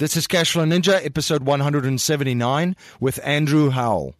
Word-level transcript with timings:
This 0.00 0.16
is 0.16 0.26
Cashflow 0.26 0.66
Ninja, 0.66 1.04
episode 1.04 1.42
179 1.42 2.74
with 3.00 3.20
Andrew 3.22 3.68
Howell. 3.68 4.14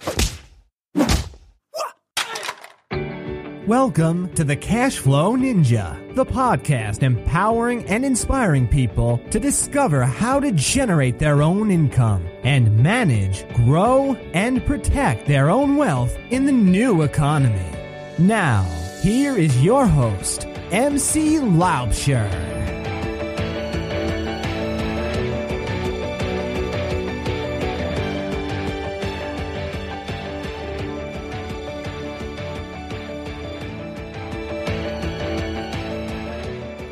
Welcome 3.66 4.28
to 4.34 4.44
the 4.44 4.58
Cashflow 4.58 5.38
Ninja, 5.38 6.14
the 6.14 6.26
podcast 6.26 7.02
empowering 7.02 7.86
and 7.86 8.04
inspiring 8.04 8.68
people 8.68 9.22
to 9.30 9.40
discover 9.40 10.02
how 10.02 10.38
to 10.38 10.52
generate 10.52 11.18
their 11.18 11.40
own 11.40 11.70
income 11.70 12.28
and 12.42 12.82
manage, 12.82 13.48
grow, 13.54 14.14
and 14.34 14.62
protect 14.66 15.26
their 15.26 15.48
own 15.48 15.76
wealth 15.76 16.14
in 16.28 16.44
the 16.44 16.52
new 16.52 17.00
economy. 17.00 17.64
Now, 18.18 18.64
here 19.00 19.38
is 19.38 19.64
your 19.64 19.86
host, 19.86 20.44
MC 20.72 21.36
Laubscher. 21.36 22.59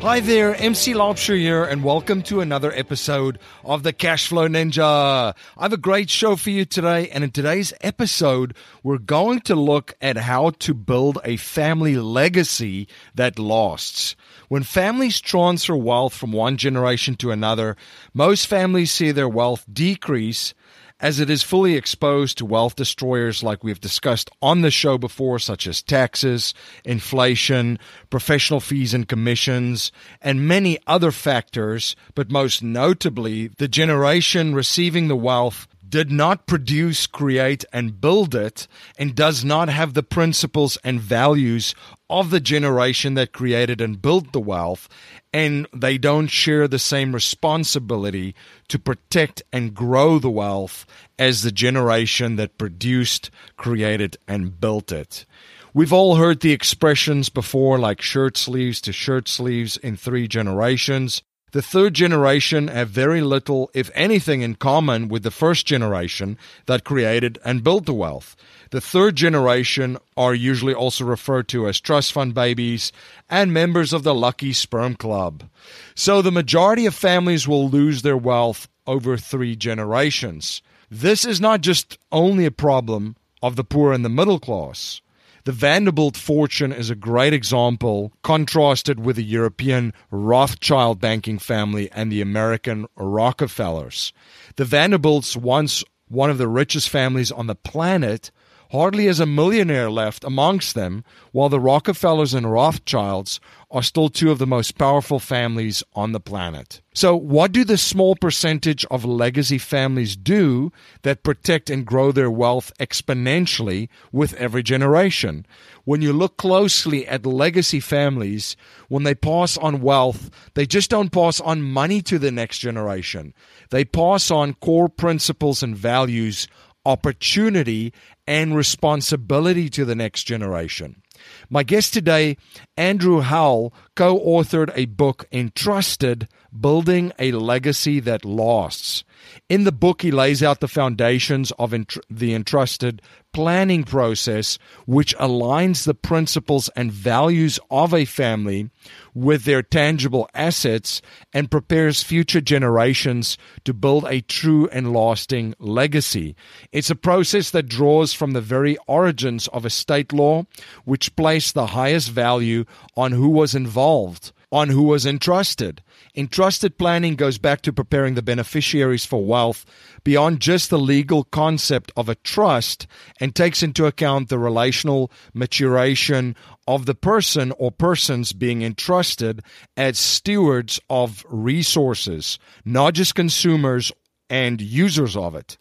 Hi 0.01 0.21
there, 0.21 0.55
MC 0.55 0.93
Laubscher 0.93 1.37
here, 1.37 1.65
and 1.65 1.83
welcome 1.83 2.23
to 2.23 2.39
another 2.39 2.71
episode 2.71 3.37
of 3.65 3.83
the 3.83 3.91
Cashflow 3.91 4.47
Ninja. 4.47 5.35
I 5.57 5.61
have 5.61 5.73
a 5.73 5.77
great 5.77 6.09
show 6.09 6.37
for 6.37 6.51
you 6.51 6.63
today, 6.63 7.09
and 7.09 7.21
in 7.21 7.31
today's 7.31 7.73
episode, 7.81 8.55
we're 8.81 8.97
going 8.97 9.41
to 9.41 9.55
look 9.55 9.95
at 9.99 10.15
how 10.15 10.51
to 10.51 10.73
build 10.73 11.19
a 11.25 11.35
family 11.35 11.97
legacy 11.97 12.87
that 13.13 13.37
lasts. 13.37 14.15
When 14.47 14.63
families 14.63 15.19
transfer 15.19 15.75
wealth 15.75 16.13
from 16.13 16.31
one 16.31 16.55
generation 16.55 17.15
to 17.15 17.31
another, 17.31 17.75
most 18.13 18.47
families 18.47 18.91
see 18.91 19.11
their 19.11 19.29
wealth 19.29 19.65
decrease 19.71 20.53
as 20.99 21.19
it 21.19 21.29
is 21.29 21.43
fully 21.43 21.75
exposed 21.75 22.37
to 22.37 22.45
wealth 22.45 22.75
destroyers 22.75 23.41
like 23.41 23.63
we've 23.63 23.79
discussed 23.79 24.29
on 24.41 24.61
the 24.61 24.71
show 24.71 24.97
before, 24.97 25.39
such 25.39 25.65
as 25.67 25.81
taxes, 25.81 26.53
inflation, 26.83 27.79
professional 28.09 28.59
fees 28.59 28.93
and 28.93 29.07
commissions, 29.07 29.91
and 30.21 30.47
many 30.47 30.77
other 30.87 31.11
factors, 31.11 31.95
but 32.15 32.31
most 32.31 32.61
notably, 32.61 33.47
the 33.57 33.67
generation 33.67 34.53
receiving 34.53 35.07
the 35.07 35.15
wealth 35.15 35.67
did 35.87 36.11
not 36.11 36.45
produce, 36.45 37.07
create, 37.07 37.65
and 37.73 37.99
build 37.99 38.35
it, 38.35 38.67
and 38.97 39.15
does 39.15 39.43
not 39.43 39.69
have 39.69 39.93
the 39.93 40.03
principles 40.03 40.77
and 40.83 41.01
values 41.01 41.73
of 42.09 42.31
the 42.31 42.39
generation 42.39 43.13
that 43.13 43.33
created 43.33 43.81
and 43.81 44.01
built 44.01 44.31
the 44.31 44.39
wealth, 44.39 44.89
and 45.31 45.67
they 45.73 45.97
don't 45.97 46.27
share 46.27 46.67
the 46.67 46.79
same 46.79 47.13
responsibility 47.13 48.33
to 48.67 48.79
protect 48.79 49.43
and 49.53 49.75
grow 49.75 50.19
the 50.19 50.29
wealth 50.29 50.85
as 51.17 51.43
the 51.43 51.51
generation 51.51 52.35
that 52.37 52.57
produced, 52.57 53.29
created, 53.57 54.17
and 54.27 54.59
built 54.59 54.91
it. 54.91 55.25
We've 55.73 55.93
all 55.93 56.15
heard 56.15 56.39
the 56.39 56.51
expressions 56.51 57.29
before, 57.29 57.77
like 57.77 58.01
shirt 58.01 58.37
sleeves 58.37 58.81
to 58.81 58.91
shirt 58.91 59.27
sleeves 59.27 59.77
in 59.77 59.97
three 59.97 60.27
generations. 60.27 61.21
The 61.51 61.61
third 61.63 61.95
generation 61.95 62.67
have 62.67 62.89
very 62.89 63.21
little, 63.21 63.71
if 63.73 63.89
anything, 63.95 64.41
in 64.41 64.55
common 64.55 65.07
with 65.07 65.23
the 65.23 65.31
first 65.31 65.65
generation 65.65 66.37
that 66.67 66.83
created 66.83 67.39
and 67.43 67.63
built 67.63 67.85
the 67.85 67.93
wealth. 67.93 68.35
The 68.69 68.81
third 68.81 69.15
generation 69.15 69.97
are 70.15 70.35
usually 70.35 70.75
also 70.75 71.05
referred 71.05 71.47
to 71.49 71.67
as 71.67 71.79
trust 71.79 72.13
fund 72.13 72.35
babies 72.35 72.91
and 73.29 73.51
members 73.51 73.93
of 73.93 74.03
the 74.03 74.13
Lucky 74.13 74.53
Sperm 74.53 74.95
Club. 74.95 75.49
So 75.95 76.21
the 76.21 76.31
majority 76.31 76.85
of 76.85 76.93
families 76.93 77.47
will 77.47 77.67
lose 77.67 78.03
their 78.03 78.17
wealth 78.17 78.67
over 78.85 79.17
three 79.17 79.55
generations. 79.55 80.61
This 80.91 81.25
is 81.25 81.41
not 81.41 81.61
just 81.61 81.97
only 82.11 82.45
a 82.45 82.51
problem 82.51 83.15
of 83.41 83.55
the 83.55 83.63
poor 83.63 83.91
and 83.91 84.05
the 84.05 84.09
middle 84.09 84.39
class. 84.39 85.01
The 85.49 85.53
Vanderbilt 85.53 86.15
fortune 86.15 86.71
is 86.71 86.91
a 86.91 86.95
great 86.95 87.33
example, 87.33 88.13
contrasted 88.21 89.03
with 89.03 89.15
the 89.15 89.23
European 89.23 89.95
Rothschild 90.11 91.01
banking 91.01 91.39
family 91.39 91.89
and 91.91 92.11
the 92.11 92.21
American 92.21 92.85
Rockefellers. 92.95 94.13
The 94.57 94.65
Vanderbilts, 94.65 95.35
once 95.35 95.83
one 96.07 96.29
of 96.29 96.37
the 96.37 96.47
richest 96.47 96.87
families 96.89 97.31
on 97.31 97.47
the 97.47 97.55
planet, 97.55 98.29
hardly 98.71 99.07
is 99.07 99.19
a 99.19 99.25
millionaire 99.25 99.89
left 99.89 100.23
amongst 100.23 100.75
them, 100.75 101.03
while 101.31 101.49
the 101.49 101.59
Rockefellers 101.59 102.33
and 102.33 102.51
Rothschilds 102.51 103.39
are 103.71 103.83
still 103.83 104.09
two 104.09 104.31
of 104.31 104.39
the 104.39 104.47
most 104.47 104.77
powerful 104.77 105.19
families 105.19 105.83
on 105.93 106.11
the 106.11 106.19
planet. 106.19 106.81
So, 106.93 107.15
what 107.15 107.51
do 107.51 107.63
the 107.63 107.77
small 107.77 108.15
percentage 108.15 108.83
of 108.85 109.05
legacy 109.05 109.57
families 109.57 110.15
do 110.15 110.71
that 111.03 111.23
protect 111.23 111.69
and 111.69 111.85
grow 111.85 112.11
their 112.11 112.31
wealth 112.31 112.71
exponentially 112.79 113.89
with 114.11 114.33
every 114.33 114.63
generation? 114.63 115.45
When 115.85 116.01
you 116.01 116.13
look 116.13 116.37
closely 116.37 117.07
at 117.07 117.25
legacy 117.25 117.79
families, 117.79 118.57
when 118.89 119.03
they 119.03 119.15
pass 119.15 119.57
on 119.57 119.81
wealth, 119.81 120.29
they 120.55 120.65
just 120.65 120.89
don't 120.89 121.11
pass 121.11 121.39
on 121.39 121.61
money 121.61 122.01
to 122.03 122.19
the 122.19 122.31
next 122.31 122.59
generation. 122.59 123.33
They 123.69 123.85
pass 123.85 124.29
on 124.31 124.55
core 124.55 124.89
principles 124.89 125.63
and 125.63 125.75
values 125.75 126.47
opportunity 126.85 127.93
and 128.27 128.55
responsibility 128.55 129.69
to 129.69 129.85
the 129.85 129.95
next 129.95 130.23
generation. 130.23 131.01
My 131.49 131.63
guest 131.63 131.93
today, 131.93 132.37
Andrew 132.77 133.21
Howell, 133.21 133.73
co 133.95 134.19
authored 134.19 134.71
a 134.75 134.85
book, 134.85 135.25
Entrusted 135.31 136.27
Building 136.57 137.11
a 137.19 137.31
Legacy 137.33 137.99
That 137.99 138.23
Lasts. 138.23 139.03
In 139.47 139.63
the 139.63 139.71
book, 139.71 140.01
he 140.01 140.11
lays 140.11 140.43
out 140.43 140.59
the 140.59 140.67
foundations 140.67 141.51
of 141.59 141.73
the 142.09 142.33
entrusted 142.33 143.01
planning 143.31 143.83
process, 143.83 144.57
which 144.85 145.15
aligns 145.17 145.85
the 145.85 145.93
principles 145.93 146.69
and 146.75 146.91
values 146.91 147.59
of 147.69 147.93
a 147.93 148.05
family 148.05 148.69
with 149.13 149.43
their 149.43 149.61
tangible 149.61 150.29
assets 150.33 151.01
and 151.33 151.51
prepares 151.51 152.03
future 152.03 152.41
generations 152.41 153.37
to 153.65 153.73
build 153.73 154.05
a 154.05 154.21
true 154.21 154.67
and 154.69 154.93
lasting 154.93 155.53
legacy. 155.59 156.35
It's 156.71 156.89
a 156.89 156.95
process 156.95 157.51
that 157.51 157.67
draws 157.67 158.13
from 158.13 158.31
the 158.31 158.41
very 158.41 158.77
origins 158.87 159.47
of 159.49 159.65
estate 159.65 160.11
law, 160.11 160.45
which 160.85 161.15
placed 161.15 161.53
the 161.53 161.67
highest 161.67 162.09
value 162.09 162.65
on 162.95 163.11
who 163.11 163.29
was 163.29 163.53
involved 163.53 164.31
on 164.51 164.69
who 164.69 164.83
was 164.83 165.05
entrusted. 165.05 165.81
Entrusted 166.19 166.77
planning 166.77 167.15
goes 167.15 167.37
back 167.37 167.61
to 167.61 167.71
preparing 167.71 168.15
the 168.15 168.21
beneficiaries 168.21 169.05
for 169.05 169.23
wealth 169.23 169.65
beyond 170.03 170.41
just 170.41 170.69
the 170.69 170.77
legal 170.77 171.23
concept 171.23 171.93
of 171.95 172.09
a 172.09 172.15
trust 172.15 172.87
and 173.21 173.33
takes 173.33 173.63
into 173.63 173.85
account 173.85 174.27
the 174.27 174.37
relational 174.37 175.09
maturation 175.33 176.35
of 176.67 176.85
the 176.85 176.93
person 176.93 177.53
or 177.53 177.71
persons 177.71 178.33
being 178.33 178.63
entrusted 178.63 179.41
as 179.77 179.97
stewards 179.97 180.77
of 180.89 181.23
resources, 181.29 182.37
not 182.65 182.95
just 182.95 183.15
consumers 183.15 183.89
and 184.29 184.59
users 184.59 185.15
of 185.15 185.35
it. 185.35 185.57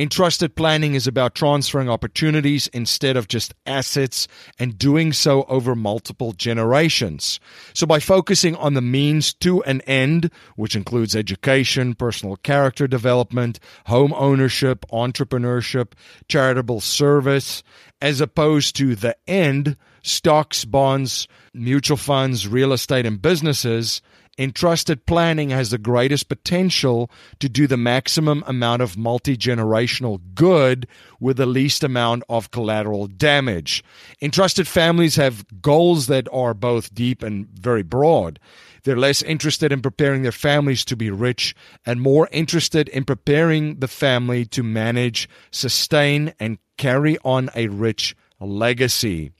Entrusted 0.00 0.56
planning 0.56 0.94
is 0.94 1.06
about 1.06 1.34
transferring 1.34 1.90
opportunities 1.90 2.68
instead 2.68 3.18
of 3.18 3.28
just 3.28 3.52
assets 3.66 4.28
and 4.58 4.78
doing 4.78 5.12
so 5.12 5.42
over 5.42 5.74
multiple 5.74 6.32
generations. 6.32 7.38
So, 7.74 7.86
by 7.86 8.00
focusing 8.00 8.56
on 8.56 8.72
the 8.72 8.80
means 8.80 9.34
to 9.34 9.62
an 9.64 9.82
end, 9.82 10.30
which 10.56 10.74
includes 10.74 11.14
education, 11.14 11.94
personal 11.94 12.36
character 12.36 12.88
development, 12.88 13.60
home 13.88 14.14
ownership, 14.14 14.86
entrepreneurship, 14.90 15.92
charitable 16.28 16.80
service, 16.80 17.62
as 18.00 18.22
opposed 18.22 18.76
to 18.76 18.94
the 18.94 19.14
end, 19.28 19.76
stocks, 20.00 20.64
bonds, 20.64 21.28
mutual 21.52 21.98
funds, 21.98 22.48
real 22.48 22.72
estate, 22.72 23.04
and 23.04 23.20
businesses, 23.20 24.00
Entrusted 24.38 25.04
planning 25.06 25.50
has 25.50 25.70
the 25.70 25.78
greatest 25.78 26.28
potential 26.28 27.10
to 27.40 27.48
do 27.48 27.66
the 27.66 27.76
maximum 27.76 28.42
amount 28.46 28.80
of 28.80 28.96
multi 28.96 29.36
generational 29.36 30.20
good 30.34 30.86
with 31.18 31.36
the 31.36 31.46
least 31.46 31.84
amount 31.84 32.22
of 32.28 32.50
collateral 32.50 33.06
damage. 33.06 33.84
Entrusted 34.22 34.66
families 34.66 35.16
have 35.16 35.44
goals 35.60 36.06
that 36.06 36.28
are 36.32 36.54
both 36.54 36.94
deep 36.94 37.22
and 37.22 37.48
very 37.48 37.82
broad. 37.82 38.38
They're 38.84 38.96
less 38.96 39.20
interested 39.22 39.72
in 39.72 39.82
preparing 39.82 40.22
their 40.22 40.32
families 40.32 40.84
to 40.86 40.96
be 40.96 41.10
rich 41.10 41.54
and 41.84 42.00
more 42.00 42.28
interested 42.32 42.88
in 42.88 43.04
preparing 43.04 43.80
the 43.80 43.88
family 43.88 44.46
to 44.46 44.62
manage, 44.62 45.28
sustain, 45.50 46.32
and 46.40 46.58
carry 46.78 47.18
on 47.24 47.50
a 47.54 47.68
rich 47.68 48.16
legacy. 48.40 49.32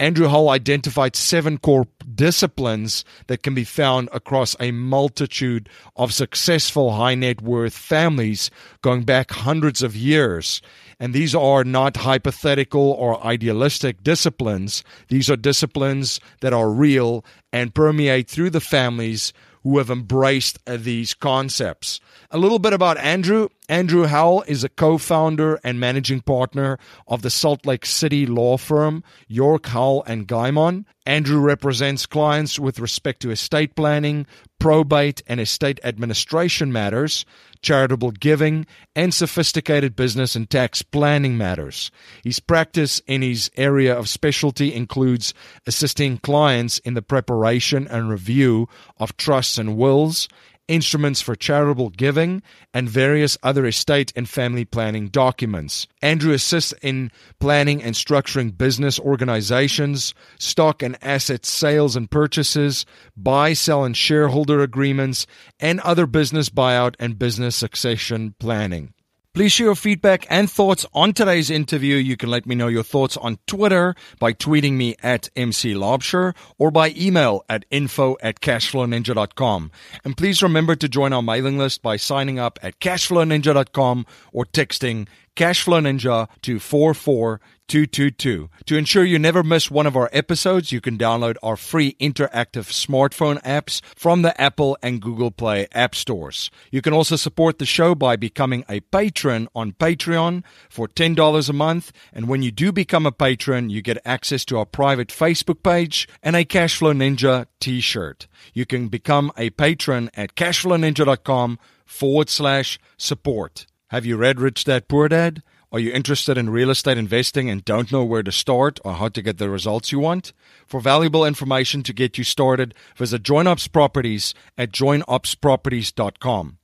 Andrew 0.00 0.28
Howell 0.28 0.48
identified 0.48 1.14
seven 1.14 1.58
core 1.58 1.86
disciplines 2.14 3.04
that 3.26 3.42
can 3.42 3.54
be 3.54 3.64
found 3.64 4.08
across 4.14 4.56
a 4.58 4.70
multitude 4.70 5.68
of 5.94 6.14
successful 6.14 6.92
high 6.92 7.14
net 7.14 7.42
worth 7.42 7.74
families 7.76 8.50
going 8.80 9.02
back 9.02 9.30
hundreds 9.30 9.82
of 9.82 9.94
years. 9.94 10.62
And 10.98 11.12
these 11.12 11.34
are 11.34 11.64
not 11.64 11.98
hypothetical 11.98 12.92
or 12.92 13.22
idealistic 13.22 14.02
disciplines. 14.02 14.82
These 15.08 15.28
are 15.28 15.36
disciplines 15.36 16.18
that 16.40 16.54
are 16.54 16.70
real 16.70 17.22
and 17.52 17.74
permeate 17.74 18.26
through 18.26 18.50
the 18.50 18.60
families 18.60 19.34
who 19.62 19.76
have 19.76 19.90
embraced 19.90 20.58
these 20.66 21.12
concepts. 21.12 22.00
A 22.30 22.38
little 22.38 22.58
bit 22.58 22.72
about 22.72 22.96
Andrew. 22.96 23.48
Andrew 23.70 24.06
Howell 24.06 24.42
is 24.48 24.64
a 24.64 24.68
co 24.68 24.98
founder 24.98 25.60
and 25.62 25.78
managing 25.78 26.22
partner 26.22 26.76
of 27.06 27.22
the 27.22 27.30
Salt 27.30 27.64
Lake 27.64 27.86
City 27.86 28.26
law 28.26 28.56
firm 28.56 29.04
York 29.28 29.66
Howell 29.66 30.02
and 30.08 30.26
Guymon. 30.26 30.86
Andrew 31.06 31.38
represents 31.38 32.04
clients 32.04 32.58
with 32.58 32.80
respect 32.80 33.22
to 33.22 33.30
estate 33.30 33.76
planning, 33.76 34.26
probate, 34.58 35.22
and 35.28 35.38
estate 35.38 35.78
administration 35.84 36.72
matters, 36.72 37.24
charitable 37.62 38.10
giving, 38.10 38.66
and 38.96 39.14
sophisticated 39.14 39.94
business 39.94 40.34
and 40.34 40.50
tax 40.50 40.82
planning 40.82 41.38
matters. 41.38 41.92
His 42.24 42.40
practice 42.40 43.00
in 43.06 43.22
his 43.22 43.52
area 43.56 43.96
of 43.96 44.08
specialty 44.08 44.74
includes 44.74 45.32
assisting 45.66 46.18
clients 46.18 46.78
in 46.78 46.94
the 46.94 47.02
preparation 47.02 47.86
and 47.86 48.10
review 48.10 48.68
of 48.98 49.16
trusts 49.16 49.58
and 49.58 49.76
wills, 49.76 50.28
instruments 50.70 51.20
for 51.20 51.34
charitable 51.34 51.90
giving, 51.90 52.42
and 52.72 52.88
various 52.88 53.36
other 53.42 53.66
estate 53.66 54.12
and 54.14 54.28
family 54.28 54.64
planning 54.64 55.08
documents. 55.08 55.88
Andrew 56.00 56.32
assists 56.32 56.72
in 56.80 57.10
planning 57.40 57.82
and 57.82 57.94
structuring 57.96 58.56
business 58.56 59.00
organizations, 59.00 60.14
stock 60.38 60.82
and 60.82 60.96
asset 61.02 61.44
sales 61.44 61.96
and 61.96 62.08
purchases, 62.08 62.86
buy, 63.16 63.52
sell, 63.52 63.84
and 63.84 63.96
shareholder 63.96 64.62
agreements, 64.62 65.26
and 65.58 65.80
other 65.80 66.06
business 66.06 66.48
buyout 66.48 66.94
and 67.00 67.18
business 67.18 67.56
succession 67.56 68.34
planning. 68.38 68.94
Please 69.32 69.52
share 69.52 69.66
your 69.66 69.76
feedback 69.76 70.26
and 70.28 70.50
thoughts 70.50 70.84
on 70.92 71.12
today's 71.12 71.50
interview. 71.50 71.94
You 71.94 72.16
can 72.16 72.30
let 72.30 72.46
me 72.46 72.56
know 72.56 72.66
your 72.66 72.82
thoughts 72.82 73.16
on 73.16 73.38
Twitter 73.46 73.94
by 74.18 74.32
tweeting 74.32 74.72
me 74.72 74.96
at 75.04 75.28
MC 75.36 75.72
Laubscher 75.72 76.34
or 76.58 76.72
by 76.72 76.92
email 76.96 77.44
at 77.48 77.64
info 77.70 78.16
at 78.22 78.40
cashflowninja.com. 78.40 79.70
And 80.04 80.16
please 80.16 80.42
remember 80.42 80.74
to 80.74 80.88
join 80.88 81.12
our 81.12 81.22
mailing 81.22 81.58
list 81.58 81.80
by 81.80 81.96
signing 81.96 82.40
up 82.40 82.58
at 82.60 82.80
cashflowninja.com 82.80 84.04
or 84.32 84.46
texting 84.46 85.06
cashflowninja 85.36 86.28
to 86.42 86.58
44 86.58 87.40
222. 87.70 88.50
To 88.66 88.76
ensure 88.76 89.04
you 89.04 89.16
never 89.16 89.44
miss 89.44 89.70
one 89.70 89.86
of 89.86 89.96
our 89.96 90.10
episodes, 90.12 90.72
you 90.72 90.80
can 90.80 90.98
download 90.98 91.36
our 91.40 91.56
free 91.56 91.94
interactive 92.00 92.66
smartphone 92.66 93.40
apps 93.42 93.80
from 93.94 94.22
the 94.22 94.38
Apple 94.40 94.76
and 94.82 95.00
Google 95.00 95.30
Play 95.30 95.68
app 95.70 95.94
stores. 95.94 96.50
You 96.72 96.82
can 96.82 96.92
also 96.92 97.14
support 97.14 97.60
the 97.60 97.66
show 97.66 97.94
by 97.94 98.16
becoming 98.16 98.64
a 98.68 98.80
patron 98.80 99.46
on 99.54 99.70
Patreon 99.70 100.42
for 100.68 100.88
$10 100.88 101.48
a 101.48 101.52
month. 101.52 101.92
And 102.12 102.26
when 102.26 102.42
you 102.42 102.50
do 102.50 102.72
become 102.72 103.06
a 103.06 103.12
patron, 103.12 103.70
you 103.70 103.82
get 103.82 104.02
access 104.04 104.44
to 104.46 104.58
our 104.58 104.66
private 104.66 105.08
Facebook 105.08 105.62
page 105.62 106.08
and 106.24 106.34
a 106.34 106.44
Cashflow 106.44 106.92
Ninja 106.92 107.46
t 107.60 107.80
shirt. 107.80 108.26
You 108.52 108.66
can 108.66 108.88
become 108.88 109.30
a 109.36 109.50
patron 109.50 110.10
at 110.14 110.34
cashflowninja.com 110.34 111.60
forward 111.86 112.28
slash 112.28 112.80
support. 112.96 113.66
Have 113.90 114.04
you 114.04 114.16
read 114.16 114.40
Rich 114.40 114.64
Dad 114.64 114.88
Poor 114.88 115.08
Dad? 115.08 115.42
Are 115.72 115.78
you 115.78 115.92
interested 115.92 116.36
in 116.36 116.50
real 116.50 116.68
estate 116.70 116.98
investing 116.98 117.48
and 117.48 117.64
don't 117.64 117.92
know 117.92 118.02
where 118.02 118.24
to 118.24 118.32
start 118.32 118.80
or 118.84 118.94
how 118.94 119.08
to 119.08 119.22
get 119.22 119.38
the 119.38 119.48
results 119.48 119.92
you 119.92 120.00
want? 120.00 120.32
For 120.66 120.80
valuable 120.80 121.24
information 121.24 121.84
to 121.84 121.92
get 121.92 122.18
you 122.18 122.24
started, 122.24 122.74
visit 122.96 123.22
Joint 123.22 123.46
Ops 123.46 123.68
Properties 123.68 124.34
at 124.58 124.72
jointopsproperties.com. 124.72 126.59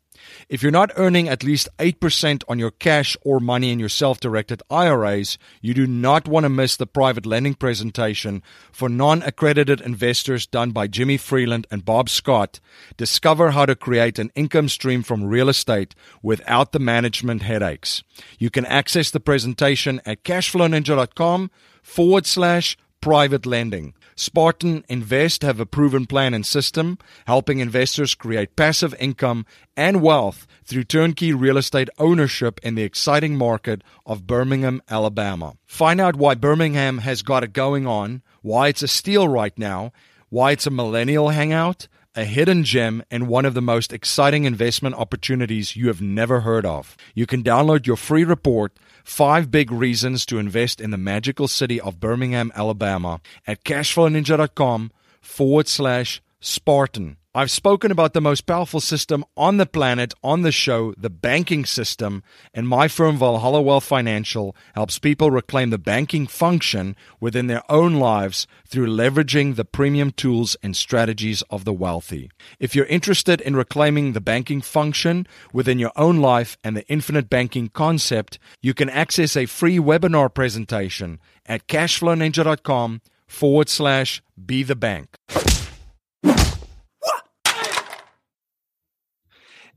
If 0.48 0.62
you're 0.62 0.72
not 0.72 0.92
earning 0.96 1.28
at 1.28 1.42
least 1.42 1.68
8% 1.78 2.42
on 2.48 2.58
your 2.58 2.70
cash 2.70 3.16
or 3.22 3.40
money 3.40 3.70
in 3.70 3.78
your 3.78 3.88
self 3.88 4.20
directed 4.20 4.62
IRAs, 4.70 5.38
you 5.60 5.74
do 5.74 5.86
not 5.86 6.28
want 6.28 6.44
to 6.44 6.48
miss 6.48 6.76
the 6.76 6.86
private 6.86 7.26
lending 7.26 7.54
presentation 7.54 8.42
for 8.72 8.88
non 8.88 9.22
accredited 9.22 9.80
investors 9.80 10.46
done 10.46 10.70
by 10.70 10.86
Jimmy 10.86 11.16
Freeland 11.16 11.66
and 11.70 11.84
Bob 11.84 12.08
Scott. 12.08 12.60
Discover 12.96 13.50
how 13.50 13.66
to 13.66 13.74
create 13.74 14.18
an 14.18 14.30
income 14.34 14.68
stream 14.68 15.02
from 15.02 15.24
real 15.24 15.48
estate 15.48 15.94
without 16.22 16.72
the 16.72 16.78
management 16.78 17.42
headaches. 17.42 18.02
You 18.38 18.50
can 18.50 18.66
access 18.66 19.10
the 19.10 19.20
presentation 19.20 20.00
at 20.06 20.24
cashflowninja.com 20.24 21.50
forward 21.82 22.26
slash 22.26 22.76
private 23.00 23.46
lending. 23.46 23.94
Spartan 24.18 24.82
Invest 24.88 25.42
have 25.42 25.60
a 25.60 25.66
proven 25.66 26.06
plan 26.06 26.32
and 26.32 26.44
system, 26.44 26.98
helping 27.26 27.60
investors 27.60 28.14
create 28.14 28.56
passive 28.56 28.94
income 28.98 29.44
and 29.76 30.00
wealth 30.00 30.46
through 30.64 30.84
turnkey 30.84 31.34
real 31.34 31.58
estate 31.58 31.90
ownership 31.98 32.58
in 32.62 32.76
the 32.76 32.82
exciting 32.82 33.36
market 33.36 33.84
of 34.06 34.26
Birmingham, 34.26 34.80
Alabama. 34.88 35.56
Find 35.66 36.00
out 36.00 36.16
why 36.16 36.34
Birmingham 36.34 36.98
has 36.98 37.20
got 37.20 37.44
it 37.44 37.52
going 37.52 37.86
on, 37.86 38.22
why 38.40 38.68
it's 38.68 38.82
a 38.82 38.88
steal 38.88 39.28
right 39.28 39.56
now, 39.58 39.92
why 40.30 40.52
it's 40.52 40.66
a 40.66 40.70
millennial 40.70 41.28
hangout, 41.28 41.86
a 42.14 42.24
hidden 42.24 42.64
gem, 42.64 43.02
and 43.10 43.28
one 43.28 43.44
of 43.44 43.52
the 43.52 43.60
most 43.60 43.92
exciting 43.92 44.44
investment 44.44 44.94
opportunities 44.94 45.76
you 45.76 45.88
have 45.88 46.00
never 46.00 46.40
heard 46.40 46.64
of. 46.64 46.96
You 47.14 47.26
can 47.26 47.42
download 47.42 47.86
your 47.86 47.96
free 47.96 48.24
report 48.24 48.72
Five 49.06 49.52
big 49.52 49.70
reasons 49.70 50.26
to 50.26 50.36
invest 50.36 50.80
in 50.80 50.90
the 50.90 50.98
magical 50.98 51.46
city 51.46 51.80
of 51.80 52.00
Birmingham, 52.00 52.50
Alabama 52.56 53.20
at 53.46 53.62
cashflowninja.com 53.62 54.90
forward 55.20 55.68
slash 55.68 56.20
Spartan. 56.40 57.16
I've 57.36 57.50
spoken 57.50 57.90
about 57.90 58.14
the 58.14 58.22
most 58.22 58.46
powerful 58.46 58.80
system 58.80 59.22
on 59.36 59.58
the 59.58 59.66
planet 59.66 60.14
on 60.24 60.40
the 60.40 60.50
show, 60.50 60.94
the 60.96 61.10
banking 61.10 61.66
system, 61.66 62.22
and 62.54 62.66
my 62.66 62.88
firm 62.88 63.18
Valhalla 63.18 63.60
Wealth 63.60 63.84
Financial 63.84 64.56
helps 64.74 64.98
people 64.98 65.30
reclaim 65.30 65.68
the 65.68 65.76
banking 65.76 66.26
function 66.26 66.96
within 67.20 67.46
their 67.46 67.60
own 67.70 67.96
lives 67.96 68.46
through 68.66 68.86
leveraging 68.86 69.56
the 69.56 69.66
premium 69.66 70.12
tools 70.12 70.56
and 70.62 70.74
strategies 70.74 71.42
of 71.50 71.66
the 71.66 71.74
wealthy. 71.74 72.30
If 72.58 72.74
you're 72.74 72.86
interested 72.86 73.42
in 73.42 73.54
reclaiming 73.54 74.14
the 74.14 74.22
banking 74.22 74.62
function 74.62 75.26
within 75.52 75.78
your 75.78 75.92
own 75.94 76.22
life 76.22 76.56
and 76.64 76.74
the 76.74 76.88
infinite 76.88 77.28
banking 77.28 77.68
concept, 77.68 78.38
you 78.62 78.72
can 78.72 78.88
access 78.88 79.36
a 79.36 79.44
free 79.44 79.76
webinar 79.76 80.32
presentation 80.32 81.20
at 81.44 81.66
cashflowninja.com 81.66 83.02
forward 83.26 83.68
slash 83.68 84.22
be 84.42 84.62
the 84.62 84.74
bank. 84.74 85.18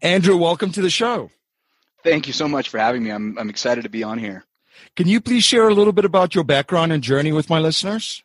Andrew, 0.01 0.37
welcome 0.37 0.71
to 0.71 0.81
the 0.81 0.89
show. 0.89 1.29
Thank 2.03 2.27
you 2.27 2.33
so 2.33 2.47
much 2.47 2.69
for 2.69 2.77
having 2.77 3.03
me. 3.03 3.11
I'm, 3.11 3.37
I'm 3.37 3.49
excited 3.49 3.83
to 3.83 3.89
be 3.89 4.03
on 4.03 4.17
here. 4.17 4.45
Can 4.95 5.07
you 5.07 5.19
please 5.19 5.43
share 5.43 5.67
a 5.67 5.73
little 5.73 5.91
bit 5.91 6.05
about 6.05 6.33
your 6.33 6.45
background 6.45 6.93
and 6.93 7.03
journey 7.03 7.33
with 7.33 7.49
my 7.49 7.59
listeners? 7.59 8.23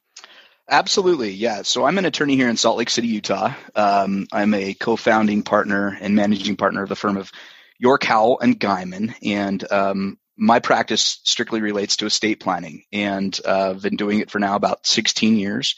Absolutely, 0.71 1.31
yeah. 1.33 1.63
So 1.63 1.85
I'm 1.85 1.99
an 1.99 2.05
attorney 2.05 2.37
here 2.37 2.49
in 2.49 2.57
Salt 2.57 2.79
Lake 2.79 2.91
City, 2.91 3.09
Utah. 3.09 3.53
Um, 3.75 4.27
I'm 4.33 4.55
a 4.55 4.75
co-founding 4.75 5.43
partner 5.43 5.99
and 6.01 6.15
managing 6.15 6.57
partner 6.57 6.83
of 6.83 6.89
the 6.89 6.97
firm 6.97 7.17
of 7.17 7.33
York 7.79 8.05
Howell 8.05 8.41
and 8.41 8.59
Guymon, 8.59 9.15
and 9.23 9.71
um, 9.71 10.19
my 10.37 10.61
practice 10.61 11.21
strictly 11.25 11.61
relates 11.61 11.99
to 11.99 12.07
estate 12.07 12.41
planning, 12.41 12.85
and 12.93 13.39
uh, 13.45 13.71
I've 13.71 13.83
been 13.83 13.97
doing 13.97 14.21
it 14.21 14.31
for 14.31 14.39
now 14.39 14.55
about 14.55 14.87
16 14.87 15.37
years. 15.37 15.75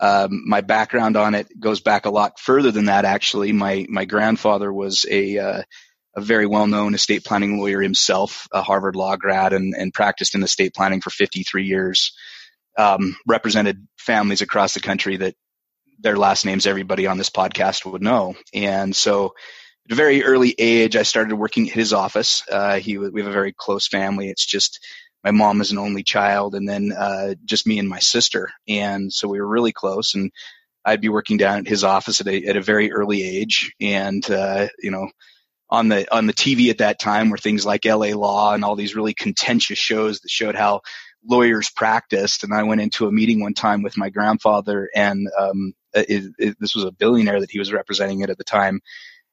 Um, 0.00 0.44
my 0.46 0.62
background 0.62 1.16
on 1.16 1.34
it 1.34 1.48
goes 1.58 1.80
back 1.80 2.06
a 2.06 2.10
lot 2.10 2.38
further 2.40 2.70
than 2.70 2.86
that. 2.86 3.04
Actually, 3.04 3.52
my 3.52 3.86
my 3.88 4.06
grandfather 4.06 4.72
was 4.72 5.04
a 5.08 5.38
uh, 5.38 5.62
a 6.16 6.20
very 6.20 6.46
well 6.46 6.66
known 6.66 6.94
estate 6.94 7.24
planning 7.24 7.58
lawyer 7.58 7.80
himself, 7.80 8.48
a 8.52 8.62
Harvard 8.62 8.96
law 8.96 9.16
grad, 9.16 9.52
and, 9.52 9.74
and 9.76 9.92
practiced 9.92 10.34
in 10.34 10.42
estate 10.42 10.74
planning 10.74 11.00
for 11.00 11.10
53 11.10 11.64
years. 11.64 12.12
Um, 12.78 13.16
represented 13.26 13.86
families 13.98 14.42
across 14.42 14.74
the 14.74 14.80
country 14.80 15.18
that 15.18 15.34
their 15.98 16.16
last 16.16 16.46
names 16.46 16.66
everybody 16.66 17.06
on 17.06 17.18
this 17.18 17.28
podcast 17.28 17.84
would 17.84 18.02
know. 18.02 18.36
And 18.54 18.94
so, 18.96 19.34
at 19.86 19.92
a 19.92 19.96
very 19.96 20.24
early 20.24 20.54
age, 20.56 20.96
I 20.96 21.02
started 21.02 21.34
working 21.34 21.68
at 21.68 21.74
his 21.74 21.92
office. 21.92 22.42
Uh, 22.50 22.78
he 22.78 22.96
we 22.96 23.20
have 23.20 23.30
a 23.30 23.34
very 23.34 23.52
close 23.56 23.86
family. 23.86 24.30
It's 24.30 24.46
just 24.46 24.80
my 25.24 25.30
mom 25.30 25.60
is 25.60 25.70
an 25.70 25.78
only 25.78 26.02
child 26.02 26.54
and 26.54 26.68
then 26.68 26.92
uh, 26.92 27.34
just 27.44 27.66
me 27.66 27.78
and 27.78 27.88
my 27.88 27.98
sister. 27.98 28.50
And 28.68 29.12
so 29.12 29.28
we 29.28 29.40
were 29.40 29.46
really 29.46 29.72
close 29.72 30.14
and 30.14 30.30
I'd 30.84 31.02
be 31.02 31.08
working 31.08 31.36
down 31.36 31.58
at 31.58 31.68
his 31.68 31.84
office 31.84 32.20
at 32.20 32.28
a, 32.28 32.46
at 32.46 32.56
a 32.56 32.62
very 32.62 32.90
early 32.92 33.22
age. 33.22 33.74
And, 33.80 34.28
uh, 34.30 34.68
you 34.78 34.90
know, 34.90 35.10
on 35.68 35.88
the, 35.88 36.12
on 36.14 36.26
the 36.26 36.32
TV 36.32 36.70
at 36.70 36.78
that 36.78 36.98
time 36.98 37.30
were 37.30 37.38
things 37.38 37.66
like 37.66 37.84
LA 37.84 38.08
Law 38.08 38.54
and 38.54 38.64
all 38.64 38.76
these 38.76 38.96
really 38.96 39.14
contentious 39.14 39.78
shows 39.78 40.20
that 40.20 40.30
showed 40.30 40.54
how 40.54 40.80
lawyers 41.22 41.70
practiced. 41.70 42.44
And 42.44 42.54
I 42.54 42.62
went 42.62 42.80
into 42.80 43.06
a 43.06 43.12
meeting 43.12 43.40
one 43.40 43.54
time 43.54 43.82
with 43.82 43.98
my 43.98 44.08
grandfather 44.08 44.88
and, 44.94 45.28
um, 45.38 45.74
it, 45.92 46.32
it, 46.38 46.56
this 46.60 46.74
was 46.74 46.84
a 46.84 46.92
billionaire 46.92 47.40
that 47.40 47.50
he 47.50 47.58
was 47.58 47.72
representing 47.72 48.20
it 48.20 48.30
at 48.30 48.38
the 48.38 48.44
time. 48.44 48.80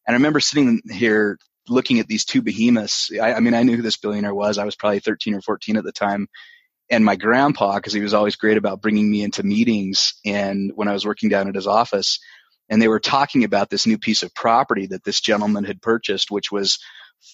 And 0.05 0.13
I 0.15 0.17
remember 0.17 0.39
sitting 0.39 0.81
here 0.89 1.37
looking 1.69 1.99
at 1.99 2.07
these 2.07 2.25
two 2.25 2.41
behemoths. 2.41 3.11
I, 3.21 3.33
I 3.33 3.39
mean, 3.39 3.53
I 3.53 3.63
knew 3.63 3.75
who 3.75 3.81
this 3.81 3.97
billionaire 3.97 4.35
was. 4.35 4.57
I 4.57 4.65
was 4.65 4.75
probably 4.75 4.99
13 4.99 5.33
or 5.33 5.41
14 5.41 5.77
at 5.77 5.83
the 5.83 5.91
time. 5.91 6.27
And 6.89 7.03
my 7.03 7.15
grandpa, 7.15 7.75
because 7.75 7.93
he 7.93 8.01
was 8.01 8.13
always 8.13 8.37
great 8.37 8.57
about 8.57 8.81
bringing 8.81 9.09
me 9.09 9.21
into 9.21 9.43
meetings 9.43 10.13
and 10.25 10.71
when 10.75 10.87
I 10.87 10.93
was 10.93 11.05
working 11.05 11.29
down 11.29 11.49
at 11.49 11.55
his 11.55 11.67
office, 11.67 12.19
and 12.69 12.81
they 12.81 12.87
were 12.87 12.99
talking 12.99 13.43
about 13.43 13.69
this 13.69 13.85
new 13.85 13.97
piece 13.97 14.23
of 14.23 14.33
property 14.33 14.87
that 14.87 15.03
this 15.03 15.21
gentleman 15.21 15.63
had 15.63 15.81
purchased, 15.81 16.31
which 16.31 16.51
was 16.51 16.79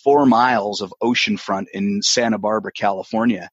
four 0.04 0.26
miles 0.26 0.82
of 0.82 0.94
oceanfront 1.02 1.66
in 1.74 2.02
Santa 2.02 2.38
Barbara, 2.38 2.72
California. 2.72 3.50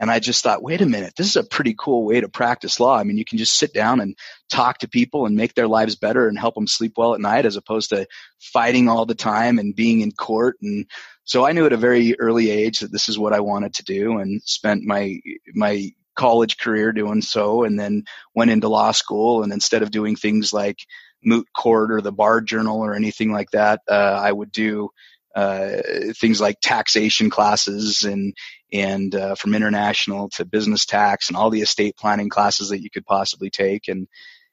And 0.00 0.10
I 0.10 0.18
just 0.18 0.42
thought, 0.42 0.62
wait 0.62 0.80
a 0.80 0.86
minute, 0.86 1.12
this 1.14 1.28
is 1.28 1.36
a 1.36 1.44
pretty 1.44 1.74
cool 1.78 2.06
way 2.06 2.22
to 2.22 2.28
practice 2.28 2.80
law. 2.80 2.96
I 2.96 3.04
mean, 3.04 3.18
you 3.18 3.24
can 3.24 3.36
just 3.36 3.58
sit 3.58 3.74
down 3.74 4.00
and 4.00 4.16
talk 4.48 4.78
to 4.78 4.88
people 4.88 5.26
and 5.26 5.36
make 5.36 5.54
their 5.54 5.68
lives 5.68 5.94
better 5.94 6.26
and 6.26 6.38
help 6.38 6.54
them 6.54 6.66
sleep 6.66 6.94
well 6.96 7.12
at 7.12 7.20
night 7.20 7.44
as 7.44 7.56
opposed 7.56 7.90
to 7.90 8.06
fighting 8.40 8.88
all 8.88 9.04
the 9.04 9.14
time 9.14 9.58
and 9.58 9.76
being 9.76 10.00
in 10.00 10.10
court. 10.10 10.56
And 10.62 10.86
so 11.24 11.46
I 11.46 11.52
knew 11.52 11.66
at 11.66 11.74
a 11.74 11.76
very 11.76 12.18
early 12.18 12.50
age 12.50 12.80
that 12.80 12.90
this 12.90 13.10
is 13.10 13.18
what 13.18 13.34
I 13.34 13.40
wanted 13.40 13.74
to 13.74 13.84
do 13.84 14.18
and 14.18 14.42
spent 14.42 14.84
my, 14.84 15.20
my 15.52 15.90
college 16.16 16.56
career 16.56 16.92
doing 16.92 17.20
so 17.20 17.64
and 17.64 17.78
then 17.78 18.04
went 18.34 18.50
into 18.50 18.68
law 18.68 18.92
school. 18.92 19.42
And 19.42 19.52
instead 19.52 19.82
of 19.82 19.90
doing 19.90 20.16
things 20.16 20.50
like 20.50 20.78
moot 21.22 21.46
court 21.54 21.92
or 21.92 22.00
the 22.00 22.10
bar 22.10 22.40
journal 22.40 22.78
or 22.80 22.94
anything 22.94 23.32
like 23.32 23.50
that, 23.50 23.82
uh, 23.86 24.20
I 24.24 24.32
would 24.32 24.50
do 24.50 24.88
uh, 25.36 25.76
things 26.16 26.40
like 26.40 26.56
taxation 26.60 27.30
classes 27.30 28.02
and 28.02 28.34
and 28.72 29.14
uh, 29.14 29.34
from 29.34 29.54
international 29.54 30.28
to 30.30 30.44
business 30.44 30.86
tax 30.86 31.28
and 31.28 31.36
all 31.36 31.50
the 31.50 31.62
estate 31.62 31.96
planning 31.96 32.28
classes 32.28 32.70
that 32.70 32.82
you 32.82 32.90
could 32.90 33.06
possibly 33.06 33.50
take 33.50 33.88
and 33.88 34.08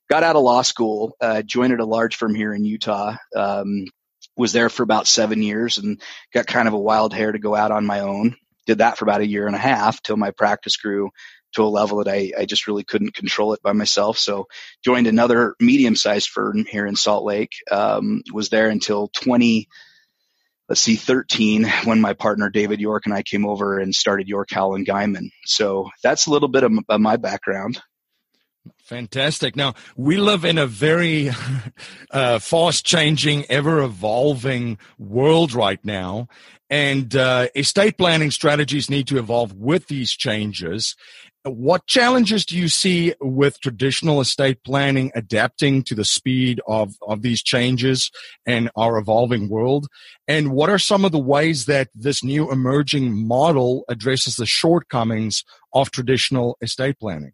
got 0.10 0.24
out 0.24 0.36
of 0.36 0.44
law 0.44 0.62
school 0.62 1.16
uh, 1.22 1.42
joined 1.42 1.74
at 1.74 1.80
a 1.80 1.86
large 1.86 2.16
firm 2.16 2.36
here 2.36 2.54
in 2.54 2.66
utah 2.66 3.16
um, 3.36 3.86
was 4.36 4.54
there 4.54 4.70
for 4.70 4.84
about 4.84 5.08
seven 5.08 5.42
years 5.42 5.78
and 5.78 6.02
got 6.34 6.48
kind 6.48 6.68
of 6.68 6.74
a 6.74 6.80
wild 6.80 7.14
hair 7.14 7.32
to 7.32 7.40
go 7.40 7.56
out 7.56 7.72
on 7.72 7.86
my 7.86 8.02
own 8.02 8.36
did 8.66 8.80
that 8.80 8.98
for 8.98 9.06
about 9.06 9.22
a 9.22 9.28
year 9.28 9.48
and 9.48 9.56
a 9.56 9.60
half 9.60 10.02
till 10.02 10.18
my 10.18 10.32
practice 10.32 10.78
grew 10.78 11.10
to 11.54 11.64
a 11.64 11.66
level 11.66 12.04
that 12.04 12.08
I, 12.08 12.32
I 12.38 12.46
just 12.46 12.68
really 12.68 12.84
couldn't 12.84 13.16
control 13.16 13.54
it 13.54 13.62
by 13.62 13.74
myself. 13.74 14.18
So 14.18 14.48
joined 14.84 15.08
another 15.08 15.56
medium 15.60 15.96
sized 15.96 16.30
firm 16.30 16.66
here 16.66 16.86
in 16.86 16.96
Salt 16.96 17.24
Lake, 17.24 17.54
um, 17.72 18.22
was 18.34 18.50
there 18.50 18.70
until 18.70 19.10
20, 19.10 19.68
let's 20.70 20.82
see, 20.82 20.96
13 20.96 21.66
when 21.86 22.02
my 22.02 22.14
partner 22.14 22.50
David 22.50 22.80
York 22.80 23.04
and 23.06 23.14
I 23.14 23.24
came 23.24 23.46
over 23.46 23.80
and 23.80 23.94
started 23.94 24.28
York 24.28 24.50
Howell 24.52 24.76
and 24.76 24.88
Guymon. 24.88 25.30
So 25.46 25.90
that's 26.04 26.28
a 26.28 26.32
little 26.32 26.50
bit 26.50 26.64
of, 26.64 26.72
of 26.90 27.02
my 27.02 27.18
background. 27.18 27.82
Fantastic. 28.84 29.56
Now, 29.56 29.76
we 29.96 30.18
live 30.18 30.46
in 30.46 30.58
a 30.58 30.68
very 30.68 31.32
uh, 32.12 32.40
fast 32.40 32.86
changing, 32.86 33.46
ever 33.50 33.82
evolving 33.82 34.78
world 34.98 35.54
right 35.54 35.84
now. 35.84 36.28
And 36.70 37.16
uh, 37.16 37.48
estate 37.56 37.98
planning 37.98 38.32
strategies 38.32 38.90
need 38.90 39.08
to 39.08 39.18
evolve 39.18 39.54
with 39.54 39.88
these 39.88 40.12
changes. 40.12 40.96
What 41.50 41.86
challenges 41.86 42.46
do 42.46 42.58
you 42.58 42.68
see 42.68 43.14
with 43.20 43.60
traditional 43.60 44.22
estate 44.22 44.64
planning 44.64 45.12
adapting 45.16 45.84
to 45.84 45.96
the 45.96 46.06
speed 46.06 46.62
of, 46.68 46.96
of 47.08 47.22
these 47.22 47.42
changes 47.42 48.12
and 48.46 48.70
our 48.76 48.98
evolving 48.98 49.50
world? 49.50 49.88
And 50.28 50.52
what 50.52 50.70
are 50.70 50.80
some 50.80 51.06
of 51.06 51.12
the 51.12 51.20
ways 51.20 51.66
that 51.66 51.90
this 51.96 52.24
new 52.24 52.52
emerging 52.52 53.28
model 53.28 53.86
addresses 53.90 54.36
the 54.36 54.46
shortcomings 54.46 55.44
of 55.74 55.92
traditional 55.92 56.58
estate 56.62 57.00
planning? 57.00 57.34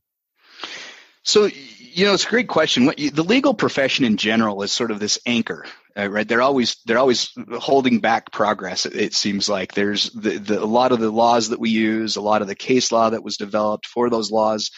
So, 1.23 1.49
you 1.93 2.05
know, 2.05 2.13
it's 2.13 2.25
a 2.25 2.29
great 2.29 2.47
question. 2.47 2.85
The 2.85 3.23
legal 3.23 3.53
profession 3.53 4.05
in 4.05 4.17
general 4.17 4.63
is 4.63 4.71
sort 4.71 4.91
of 4.91 4.99
this 4.99 5.19
anchor, 5.25 5.65
uh, 5.97 6.09
right? 6.09 6.27
They're 6.27 6.41
always 6.41 6.77
they're 6.85 6.97
always 6.97 7.31
holding 7.59 7.99
back 7.99 8.31
progress. 8.31 8.85
It, 8.85 8.95
it 8.95 9.13
seems 9.13 9.47
like 9.47 9.73
there's 9.73 10.09
the, 10.11 10.37
the, 10.37 10.63
a 10.63 10.65
lot 10.65 10.91
of 10.91 10.99
the 10.99 11.11
laws 11.11 11.49
that 11.49 11.59
we 11.59 11.69
use, 11.69 12.15
a 12.15 12.21
lot 12.21 12.41
of 12.41 12.47
the 12.47 12.55
case 12.55 12.91
law 12.91 13.09
that 13.09 13.23
was 13.23 13.37
developed 13.37 13.85
for 13.85 14.09
those 14.09 14.31
laws 14.31 14.71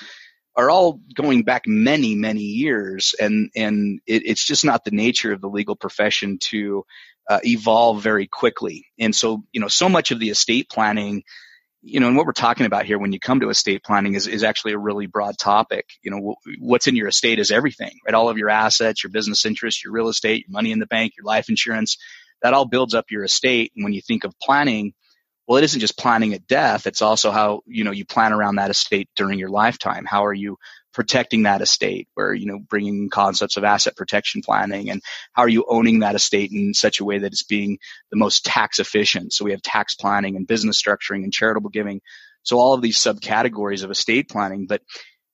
are 0.57 0.69
all 0.69 1.01
going 1.13 1.43
back 1.43 1.63
many 1.67 2.15
many 2.15 2.41
years, 2.41 3.15
and 3.19 3.50
and 3.55 4.00
it, 4.05 4.24
it's 4.25 4.45
just 4.45 4.65
not 4.65 4.84
the 4.84 4.91
nature 4.91 5.31
of 5.31 5.41
the 5.41 5.50
legal 5.50 5.75
profession 5.75 6.38
to 6.50 6.86
uh, 7.29 7.39
evolve 7.43 8.01
very 8.01 8.27
quickly. 8.27 8.88
And 9.00 9.15
so, 9.15 9.43
you 9.51 9.60
know, 9.60 9.67
so 9.67 9.89
much 9.89 10.12
of 10.12 10.19
the 10.19 10.29
estate 10.29 10.69
planning 10.69 11.24
you 11.88 12.00
know, 12.00 12.08
and 12.08 12.18
what 12.18 12.25
we're 12.25 12.32
talking 12.34 12.65
about 12.65 12.86
here 12.86 12.98
when 12.98 13.13
you 13.13 13.20
come 13.20 13.39
to 13.42 13.50
estate 13.50 13.84
planning 13.84 14.15
is, 14.15 14.25
is 14.25 14.44
actually 14.44 14.74
a 14.74 14.77
really 14.77 15.06
broad 15.06 15.38
topic. 15.38 15.86
You 16.01 16.12
know, 16.12 16.36
what's 16.60 16.88
in 16.88 16.96
your 16.96 17.08
estate 17.08 17.38
is 17.38 17.51
everything, 17.51 18.00
right? 18.06 18.15
All 18.15 18.27
of 18.27 18.39
your 18.39 18.50
assets, 18.50 19.04
your 19.04 19.12
business 19.12 19.46
interests, 19.46 19.84
your 19.84 19.94
real 19.94 20.10
estate, 20.10 20.46
your 20.48 20.54
money 20.54 20.72
in 20.72 20.80
the 20.80 20.88
bank, 20.88 21.13
your 21.15 21.25
life 21.25 21.48
insurance, 21.48 21.98
that 22.42 22.56
all 22.56 22.65
builds 22.65 22.96
up 22.96 23.12
your 23.12 23.24
estate. 23.24 23.72
And 23.75 23.84
when 23.84 23.94
you 23.94 24.01
think 24.01 24.24
of 24.24 24.34
planning, 24.39 24.94
well, 25.48 25.60
it 25.60 25.63
isn't 25.63 25.80
just 25.80 25.98
planning 25.98 26.34
at 26.34 26.48
death. 26.48 26.88
It's 26.88 27.04
also 27.04 27.30
how, 27.30 27.62
you 27.68 27.84
know, 27.84 27.92
you 27.92 28.04
plan 28.04 28.34
around 28.34 28.56
that 28.56 28.72
estate 28.72 29.10
during 29.15 29.38
your 29.38 29.50
lifetime. 29.50 30.06
How 30.06 30.25
are 30.25 30.34
you 30.34 30.58
protecting 30.95 31.43
that 31.43 31.61
estate 31.61 32.07
where, 32.15 32.33
you 32.33 32.47
know, 32.47 32.57
bringing 32.57 33.09
concepts 33.09 33.57
of 33.57 33.63
asset 33.63 33.95
protection 33.95 34.41
planning 34.41 34.89
and 34.89 35.01
how 35.33 35.43
are 35.43 35.49
you 35.49 35.65
owning 35.67 35.99
that 35.99 36.15
estate 36.15 36.51
in 36.51 36.73
such 36.73 37.01
a 37.01 37.05
way 37.05 37.19
that 37.19 37.33
it's 37.33 37.43
being 37.43 37.77
the 38.09 38.17
most 38.17 38.45
tax 38.45 38.79
efficient? 38.79 39.33
So 39.33 39.45
we 39.45 39.51
have 39.51 39.61
tax 39.61 39.93
planning 39.93 40.37
and 40.37 40.47
business 40.47 40.81
structuring 40.81 41.23
and 41.23 41.33
charitable 41.33 41.69
giving. 41.69 42.01
So 42.43 42.57
all 42.57 42.73
of 42.73 42.81
these 42.81 42.97
subcategories 42.97 43.83
of 43.83 43.91
estate 43.91 44.29
planning, 44.29 44.67
but 44.67 44.81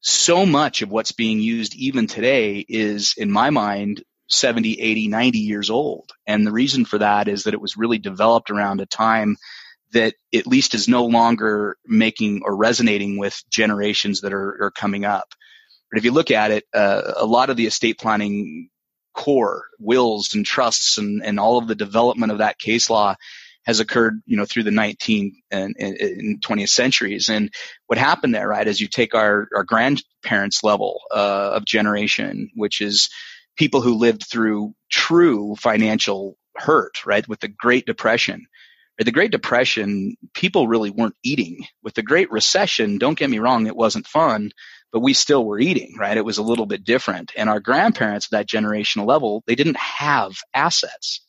so 0.01 0.47
much 0.47 0.81
of 0.81 0.89
what's 0.89 1.11
being 1.11 1.39
used 1.39 1.75
even 1.75 2.07
today 2.07 2.65
is 2.67 3.13
in 3.15 3.31
my 3.31 3.51
mind 3.51 4.03
70, 4.29 4.81
80, 4.81 5.07
90 5.09 5.39
years 5.39 5.69
old. 5.69 6.09
And 6.25 6.47
the 6.47 6.51
reason 6.51 6.85
for 6.85 6.97
that 6.97 7.27
is 7.27 7.43
that 7.43 7.53
it 7.53 7.61
was 7.61 7.77
really 7.77 7.99
developed 7.99 8.49
around 8.49 8.81
a 8.81 8.87
time 8.87 9.37
that 9.93 10.15
at 10.33 10.47
least 10.47 10.73
is 10.73 10.87
no 10.87 11.05
longer 11.05 11.77
making 11.85 12.41
or 12.43 12.55
resonating 12.55 13.17
with 13.17 13.43
generations 13.49 14.21
that 14.21 14.33
are, 14.33 14.63
are 14.63 14.71
coming 14.71 15.05
up. 15.05 15.27
But 15.91 15.99
if 15.99 16.05
you 16.05 16.11
look 16.11 16.31
at 16.31 16.51
it, 16.51 16.63
uh, 16.73 17.13
a 17.17 17.25
lot 17.25 17.49
of 17.49 17.57
the 17.57 17.67
estate 17.67 17.99
planning 17.99 18.69
core, 19.13 19.65
wills 19.79 20.33
and 20.33 20.45
trusts 20.45 20.97
and, 20.97 21.23
and 21.23 21.39
all 21.39 21.57
of 21.57 21.67
the 21.67 21.75
development 21.75 22.31
of 22.31 22.37
that 22.37 22.59
case 22.59 22.89
law 22.89 23.15
has 23.65 23.79
occurred, 23.79 24.21
you 24.25 24.37
know, 24.37 24.45
through 24.45 24.63
the 24.63 24.71
19th 24.71 25.33
and, 25.51 25.75
and, 25.77 26.41
20th 26.41 26.69
centuries. 26.69 27.29
And 27.29 27.53
what 27.87 27.99
happened 27.99 28.33
there, 28.33 28.47
right, 28.47 28.67
is 28.67 28.81
you 28.81 28.87
take 28.87 29.13
our, 29.13 29.47
our 29.55 29.63
grandparents 29.63 30.63
level 30.63 31.01
uh, 31.11 31.51
of 31.53 31.65
generation, 31.65 32.49
which 32.55 32.81
is 32.81 33.09
people 33.57 33.81
who 33.81 33.95
lived 33.95 34.25
through 34.27 34.73
true 34.89 35.55
financial 35.57 36.37
hurt, 36.55 37.05
right, 37.05 37.27
with 37.27 37.39
the 37.39 37.47
Great 37.47 37.85
Depression. 37.85 38.47
The 38.97 39.11
Great 39.11 39.31
Depression, 39.31 40.15
people 40.33 40.67
really 40.67 40.89
weren't 40.89 41.15
eating. 41.23 41.65
With 41.83 41.95
the 41.95 42.03
Great 42.03 42.31
Recession, 42.31 42.97
don't 42.97 43.17
get 43.17 43.29
me 43.29 43.39
wrong, 43.39 43.67
it 43.67 43.75
wasn't 43.75 44.07
fun, 44.07 44.51
but 44.91 44.99
we 45.01 45.13
still 45.13 45.45
were 45.45 45.59
eating, 45.59 45.95
right? 45.97 46.17
It 46.17 46.25
was 46.25 46.37
a 46.37 46.43
little 46.43 46.65
bit 46.65 46.83
different. 46.83 47.31
And 47.35 47.49
our 47.49 47.59
grandparents 47.59 48.27
at 48.27 48.31
that 48.31 48.47
generational 48.47 49.05
level, 49.05 49.43
they 49.47 49.55
didn't 49.55 49.77
have 49.77 50.33
assets. 50.53 51.21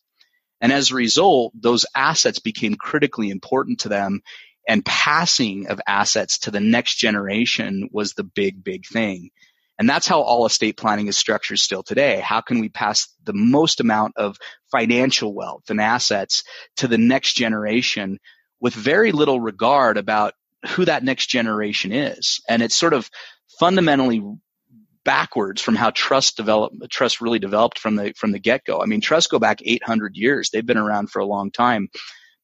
And 0.60 0.72
as 0.72 0.90
a 0.90 0.96
result, 0.96 1.52
those 1.60 1.86
assets 1.94 2.38
became 2.38 2.74
critically 2.76 3.30
important 3.30 3.80
to 3.80 3.88
them 3.88 4.22
and 4.68 4.84
passing 4.84 5.66
of 5.68 5.80
assets 5.86 6.38
to 6.40 6.50
the 6.50 6.60
next 6.60 6.96
generation 6.96 7.88
was 7.92 8.14
the 8.14 8.24
big, 8.24 8.62
big 8.62 8.86
thing. 8.86 9.30
And 9.78 9.88
that's 9.88 10.06
how 10.06 10.20
all 10.20 10.46
estate 10.46 10.76
planning 10.76 11.08
is 11.08 11.16
structured 11.16 11.58
still 11.58 11.82
today. 11.82 12.20
How 12.20 12.40
can 12.40 12.60
we 12.60 12.68
pass 12.68 13.08
the 13.24 13.32
most 13.32 13.80
amount 13.80 14.16
of 14.16 14.36
financial 14.70 15.34
wealth 15.34 15.70
and 15.70 15.80
assets 15.80 16.44
to 16.76 16.86
the 16.86 16.98
next 16.98 17.32
generation 17.32 18.18
with 18.60 18.74
very 18.74 19.10
little 19.10 19.40
regard 19.40 19.96
about 19.96 20.34
who 20.68 20.84
that 20.84 21.02
next 21.02 21.26
generation 21.26 21.90
is? 21.90 22.40
And 22.48 22.62
it's 22.62 22.76
sort 22.76 22.94
of 22.94 23.10
fundamentally 23.58 24.22
backwards 25.04 25.60
from 25.60 25.74
how 25.74 25.90
trust 25.90 26.36
developed 26.36 26.76
trust 26.90 27.20
really 27.20 27.38
developed 27.38 27.78
from 27.78 27.96
the 27.96 28.12
from 28.16 28.32
the 28.32 28.38
get-go. 28.38 28.80
I 28.80 28.86
mean 28.86 29.00
trusts 29.00 29.30
go 29.30 29.38
back 29.38 29.60
800 29.64 30.16
years. 30.16 30.50
They've 30.50 30.64
been 30.64 30.78
around 30.78 31.10
for 31.10 31.20
a 31.20 31.26
long 31.26 31.50
time. 31.50 31.88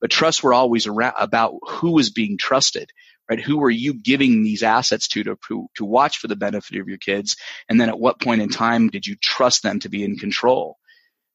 But 0.01 0.11
trusts 0.11 0.43
were 0.43 0.55
always 0.55 0.87
around 0.87 1.15
about 1.19 1.55
who 1.67 1.93
was 1.93 2.11
being 2.11 2.39
trusted 2.39 2.91
right? 3.31 3.41
Who 3.41 3.59
were 3.59 3.71
you 3.71 3.93
giving 3.93 4.43
these 4.43 4.63
assets 4.63 5.09
to 5.09 5.23
to 5.23 5.37
to 5.77 5.85
watch 5.85 6.19
for 6.19 6.29
the 6.29 6.37
benefit 6.37 6.79
of 6.79 6.89
your 6.89 6.99
kids? 6.99 7.37
And 7.69 7.81
then 7.81 7.91
at 7.91 7.99
what 7.99 8.21
point 8.21 8.41
in 8.41 8.49
time 8.49 8.89
did 8.89 9.07
you 9.07 9.17
trust 9.17 9.63
them 9.63 9.81
to 9.81 9.91
be 9.91 10.03
in 10.03 10.17
control? 10.17 10.79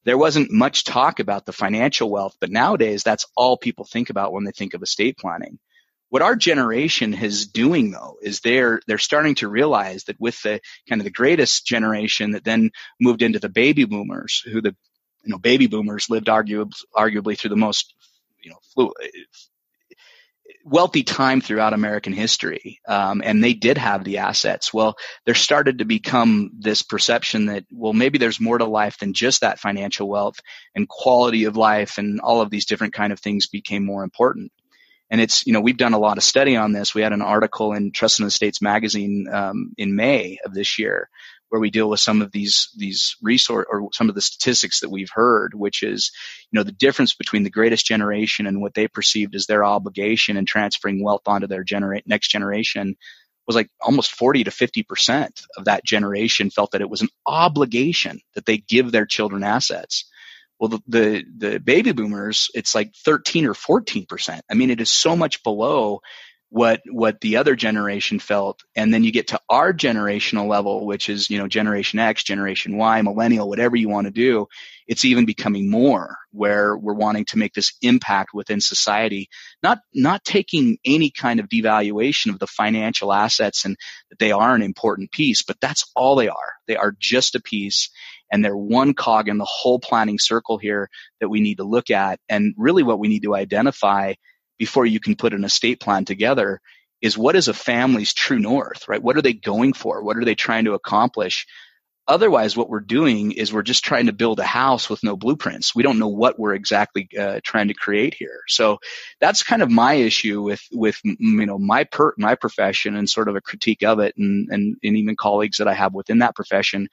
There 0.04 0.18
wasn't 0.18 0.50
much 0.50 0.84
talk 0.84 1.20
about 1.20 1.46
the 1.46 1.52
financial 1.52 2.10
wealth 2.10 2.36
but 2.40 2.50
nowadays 2.50 3.02
that's 3.02 3.26
all 3.36 3.56
people 3.56 3.84
think 3.84 4.10
about 4.10 4.32
when 4.32 4.44
they 4.44 4.52
think 4.52 4.74
of 4.74 4.82
estate 4.82 5.16
planning 5.16 5.58
what 6.14 6.22
our 6.22 6.36
generation 6.36 7.12
is 7.12 7.48
doing 7.48 7.90
though 7.90 8.18
is 8.22 8.38
they're 8.38 8.80
they're 8.86 8.98
starting 8.98 9.34
to 9.34 9.48
realize 9.48 10.04
that 10.04 10.14
with 10.20 10.40
the 10.42 10.60
kind 10.88 11.00
of 11.00 11.04
the 11.04 11.10
greatest 11.10 11.66
generation 11.66 12.30
that 12.30 12.44
then 12.44 12.70
moved 13.00 13.20
into 13.20 13.40
the 13.40 13.48
baby 13.48 13.84
boomers 13.84 14.40
who 14.44 14.60
the 14.60 14.76
you 15.24 15.32
know 15.32 15.38
baby 15.38 15.66
boomers 15.66 16.08
lived 16.08 16.28
arguably 16.28 16.70
arguably 16.94 17.36
through 17.36 17.50
the 17.50 17.56
most 17.56 17.92
you 18.44 18.50
know 18.52 18.58
flu- 18.72 18.92
wealthy 20.64 21.02
time 21.02 21.40
throughout 21.40 21.74
American 21.74 22.12
history, 22.12 22.78
um, 22.86 23.20
and 23.24 23.42
they 23.42 23.52
did 23.52 23.76
have 23.76 24.04
the 24.04 24.18
assets. 24.18 24.72
Well, 24.72 24.96
there 25.26 25.34
started 25.34 25.78
to 25.78 25.84
become 25.84 26.52
this 26.58 26.82
perception 26.82 27.46
that 27.46 27.64
well, 27.72 27.92
maybe 27.92 28.18
there's 28.18 28.40
more 28.40 28.58
to 28.58 28.64
life 28.64 28.98
than 28.98 29.14
just 29.14 29.40
that 29.40 29.58
financial 29.58 30.08
wealth, 30.08 30.38
and 30.76 30.88
quality 30.88 31.44
of 31.44 31.56
life, 31.56 31.98
and 31.98 32.20
all 32.20 32.40
of 32.40 32.50
these 32.50 32.66
different 32.66 32.94
kind 32.94 33.12
of 33.12 33.18
things 33.18 33.48
became 33.48 33.84
more 33.84 34.04
important. 34.04 34.52
And 35.10 35.20
it's, 35.20 35.46
you 35.46 35.52
know, 35.52 35.60
we've 35.60 35.76
done 35.76 35.92
a 35.94 35.98
lot 35.98 36.16
of 36.16 36.24
study 36.24 36.56
on 36.56 36.72
this. 36.72 36.94
We 36.94 37.02
had 37.02 37.12
an 37.12 37.22
article 37.22 37.72
in 37.72 37.92
Trust 37.92 38.20
and 38.20 38.26
Estates 38.26 38.62
magazine 38.62 39.26
um, 39.32 39.72
in 39.76 39.94
May 39.96 40.38
of 40.44 40.54
this 40.54 40.78
year 40.78 41.08
where 41.54 41.60
we 41.60 41.70
deal 41.70 41.88
with 41.88 42.00
some 42.00 42.20
of 42.20 42.32
these 42.32 42.70
these 42.76 43.14
resource 43.22 43.64
or 43.70 43.88
some 43.92 44.08
of 44.08 44.16
the 44.16 44.20
statistics 44.20 44.80
that 44.80 44.90
we've 44.90 45.12
heard, 45.14 45.54
which 45.54 45.84
is 45.84 46.10
you 46.50 46.58
know 46.58 46.64
the 46.64 46.72
difference 46.72 47.14
between 47.14 47.44
the 47.44 47.50
greatest 47.50 47.86
generation 47.86 48.46
and 48.46 48.60
what 48.60 48.74
they 48.74 48.88
perceived 48.88 49.36
as 49.36 49.46
their 49.46 49.62
obligation 49.64 50.36
in 50.36 50.46
transferring 50.46 51.04
wealth 51.04 51.22
onto 51.26 51.46
their 51.46 51.62
genera- 51.62 52.02
next 52.06 52.28
generation 52.28 52.96
was 53.46 53.54
like 53.54 53.70
almost 53.80 54.12
40 54.12 54.44
to 54.44 54.50
50% 54.50 55.44
of 55.56 55.66
that 55.66 55.84
generation 55.84 56.50
felt 56.50 56.72
that 56.72 56.80
it 56.80 56.90
was 56.90 57.02
an 57.02 57.10
obligation 57.26 58.20
that 58.34 58.46
they 58.46 58.56
give 58.56 58.90
their 58.90 59.06
children 59.06 59.44
assets. 59.44 60.06
Well, 60.58 60.68
the, 60.68 60.80
the, 60.86 61.24
the 61.36 61.60
baby 61.60 61.92
boomers, 61.92 62.50
it's 62.54 62.74
like 62.74 62.94
13 63.04 63.46
or 63.46 63.54
14%. 63.54 64.40
I 64.50 64.54
mean, 64.54 64.70
it 64.70 64.80
is 64.80 64.90
so 64.90 65.16
much 65.16 65.42
below 65.42 66.00
what 66.54 66.82
what 66.88 67.20
the 67.20 67.38
other 67.38 67.56
generation 67.56 68.20
felt. 68.20 68.62
And 68.76 68.94
then 68.94 69.02
you 69.02 69.10
get 69.10 69.28
to 69.28 69.40
our 69.50 69.72
generational 69.72 70.46
level 70.46 70.86
which 70.86 71.08
is 71.08 71.28
you 71.28 71.38
know 71.38 71.48
generation 71.48 71.98
x 71.98 72.22
generation 72.22 72.76
y 72.76 73.02
millennial 73.02 73.48
whatever 73.48 73.74
you 73.74 73.88
want 73.88 74.06
to 74.06 74.12
do 74.12 74.46
it's 74.86 75.04
even 75.04 75.24
becoming 75.24 75.68
more 75.68 76.16
where 76.30 76.76
we're 76.76 76.94
wanting 76.94 77.24
to 77.24 77.38
make 77.38 77.54
this 77.54 77.72
impact 77.82 78.30
within 78.32 78.60
society. 78.60 79.28
Not 79.64 79.80
not 79.92 80.24
taking 80.24 80.78
any 80.84 81.10
kind 81.10 81.40
of 81.40 81.48
devaluation 81.48 82.30
of 82.32 82.38
the 82.38 82.46
financial 82.46 83.12
assets 83.12 83.64
and 83.64 83.76
that 84.10 84.20
they 84.20 84.30
are 84.30 84.54
an 84.54 84.62
important 84.62 85.10
piece 85.10 85.42
but 85.42 85.60
that's 85.60 85.90
all 85.96 86.14
they 86.14 86.28
are. 86.28 86.54
They 86.68 86.76
are 86.76 86.94
just 86.96 87.34
a 87.34 87.42
piece 87.42 87.90
and 88.34 88.44
they're 88.44 88.56
one 88.56 88.94
cog 88.94 89.28
in 89.28 89.38
the 89.38 89.44
whole 89.44 89.78
planning 89.78 90.18
circle 90.18 90.58
here 90.58 90.90
that 91.20 91.28
we 91.28 91.40
need 91.40 91.58
to 91.58 91.62
look 91.62 91.88
at 91.88 92.18
and 92.28 92.52
really 92.58 92.82
what 92.82 92.98
we 92.98 93.06
need 93.06 93.22
to 93.22 93.36
identify 93.36 94.12
before 94.58 94.84
you 94.84 94.98
can 94.98 95.14
put 95.14 95.32
an 95.32 95.44
estate 95.44 95.78
plan 95.78 96.04
together 96.04 96.60
is 97.00 97.16
what 97.16 97.36
is 97.36 97.46
a 97.46 97.54
family's 97.54 98.12
true 98.12 98.40
north, 98.40 98.88
right? 98.88 99.00
What 99.00 99.16
are 99.16 99.22
they 99.22 99.34
going 99.34 99.72
for? 99.72 100.02
What 100.02 100.16
are 100.16 100.24
they 100.24 100.34
trying 100.34 100.64
to 100.64 100.72
accomplish? 100.72 101.46
Otherwise, 102.08 102.56
what 102.56 102.68
we're 102.68 102.80
doing 102.80 103.30
is 103.30 103.52
we're 103.52 103.62
just 103.62 103.84
trying 103.84 104.06
to 104.06 104.12
build 104.12 104.40
a 104.40 104.44
house 104.44 104.90
with 104.90 105.04
no 105.04 105.16
blueprints. 105.16 105.72
We 105.72 105.84
don't 105.84 106.00
know 106.00 106.08
what 106.08 106.36
we're 106.36 106.54
exactly 106.54 107.08
uh, 107.16 107.38
trying 107.44 107.68
to 107.68 107.74
create 107.74 108.14
here. 108.14 108.40
So 108.48 108.78
that's 109.20 109.44
kind 109.44 109.62
of 109.62 109.70
my 109.70 109.94
issue 109.94 110.42
with 110.42 110.62
with 110.72 110.98
you 111.04 111.46
know 111.46 111.58
my 111.58 111.84
per 111.84 112.14
my 112.18 112.34
profession 112.34 112.96
and 112.96 113.08
sort 113.08 113.28
of 113.28 113.36
a 113.36 113.40
critique 113.40 113.84
of 113.84 114.00
it, 114.00 114.16
and 114.18 114.48
and, 114.50 114.76
and 114.82 114.96
even 114.96 115.14
colleagues 115.14 115.58
that 115.58 115.68
I 115.68 115.74
have 115.74 115.94
within 115.94 116.18
that 116.18 116.34
profession. 116.34 116.88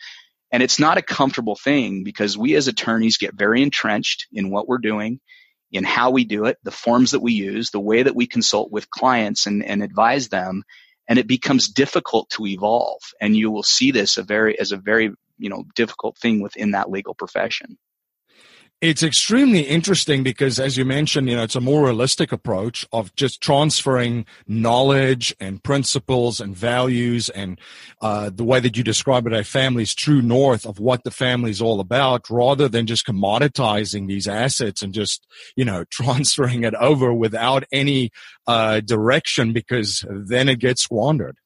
And 0.51 0.61
it's 0.61 0.79
not 0.79 0.97
a 0.97 1.01
comfortable 1.01 1.55
thing 1.55 2.03
because 2.03 2.37
we 2.37 2.55
as 2.55 2.67
attorneys 2.67 3.17
get 3.17 3.33
very 3.33 3.61
entrenched 3.61 4.27
in 4.31 4.51
what 4.51 4.67
we're 4.67 4.79
doing 4.79 5.19
in 5.71 5.83
how 5.83 6.11
we 6.11 6.25
do 6.25 6.45
it, 6.45 6.57
the 6.63 6.71
forms 6.71 7.11
that 7.11 7.21
we 7.21 7.31
use, 7.31 7.71
the 7.71 7.79
way 7.79 8.03
that 8.03 8.15
we 8.15 8.27
consult 8.27 8.71
with 8.71 8.89
clients 8.89 9.45
and, 9.45 9.63
and 9.63 9.81
advise 9.81 10.27
them. 10.27 10.63
And 11.07 11.17
it 11.17 11.27
becomes 11.27 11.69
difficult 11.69 12.29
to 12.31 12.45
evolve. 12.45 13.01
And 13.19 13.35
you 13.35 13.51
will 13.51 13.63
see 13.63 13.91
this 13.91 14.17
a 14.17 14.23
very, 14.23 14.59
as 14.59 14.71
a 14.71 14.77
very, 14.77 15.13
you 15.37 15.49
know, 15.49 15.63
difficult 15.75 16.17
thing 16.17 16.41
within 16.41 16.71
that 16.71 16.89
legal 16.89 17.13
profession. 17.13 17.77
It's 18.81 19.03
extremely 19.03 19.61
interesting 19.61 20.23
because, 20.23 20.59
as 20.59 20.75
you 20.75 20.85
mentioned, 20.85 21.29
you 21.29 21.35
know, 21.35 21.43
it's 21.43 21.55
a 21.55 21.61
more 21.61 21.85
realistic 21.85 22.31
approach 22.31 22.83
of 22.91 23.13
just 23.15 23.39
transferring 23.39 24.25
knowledge 24.47 25.35
and 25.39 25.61
principles 25.61 26.39
and 26.39 26.57
values 26.57 27.29
and 27.29 27.59
uh, 28.01 28.31
the 28.33 28.43
way 28.43 28.59
that 28.59 28.75
you 28.75 28.83
describe 28.83 29.27
it, 29.27 29.33
a 29.33 29.43
family's 29.43 29.93
true 29.93 30.19
north 30.19 30.65
of 30.65 30.79
what 30.79 31.03
the 31.03 31.11
family 31.11 31.51
is 31.51 31.61
all 31.61 31.79
about, 31.79 32.27
rather 32.31 32.67
than 32.67 32.87
just 32.87 33.05
commoditizing 33.05 34.07
these 34.07 34.27
assets 34.27 34.81
and 34.81 34.95
just, 34.95 35.27
you 35.55 35.63
know, 35.63 35.83
transferring 35.91 36.63
it 36.63 36.73
over 36.73 37.13
without 37.13 37.63
any 37.71 38.09
uh, 38.47 38.79
direction 38.79 39.53
because 39.53 40.03
then 40.09 40.49
it 40.49 40.57
gets 40.57 40.81
squandered. 40.81 41.37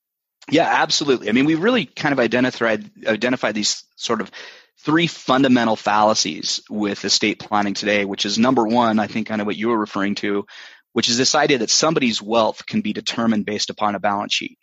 Yeah, 0.49 0.69
absolutely. 0.71 1.27
I 1.27 1.33
mean, 1.33 1.45
we 1.45 1.55
really 1.55 1.85
kind 1.85 2.13
of 2.13 2.19
identified 2.19 2.89
identified 3.05 3.55
these 3.55 3.83
sort 3.97 4.21
of 4.21 4.31
three 4.79 5.07
fundamental 5.07 5.75
fallacies 5.75 6.61
with 6.69 7.05
estate 7.05 7.39
planning 7.39 7.73
today, 7.73 8.05
which 8.05 8.25
is 8.25 8.37
number 8.37 8.65
one, 8.65 8.99
I 8.99 9.07
think 9.07 9.27
kind 9.27 9.41
of 9.41 9.47
what 9.47 9.55
you 9.55 9.69
were 9.69 9.77
referring 9.77 10.15
to, 10.15 10.45
which 10.93 11.09
is 11.09 11.17
this 11.17 11.35
idea 11.35 11.59
that 11.59 11.69
somebody's 11.69 12.21
wealth 12.21 12.65
can 12.65 12.81
be 12.81 12.93
determined 12.93 13.45
based 13.45 13.69
upon 13.69 13.95
a 13.95 13.99
balance 13.99 14.33
sheet. 14.33 14.57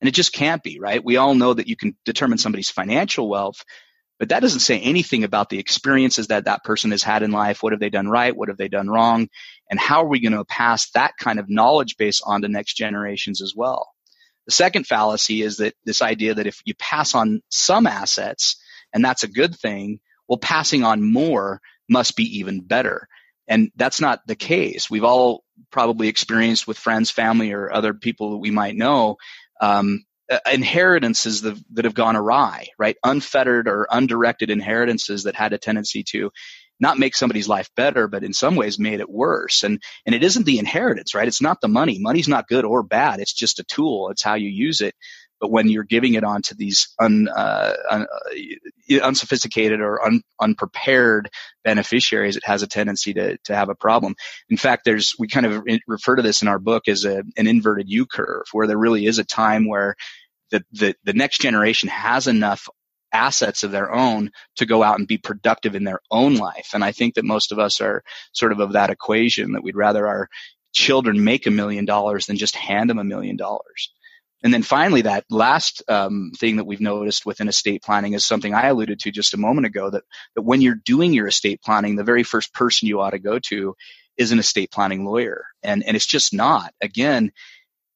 And 0.00 0.08
it 0.08 0.14
just 0.14 0.32
can't 0.32 0.62
be, 0.62 0.80
right? 0.80 1.04
We 1.04 1.16
all 1.16 1.34
know 1.34 1.54
that 1.54 1.68
you 1.68 1.76
can 1.76 1.96
determine 2.04 2.38
somebody's 2.38 2.70
financial 2.70 3.28
wealth, 3.28 3.62
but 4.18 4.30
that 4.30 4.40
doesn't 4.40 4.60
say 4.60 4.78
anything 4.80 5.24
about 5.24 5.50
the 5.50 5.58
experiences 5.58 6.28
that 6.28 6.46
that 6.46 6.64
person 6.64 6.90
has 6.90 7.02
had 7.02 7.22
in 7.22 7.30
life. 7.30 7.62
What 7.62 7.72
have 7.72 7.80
they 7.80 7.90
done 7.90 8.08
right? 8.08 8.36
What 8.36 8.48
have 8.48 8.58
they 8.58 8.68
done 8.68 8.88
wrong? 8.88 9.28
And 9.70 9.78
how 9.78 10.02
are 10.02 10.08
we 10.08 10.20
going 10.20 10.32
to 10.32 10.44
pass 10.44 10.90
that 10.90 11.12
kind 11.18 11.38
of 11.38 11.48
knowledge 11.48 11.96
base 11.96 12.22
on 12.22 12.42
to 12.42 12.48
next 12.48 12.74
generations 12.74 13.40
as 13.40 13.54
well? 13.54 13.88
The 14.46 14.52
second 14.52 14.86
fallacy 14.86 15.42
is 15.42 15.58
that 15.58 15.74
this 15.84 16.02
idea 16.02 16.34
that 16.34 16.46
if 16.46 16.60
you 16.64 16.74
pass 16.74 17.14
on 17.14 17.40
some 17.50 17.86
assets, 17.86 18.56
and 18.92 19.04
that's 19.04 19.22
a 19.22 19.28
good 19.28 19.56
thing. 19.56 20.00
Well, 20.28 20.38
passing 20.38 20.84
on 20.84 21.02
more 21.02 21.60
must 21.88 22.16
be 22.16 22.38
even 22.38 22.60
better. 22.60 23.08
And 23.48 23.70
that's 23.74 24.00
not 24.00 24.20
the 24.26 24.36
case. 24.36 24.88
We've 24.88 25.04
all 25.04 25.42
probably 25.72 26.08
experienced 26.08 26.68
with 26.68 26.78
friends, 26.78 27.10
family, 27.10 27.52
or 27.52 27.72
other 27.72 27.94
people 27.94 28.30
that 28.30 28.38
we 28.38 28.52
might 28.52 28.76
know 28.76 29.16
um, 29.60 30.04
inheritances 30.50 31.42
that, 31.42 31.58
that 31.72 31.84
have 31.84 31.94
gone 31.94 32.16
awry, 32.16 32.68
right? 32.78 32.96
Unfettered 33.04 33.66
or 33.66 33.88
undirected 33.90 34.50
inheritances 34.50 35.24
that 35.24 35.34
had 35.34 35.52
a 35.52 35.58
tendency 35.58 36.04
to 36.04 36.30
not 36.78 36.98
make 36.98 37.14
somebody's 37.14 37.48
life 37.48 37.68
better, 37.76 38.08
but 38.08 38.24
in 38.24 38.32
some 38.32 38.56
ways 38.56 38.78
made 38.78 39.00
it 39.00 39.10
worse. 39.10 39.64
And 39.64 39.82
and 40.06 40.14
it 40.14 40.22
isn't 40.22 40.46
the 40.46 40.58
inheritance, 40.58 41.14
right? 41.14 41.28
It's 41.28 41.42
not 41.42 41.60
the 41.60 41.68
money. 41.68 41.98
Money's 41.98 42.28
not 42.28 42.48
good 42.48 42.64
or 42.64 42.82
bad. 42.82 43.20
It's 43.20 43.34
just 43.34 43.58
a 43.58 43.64
tool. 43.64 44.08
It's 44.10 44.22
how 44.22 44.34
you 44.34 44.48
use 44.48 44.80
it. 44.80 44.94
But 45.40 45.50
when 45.50 45.68
you're 45.68 45.84
giving 45.84 46.14
it 46.14 46.24
on 46.24 46.42
to 46.42 46.54
these 46.54 46.94
un, 46.98 47.28
uh, 47.28 47.74
un, 47.90 48.06
uh, 48.90 48.94
unsophisticated 49.00 49.80
or 49.80 50.04
un, 50.04 50.22
unprepared 50.40 51.30
beneficiaries, 51.64 52.36
it 52.36 52.44
has 52.44 52.62
a 52.62 52.66
tendency 52.66 53.14
to, 53.14 53.38
to 53.44 53.54
have 53.54 53.68
a 53.68 53.74
problem. 53.74 54.14
In 54.48 54.56
fact, 54.56 54.84
there's, 54.84 55.14
we 55.18 55.28
kind 55.28 55.46
of 55.46 55.64
refer 55.86 56.16
to 56.16 56.22
this 56.22 56.42
in 56.42 56.48
our 56.48 56.58
book 56.58 56.88
as 56.88 57.04
a, 57.04 57.22
an 57.36 57.46
inverted 57.46 57.88
U 57.88 58.06
curve 58.06 58.44
where 58.52 58.66
there 58.66 58.78
really 58.78 59.06
is 59.06 59.18
a 59.18 59.24
time 59.24 59.66
where 59.66 59.96
the, 60.50 60.64
the, 60.72 60.94
the 61.04 61.14
next 61.14 61.40
generation 61.40 61.88
has 61.88 62.26
enough 62.26 62.68
assets 63.12 63.64
of 63.64 63.70
their 63.70 63.92
own 63.92 64.30
to 64.56 64.66
go 64.66 64.82
out 64.82 64.98
and 64.98 65.08
be 65.08 65.18
productive 65.18 65.74
in 65.74 65.84
their 65.84 66.00
own 66.10 66.36
life. 66.36 66.70
And 66.74 66.84
I 66.84 66.92
think 66.92 67.14
that 67.14 67.24
most 67.24 67.52
of 67.52 67.58
us 67.58 67.80
are 67.80 68.02
sort 68.32 68.52
of 68.52 68.60
of 68.60 68.72
that 68.72 68.90
equation 68.90 69.52
that 69.52 69.62
we'd 69.62 69.76
rather 69.76 70.06
our 70.06 70.28
children 70.72 71.24
make 71.24 71.46
a 71.46 71.50
million 71.50 71.84
dollars 71.84 72.26
than 72.26 72.36
just 72.36 72.54
hand 72.54 72.88
them 72.88 72.98
a 72.98 73.04
million 73.04 73.36
dollars. 73.36 73.92
And 74.42 74.54
then 74.54 74.62
finally, 74.62 75.02
that 75.02 75.24
last 75.28 75.82
um, 75.88 76.32
thing 76.38 76.56
that 76.56 76.64
we've 76.64 76.80
noticed 76.80 77.26
within 77.26 77.48
estate 77.48 77.82
planning 77.82 78.14
is 78.14 78.24
something 78.24 78.54
I 78.54 78.68
alluded 78.68 79.00
to 79.00 79.10
just 79.10 79.34
a 79.34 79.38
moment 79.38 79.66
ago 79.66 79.90
that, 79.90 80.04
that 80.34 80.42
when 80.42 80.62
you're 80.62 80.80
doing 80.82 81.12
your 81.12 81.26
estate 81.26 81.60
planning, 81.62 81.96
the 81.96 82.04
very 82.04 82.22
first 82.22 82.54
person 82.54 82.88
you 82.88 83.00
ought 83.00 83.10
to 83.10 83.18
go 83.18 83.38
to 83.50 83.74
is 84.16 84.32
an 84.32 84.38
estate 84.38 84.70
planning 84.70 85.04
lawyer. 85.04 85.44
And, 85.62 85.84
and 85.84 85.94
it's 85.96 86.06
just 86.06 86.32
not. 86.32 86.72
Again, 86.80 87.32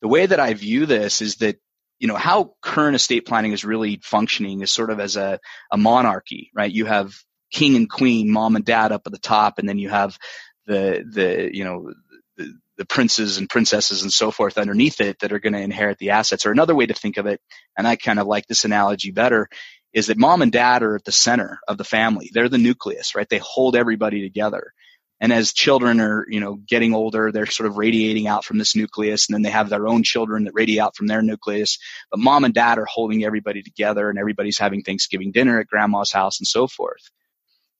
the 0.02 0.08
way 0.08 0.26
that 0.26 0.40
I 0.40 0.52
view 0.54 0.86
this 0.86 1.22
is 1.22 1.36
that, 1.36 1.56
you 1.98 2.08
know, 2.08 2.16
how 2.16 2.54
current 2.60 2.96
estate 2.96 3.24
planning 3.26 3.52
is 3.52 3.64
really 3.64 4.00
functioning 4.02 4.60
is 4.60 4.70
sort 4.70 4.90
of 4.90 5.00
as 5.00 5.16
a, 5.16 5.38
a 5.70 5.78
monarchy, 5.78 6.50
right? 6.54 6.70
You 6.70 6.84
have 6.84 7.14
king 7.52 7.76
and 7.76 7.88
queen, 7.88 8.30
mom 8.30 8.56
and 8.56 8.64
dad 8.64 8.92
up 8.92 9.02
at 9.06 9.12
the 9.12 9.18
top, 9.18 9.58
and 9.58 9.68
then 9.68 9.78
you 9.78 9.88
have 9.88 10.18
the, 10.66 11.04
the, 11.10 11.50
you 11.56 11.64
know, 11.64 11.92
the, 12.36 12.52
the 12.78 12.86
princes 12.86 13.38
and 13.38 13.48
princesses 13.48 14.02
and 14.02 14.12
so 14.12 14.30
forth 14.30 14.58
underneath 14.58 15.00
it 15.00 15.18
that 15.20 15.32
are 15.32 15.38
going 15.38 15.52
to 15.52 15.60
inherit 15.60 15.98
the 15.98 16.10
assets. 16.10 16.46
Or 16.46 16.52
another 16.52 16.74
way 16.74 16.86
to 16.86 16.94
think 16.94 17.16
of 17.16 17.26
it, 17.26 17.40
and 17.76 17.86
I 17.86 17.96
kind 17.96 18.18
of 18.18 18.26
like 18.26 18.46
this 18.46 18.64
analogy 18.64 19.10
better, 19.10 19.48
is 19.92 20.08
that 20.08 20.18
mom 20.18 20.42
and 20.42 20.52
dad 20.52 20.82
are 20.82 20.96
at 20.96 21.04
the 21.04 21.12
center 21.12 21.60
of 21.68 21.78
the 21.78 21.84
family. 21.84 22.30
They're 22.32 22.48
the 22.48 22.58
nucleus, 22.58 23.14
right? 23.14 23.28
They 23.28 23.38
hold 23.38 23.76
everybody 23.76 24.22
together. 24.22 24.72
And 25.20 25.32
as 25.32 25.52
children 25.52 26.00
are, 26.00 26.26
you 26.28 26.40
know, 26.40 26.56
getting 26.56 26.92
older, 26.92 27.30
they're 27.32 27.46
sort 27.46 27.68
of 27.68 27.78
radiating 27.78 28.26
out 28.26 28.44
from 28.44 28.58
this 28.58 28.76
nucleus 28.76 29.28
and 29.28 29.34
then 29.34 29.42
they 29.42 29.50
have 29.50 29.70
their 29.70 29.86
own 29.86 30.02
children 30.02 30.44
that 30.44 30.54
radiate 30.54 30.80
out 30.80 30.96
from 30.96 31.06
their 31.06 31.22
nucleus. 31.22 31.78
But 32.10 32.20
mom 32.20 32.44
and 32.44 32.52
dad 32.52 32.78
are 32.78 32.86
holding 32.86 33.24
everybody 33.24 33.62
together 33.62 34.10
and 34.10 34.18
everybody's 34.18 34.58
having 34.58 34.82
Thanksgiving 34.82 35.32
dinner 35.32 35.60
at 35.60 35.68
grandma's 35.68 36.12
house 36.12 36.40
and 36.40 36.46
so 36.46 36.66
forth. 36.66 37.10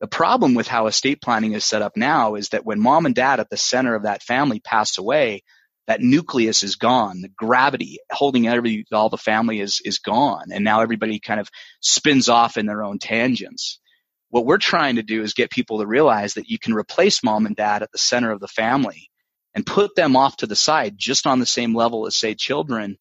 The 0.05 0.09
problem 0.09 0.53
with 0.53 0.69
how 0.69 0.87
estate 0.87 1.23
planning 1.23 1.55
is 1.55 1.65
set 1.65 1.81
up 1.81 1.97
now 1.97 2.35
is 2.35 2.51
that 2.51 2.67
when 2.67 2.79
mom 2.79 3.07
and 3.07 3.15
dad 3.15 3.41
at 3.41 3.49
the 3.49 3.57
center 3.57 3.95
of 3.95 4.03
that 4.03 4.23
family 4.23 4.61
pass 4.61 4.99
away, 4.99 5.43
that 5.87 6.03
nucleus 6.03 6.63
is 6.63 6.77
gone. 6.77 7.23
The 7.23 7.31
gravity 7.31 8.01
holding 8.13 8.47
every, 8.47 8.85
all 8.93 9.09
the 9.09 9.17
family 9.17 9.61
is, 9.61 9.81
is 9.83 10.01
gone. 10.01 10.49
And 10.53 10.63
now 10.63 10.83
everybody 10.83 11.21
kind 11.21 11.41
of 11.41 11.49
spins 11.81 12.29
off 12.29 12.59
in 12.59 12.67
their 12.67 12.85
own 12.85 12.99
tangents. 12.99 13.81
What 14.29 14.45
we're 14.45 14.59
trying 14.59 14.97
to 14.97 15.03
do 15.03 15.23
is 15.23 15.33
get 15.33 15.51
people 15.51 15.79
to 15.79 15.87
realize 15.87 16.35
that 16.35 16.51
you 16.51 16.59
can 16.59 16.75
replace 16.75 17.25
mom 17.25 17.47
and 17.47 17.57
dad 17.57 17.83
at 17.83 17.91
the 17.91 17.97
center 17.97 18.31
of 18.31 18.41
the 18.41 18.47
family 18.47 19.09
and 19.55 19.65
put 19.65 19.97
them 19.97 20.17
off 20.17 20.37
to 20.37 20.47
the 20.47 20.55
side 20.55 20.97
just 20.99 21.27
on 21.27 21.39
the 21.39 21.47
same 21.47 21.75
level 21.75 22.07
as 22.07 22.15
say 22.15 22.35
children, 22.35 22.99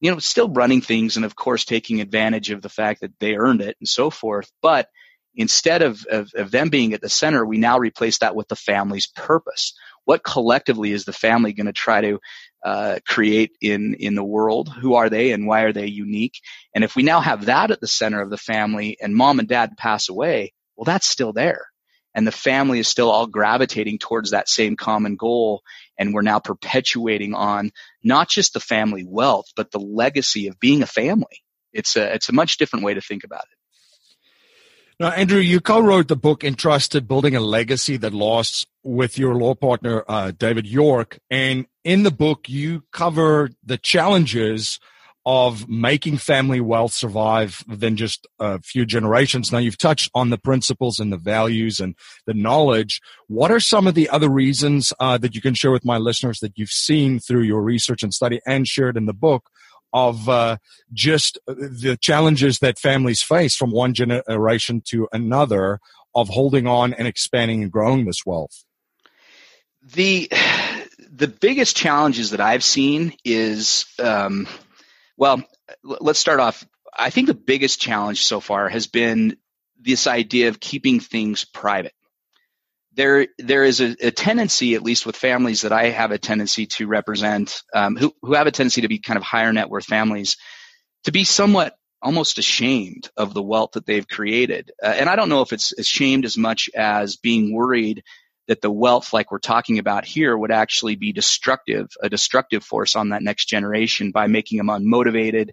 you 0.00 0.10
know, 0.10 0.18
still 0.18 0.50
running 0.50 0.82
things 0.82 1.16
and 1.16 1.24
of 1.24 1.34
course 1.34 1.64
taking 1.64 2.02
advantage 2.02 2.50
of 2.50 2.60
the 2.60 2.68
fact 2.68 3.00
that 3.00 3.18
they 3.20 3.36
earned 3.36 3.62
it 3.62 3.78
and 3.80 3.88
so 3.88 4.10
forth. 4.10 4.52
But 4.60 4.90
instead 5.34 5.82
of, 5.82 6.04
of, 6.06 6.30
of, 6.34 6.50
them 6.50 6.68
being 6.68 6.92
at 6.92 7.00
the 7.00 7.08
center, 7.08 7.44
we 7.44 7.58
now 7.58 7.78
replace 7.78 8.18
that 8.18 8.36
with 8.36 8.48
the 8.48 8.56
family's 8.56 9.06
purpose. 9.06 9.74
What 10.04 10.24
collectively 10.24 10.92
is 10.92 11.04
the 11.04 11.12
family 11.12 11.52
going 11.52 11.66
to 11.66 11.72
try 11.72 12.00
to 12.00 12.20
uh, 12.64 12.98
create 13.06 13.52
in 13.60 13.94
in 13.94 14.14
the 14.14 14.24
world. 14.24 14.68
Who 14.68 14.94
are 14.94 15.08
they, 15.08 15.32
and 15.32 15.46
why 15.46 15.62
are 15.62 15.72
they 15.72 15.86
unique? 15.86 16.40
And 16.74 16.84
if 16.84 16.96
we 16.96 17.02
now 17.02 17.20
have 17.20 17.46
that 17.46 17.70
at 17.70 17.80
the 17.80 17.88
center 17.88 18.20
of 18.20 18.30
the 18.30 18.36
family, 18.36 18.96
and 19.00 19.14
mom 19.14 19.38
and 19.38 19.48
dad 19.48 19.76
pass 19.76 20.08
away, 20.08 20.52
well, 20.76 20.84
that's 20.84 21.06
still 21.06 21.32
there, 21.32 21.66
and 22.14 22.26
the 22.26 22.32
family 22.32 22.78
is 22.78 22.88
still 22.88 23.10
all 23.10 23.26
gravitating 23.26 23.98
towards 23.98 24.30
that 24.30 24.48
same 24.48 24.76
common 24.76 25.16
goal. 25.16 25.62
And 25.98 26.14
we're 26.14 26.22
now 26.22 26.38
perpetuating 26.38 27.34
on 27.34 27.70
not 28.02 28.28
just 28.28 28.54
the 28.54 28.60
family 28.60 29.04
wealth, 29.06 29.46
but 29.56 29.70
the 29.70 29.78
legacy 29.78 30.48
of 30.48 30.60
being 30.60 30.82
a 30.82 30.86
family. 30.86 31.42
It's 31.72 31.96
a 31.96 32.14
it's 32.14 32.28
a 32.28 32.34
much 32.34 32.58
different 32.58 32.84
way 32.84 32.94
to 32.94 33.00
think 33.00 33.24
about 33.24 33.44
it. 33.44 33.58
Now, 35.02 35.10
Andrew, 35.10 35.40
you 35.40 35.58
co-wrote 35.58 36.06
the 36.06 36.14
book 36.14 36.44
"Entrusted: 36.44 37.08
Building 37.08 37.34
a 37.34 37.40
Legacy 37.40 37.96
That 37.96 38.14
Lasts" 38.14 38.66
with 38.84 39.18
your 39.18 39.34
law 39.34 39.56
partner 39.56 40.04
uh, 40.06 40.30
David 40.30 40.64
York, 40.64 41.18
and 41.28 41.66
in 41.82 42.04
the 42.04 42.12
book, 42.12 42.48
you 42.48 42.84
cover 42.92 43.50
the 43.64 43.78
challenges 43.78 44.78
of 45.26 45.68
making 45.68 46.18
family 46.18 46.60
wealth 46.60 46.92
survive 46.92 47.64
than 47.66 47.96
just 47.96 48.28
a 48.38 48.62
few 48.62 48.86
generations. 48.86 49.50
Now, 49.50 49.58
you've 49.58 49.76
touched 49.76 50.08
on 50.14 50.30
the 50.30 50.38
principles 50.38 51.00
and 51.00 51.12
the 51.12 51.16
values 51.16 51.80
and 51.80 51.96
the 52.26 52.34
knowledge. 52.34 53.00
What 53.26 53.50
are 53.50 53.58
some 53.58 53.88
of 53.88 53.96
the 53.96 54.08
other 54.08 54.28
reasons 54.28 54.92
uh, 55.00 55.18
that 55.18 55.34
you 55.34 55.40
can 55.40 55.54
share 55.54 55.72
with 55.72 55.84
my 55.84 55.98
listeners 55.98 56.38
that 56.42 56.52
you've 56.56 56.70
seen 56.70 57.18
through 57.18 57.42
your 57.42 57.62
research 57.62 58.04
and 58.04 58.14
study 58.14 58.40
and 58.46 58.68
shared 58.68 58.96
in 58.96 59.06
the 59.06 59.12
book 59.12 59.50
of 59.92 60.28
uh, 60.28 60.56
just 60.92 61.38
the 61.46 61.98
challenges 62.00 62.58
that 62.60 62.78
families 62.78 63.22
face 63.22 63.54
from 63.54 63.70
one 63.70 63.94
generation 63.94 64.82
to 64.86 65.08
another 65.12 65.80
of 66.14 66.28
holding 66.28 66.66
on 66.66 66.92
and 66.94 67.08
expanding 67.08 67.62
and 67.62 67.72
growing 67.72 68.04
this 68.04 68.24
wealth? 68.26 68.64
The 69.82 70.30
the 71.10 71.28
biggest 71.28 71.76
challenges 71.76 72.30
that 72.30 72.40
I've 72.40 72.64
seen 72.64 73.14
is, 73.24 73.84
um, 73.98 74.46
well, 75.16 75.42
let's 75.82 76.18
start 76.18 76.40
off. 76.40 76.66
I 76.96 77.10
think 77.10 77.26
the 77.26 77.34
biggest 77.34 77.80
challenge 77.80 78.24
so 78.24 78.40
far 78.40 78.68
has 78.68 78.86
been 78.86 79.36
this 79.80 80.06
idea 80.06 80.48
of 80.48 80.60
keeping 80.60 81.00
things 81.00 81.44
private 81.44 81.94
there 82.94 83.26
there 83.38 83.64
is 83.64 83.80
a, 83.80 83.96
a, 84.00 84.10
tendency, 84.10 84.74
at 84.74 84.82
least 84.82 85.06
with 85.06 85.16
families 85.16 85.62
that 85.62 85.72
I 85.72 85.90
have 85.90 86.10
a 86.10 86.18
tendency 86.18 86.66
to 86.66 86.86
represent, 86.86 87.62
um, 87.74 87.96
who 87.96 88.12
who 88.22 88.34
have 88.34 88.46
a 88.46 88.50
tendency 88.50 88.82
to 88.82 88.88
be 88.88 88.98
kind 88.98 89.16
of 89.16 89.22
higher 89.22 89.52
net 89.52 89.70
worth 89.70 89.86
families, 89.86 90.36
to 91.04 91.12
be 91.12 91.24
somewhat 91.24 91.74
almost 92.02 92.38
ashamed 92.38 93.08
of 93.16 93.32
the 93.32 93.42
wealth 93.42 93.72
that 93.72 93.86
they've 93.86 94.08
created. 94.08 94.72
Uh, 94.82 94.88
and 94.88 95.08
I 95.08 95.16
don't 95.16 95.28
know 95.28 95.42
if 95.42 95.52
it's 95.52 95.72
ashamed 95.72 96.24
as 96.24 96.36
much 96.36 96.68
as 96.74 97.16
being 97.16 97.54
worried 97.54 98.02
that 98.48 98.60
the 98.60 98.70
wealth, 98.70 99.12
like 99.12 99.30
we're 99.30 99.38
talking 99.38 99.78
about 99.78 100.04
here, 100.04 100.36
would 100.36 100.50
actually 100.50 100.96
be 100.96 101.12
destructive, 101.12 101.86
a 102.02 102.08
destructive 102.08 102.64
force 102.64 102.96
on 102.96 103.10
that 103.10 103.22
next 103.22 103.46
generation 103.46 104.10
by 104.10 104.26
making 104.26 104.58
them 104.58 104.66
unmotivated, 104.66 105.50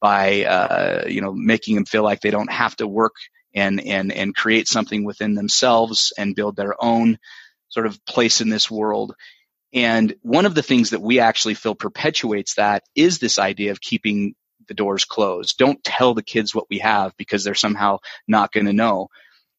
by 0.00 0.44
uh, 0.44 1.04
you 1.08 1.20
know 1.20 1.32
making 1.32 1.74
them 1.74 1.84
feel 1.84 2.02
like 2.02 2.20
they 2.20 2.30
don't 2.30 2.52
have 2.52 2.74
to 2.76 2.86
work 2.86 3.14
and 3.54 3.80
and 3.80 4.12
and 4.12 4.34
create 4.34 4.68
something 4.68 5.04
within 5.04 5.34
themselves 5.34 6.12
and 6.16 6.36
build 6.36 6.56
their 6.56 6.74
own 6.82 7.18
sort 7.68 7.86
of 7.86 8.04
place 8.04 8.40
in 8.40 8.48
this 8.48 8.70
world. 8.70 9.14
And 9.72 10.14
one 10.22 10.46
of 10.46 10.54
the 10.54 10.62
things 10.62 10.90
that 10.90 11.02
we 11.02 11.20
actually 11.20 11.54
feel 11.54 11.74
perpetuates 11.74 12.54
that 12.54 12.82
is 12.94 13.18
this 13.18 13.38
idea 13.38 13.70
of 13.70 13.80
keeping 13.80 14.34
the 14.66 14.74
doors 14.74 15.04
closed. 15.04 15.58
Don't 15.58 15.82
tell 15.82 16.14
the 16.14 16.22
kids 16.22 16.54
what 16.54 16.68
we 16.70 16.78
have 16.78 17.16
because 17.16 17.44
they're 17.44 17.54
somehow 17.54 17.98
not 18.26 18.52
going 18.52 18.66
to 18.66 18.72
know. 18.72 19.08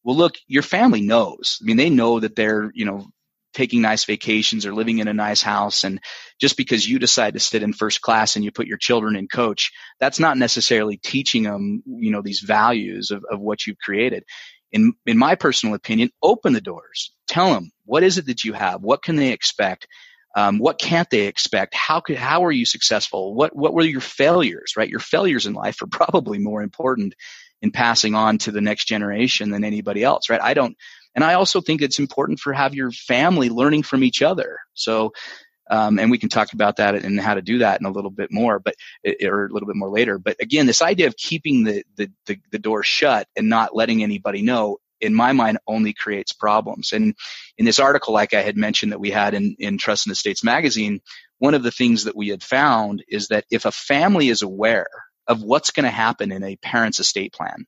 Well, 0.04 0.16
look, 0.16 0.34
your 0.46 0.62
family 0.62 1.00
knows. 1.00 1.58
I 1.60 1.64
mean, 1.64 1.76
they 1.76 1.90
know 1.90 2.20
that 2.20 2.34
they're, 2.34 2.70
you 2.74 2.84
know, 2.84 3.06
taking 3.52 3.82
nice 3.82 4.04
vacations 4.04 4.66
or 4.66 4.74
living 4.74 4.98
in 4.98 5.08
a 5.08 5.14
nice 5.14 5.42
house. 5.42 5.84
And 5.84 6.00
just 6.40 6.56
because 6.56 6.88
you 6.88 6.98
decide 6.98 7.34
to 7.34 7.40
sit 7.40 7.62
in 7.62 7.72
first 7.72 8.00
class 8.00 8.36
and 8.36 8.44
you 8.44 8.50
put 8.50 8.66
your 8.66 8.78
children 8.78 9.16
in 9.16 9.28
coach, 9.28 9.72
that's 10.00 10.18
not 10.18 10.38
necessarily 10.38 10.96
teaching 10.96 11.44
them, 11.44 11.82
you 11.86 12.10
know, 12.10 12.22
these 12.22 12.40
values 12.40 13.10
of, 13.10 13.24
of 13.30 13.40
what 13.40 13.66
you've 13.66 13.78
created. 13.78 14.24
In, 14.72 14.94
in 15.04 15.18
my 15.18 15.34
personal 15.34 15.74
opinion, 15.74 16.10
open 16.22 16.54
the 16.54 16.60
doors. 16.60 17.12
Tell 17.28 17.52
them 17.52 17.70
what 17.84 18.02
is 18.02 18.18
it 18.18 18.26
that 18.26 18.44
you 18.44 18.54
have? 18.54 18.82
What 18.82 19.02
can 19.02 19.16
they 19.16 19.32
expect? 19.32 19.86
Um, 20.34 20.58
what 20.58 20.80
can't 20.80 21.10
they 21.10 21.26
expect? 21.26 21.74
How 21.74 22.00
could, 22.00 22.16
how 22.16 22.46
are 22.46 22.52
you 22.52 22.64
successful? 22.64 23.34
What, 23.34 23.54
what 23.54 23.74
were 23.74 23.84
your 23.84 24.00
failures, 24.00 24.74
right? 24.78 24.88
Your 24.88 25.00
failures 25.00 25.44
in 25.44 25.52
life 25.52 25.82
are 25.82 25.86
probably 25.86 26.38
more 26.38 26.62
important 26.62 27.14
in 27.60 27.70
passing 27.70 28.14
on 28.14 28.38
to 28.38 28.50
the 28.50 28.62
next 28.62 28.86
generation 28.86 29.50
than 29.50 29.62
anybody 29.62 30.02
else, 30.02 30.30
right? 30.30 30.40
I 30.42 30.54
don't, 30.54 30.76
and 31.14 31.24
I 31.24 31.34
also 31.34 31.60
think 31.60 31.82
it's 31.82 31.98
important 31.98 32.40
for 32.40 32.52
have 32.52 32.74
your 32.74 32.90
family 32.90 33.50
learning 33.50 33.82
from 33.82 34.02
each 34.02 34.22
other. 34.22 34.58
So, 34.74 35.12
um, 35.70 35.98
and 35.98 36.10
we 36.10 36.18
can 36.18 36.28
talk 36.28 36.52
about 36.52 36.76
that 36.76 36.94
and 36.94 37.20
how 37.20 37.34
to 37.34 37.42
do 37.42 37.58
that 37.58 37.80
in 37.80 37.86
a 37.86 37.90
little 37.90 38.10
bit 38.10 38.32
more, 38.32 38.58
but 38.58 38.74
or 39.24 39.46
a 39.46 39.52
little 39.52 39.66
bit 39.66 39.76
more 39.76 39.90
later. 39.90 40.18
But 40.18 40.36
again, 40.40 40.66
this 40.66 40.82
idea 40.82 41.06
of 41.06 41.16
keeping 41.16 41.64
the, 41.64 41.84
the 41.96 42.10
the 42.26 42.38
the, 42.50 42.58
door 42.58 42.82
shut 42.82 43.26
and 43.36 43.48
not 43.48 43.74
letting 43.74 44.02
anybody 44.02 44.42
know, 44.42 44.78
in 45.00 45.14
my 45.14 45.32
mind, 45.32 45.58
only 45.66 45.92
creates 45.92 46.32
problems. 46.32 46.92
And 46.92 47.14
in 47.58 47.64
this 47.64 47.78
article, 47.78 48.12
like 48.12 48.34
I 48.34 48.42
had 48.42 48.56
mentioned 48.56 48.92
that 48.92 49.00
we 49.00 49.10
had 49.10 49.34
in 49.34 49.56
in 49.58 49.78
Trust 49.78 50.06
and 50.06 50.12
Estates 50.12 50.44
magazine, 50.44 51.00
one 51.38 51.54
of 51.54 51.62
the 51.62 51.70
things 51.70 52.04
that 52.04 52.16
we 52.16 52.28
had 52.28 52.42
found 52.42 53.04
is 53.08 53.28
that 53.28 53.44
if 53.50 53.64
a 53.64 53.72
family 53.72 54.28
is 54.28 54.42
aware 54.42 54.88
of 55.28 55.42
what's 55.42 55.70
going 55.70 55.84
to 55.84 55.90
happen 55.90 56.32
in 56.32 56.42
a 56.42 56.56
parent's 56.56 56.98
estate 56.98 57.32
plan, 57.32 57.66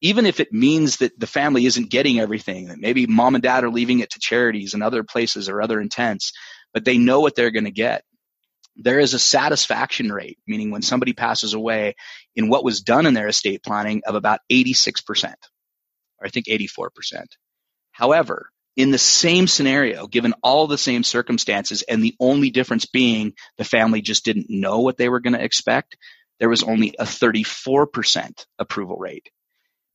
even 0.00 0.26
if 0.26 0.40
it 0.40 0.52
means 0.52 0.98
that 0.98 1.18
the 1.18 1.26
family 1.26 1.66
isn't 1.66 1.90
getting 1.90 2.20
everything, 2.20 2.68
that 2.68 2.78
maybe 2.78 3.06
mom 3.06 3.34
and 3.34 3.42
dad 3.42 3.64
are 3.64 3.70
leaving 3.70 4.00
it 4.00 4.10
to 4.10 4.20
charities 4.20 4.74
and 4.74 4.82
other 4.82 5.02
places 5.02 5.48
or 5.48 5.60
other 5.60 5.80
intents, 5.80 6.32
but 6.72 6.84
they 6.84 6.98
know 6.98 7.20
what 7.20 7.34
they're 7.34 7.50
going 7.50 7.64
to 7.64 7.70
get. 7.70 8.04
There 8.76 9.00
is 9.00 9.12
a 9.12 9.18
satisfaction 9.18 10.12
rate, 10.12 10.38
meaning 10.46 10.70
when 10.70 10.82
somebody 10.82 11.12
passes 11.12 11.52
away 11.52 11.96
in 12.36 12.48
what 12.48 12.64
was 12.64 12.80
done 12.80 13.06
in 13.06 13.14
their 13.14 13.26
estate 13.26 13.64
planning 13.64 14.02
of 14.06 14.14
about 14.14 14.40
86%, 14.52 15.24
or 15.24 16.26
I 16.26 16.28
think 16.28 16.46
84%. 16.46 17.24
However, 17.90 18.50
in 18.76 18.92
the 18.92 18.98
same 18.98 19.48
scenario, 19.48 20.06
given 20.06 20.34
all 20.44 20.68
the 20.68 20.78
same 20.78 21.02
circumstances, 21.02 21.82
and 21.82 22.00
the 22.00 22.14
only 22.20 22.50
difference 22.50 22.86
being 22.86 23.32
the 23.56 23.64
family 23.64 24.00
just 24.00 24.24
didn't 24.24 24.46
know 24.48 24.78
what 24.78 24.96
they 24.96 25.08
were 25.08 25.18
going 25.18 25.32
to 25.32 25.42
expect, 25.42 25.96
there 26.38 26.48
was 26.48 26.62
only 26.62 26.94
a 27.00 27.04
34% 27.04 28.46
approval 28.60 28.96
rate 28.96 29.28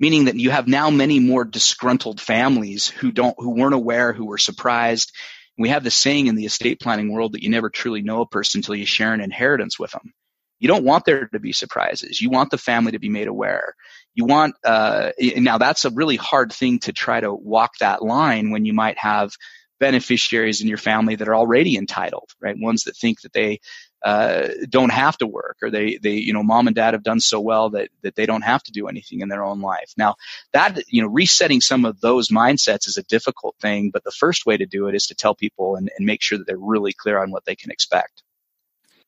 meaning 0.03 0.25
that 0.25 0.35
you 0.35 0.51
have 0.51 0.67
now 0.67 0.89
many 0.89 1.17
more 1.21 1.45
disgruntled 1.45 2.19
families 2.19 2.89
who 2.89 3.09
don't 3.09 3.35
who 3.37 3.51
weren't 3.51 3.73
aware 3.73 4.11
who 4.11 4.25
were 4.25 4.37
surprised. 4.37 5.13
We 5.57 5.69
have 5.69 5.85
this 5.85 5.95
saying 5.95 6.27
in 6.27 6.35
the 6.35 6.45
estate 6.45 6.81
planning 6.81 7.13
world 7.13 7.31
that 7.31 7.41
you 7.41 7.49
never 7.49 7.69
truly 7.69 8.01
know 8.01 8.19
a 8.19 8.27
person 8.27 8.59
until 8.59 8.75
you 8.75 8.85
share 8.85 9.13
an 9.13 9.21
inheritance 9.21 9.79
with 9.79 9.91
them. 9.91 10.13
You 10.59 10.67
don't 10.67 10.83
want 10.83 11.05
there 11.05 11.27
to 11.27 11.39
be 11.39 11.53
surprises. 11.53 12.19
You 12.19 12.29
want 12.29 12.51
the 12.51 12.57
family 12.57 12.91
to 12.91 12.99
be 12.99 13.07
made 13.07 13.29
aware. 13.29 13.75
You 14.13 14.25
want 14.25 14.55
uh, 14.65 15.11
now 15.37 15.57
that's 15.57 15.85
a 15.85 15.89
really 15.91 16.17
hard 16.17 16.51
thing 16.51 16.79
to 16.79 16.91
try 16.91 17.21
to 17.21 17.33
walk 17.33 17.77
that 17.79 18.03
line 18.03 18.51
when 18.51 18.65
you 18.65 18.73
might 18.73 18.97
have 18.97 19.31
beneficiaries 19.79 20.59
in 20.59 20.67
your 20.67 20.77
family 20.77 21.15
that 21.15 21.29
are 21.29 21.35
already 21.35 21.77
entitled 21.77 22.29
right? 22.41 22.57
Ones 22.59 22.83
that 22.83 22.97
think 22.97 23.21
that 23.21 23.31
they 23.31 23.61
uh, 24.03 24.49
don't 24.69 24.91
have 24.91 25.17
to 25.17 25.27
work 25.27 25.57
or 25.61 25.69
they, 25.69 25.97
they, 25.97 26.13
you 26.15 26.33
know, 26.33 26.43
mom 26.43 26.67
and 26.67 26.75
dad 26.75 26.93
have 26.93 27.03
done 27.03 27.19
so 27.19 27.39
well 27.39 27.69
that, 27.69 27.89
that 28.01 28.15
they 28.15 28.25
don't 28.25 28.41
have 28.41 28.61
to 28.63 28.71
do 28.71 28.87
anything 28.87 29.21
in 29.21 29.29
their 29.29 29.43
own 29.43 29.61
life. 29.61 29.93
Now 29.97 30.15
that, 30.51 30.83
you 30.87 31.01
know, 31.01 31.07
resetting 31.07 31.61
some 31.61 31.85
of 31.85 32.01
those 32.01 32.29
mindsets 32.29 32.87
is 32.87 32.97
a 32.97 33.03
difficult 33.03 33.55
thing, 33.61 33.91
but 33.91 34.03
the 34.03 34.11
first 34.11 34.45
way 34.45 34.57
to 34.57 34.65
do 34.65 34.87
it 34.87 34.95
is 34.95 35.07
to 35.07 35.15
tell 35.15 35.35
people 35.35 35.75
and, 35.75 35.89
and 35.97 36.05
make 36.05 36.21
sure 36.21 36.37
that 36.37 36.45
they're 36.47 36.57
really 36.57 36.93
clear 36.93 37.17
on 37.21 37.31
what 37.31 37.45
they 37.45 37.55
can 37.55 37.71
expect. 37.71 38.23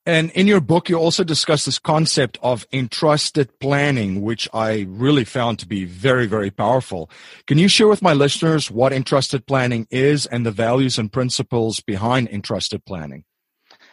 And 0.07 0.29
in 0.31 0.45
your 0.45 0.61
book, 0.61 0.87
you 0.87 0.97
also 0.97 1.23
discuss 1.23 1.65
this 1.65 1.79
concept 1.79 2.37
of 2.43 2.67
entrusted 2.71 3.59
planning, 3.59 4.21
which 4.21 4.47
I 4.53 4.85
really 4.87 5.23
found 5.23 5.57
to 5.59 5.67
be 5.67 5.83
very, 5.83 6.27
very 6.27 6.51
powerful. 6.51 7.09
Can 7.47 7.57
you 7.57 7.67
share 7.67 7.87
with 7.87 8.03
my 8.03 8.13
listeners 8.13 8.69
what 8.69 8.93
entrusted 8.93 9.47
planning 9.47 9.87
is 9.89 10.27
and 10.27 10.45
the 10.45 10.51
values 10.51 10.99
and 10.99 11.11
principles 11.11 11.79
behind 11.79 12.29
entrusted 12.29 12.85
planning? 12.85 13.23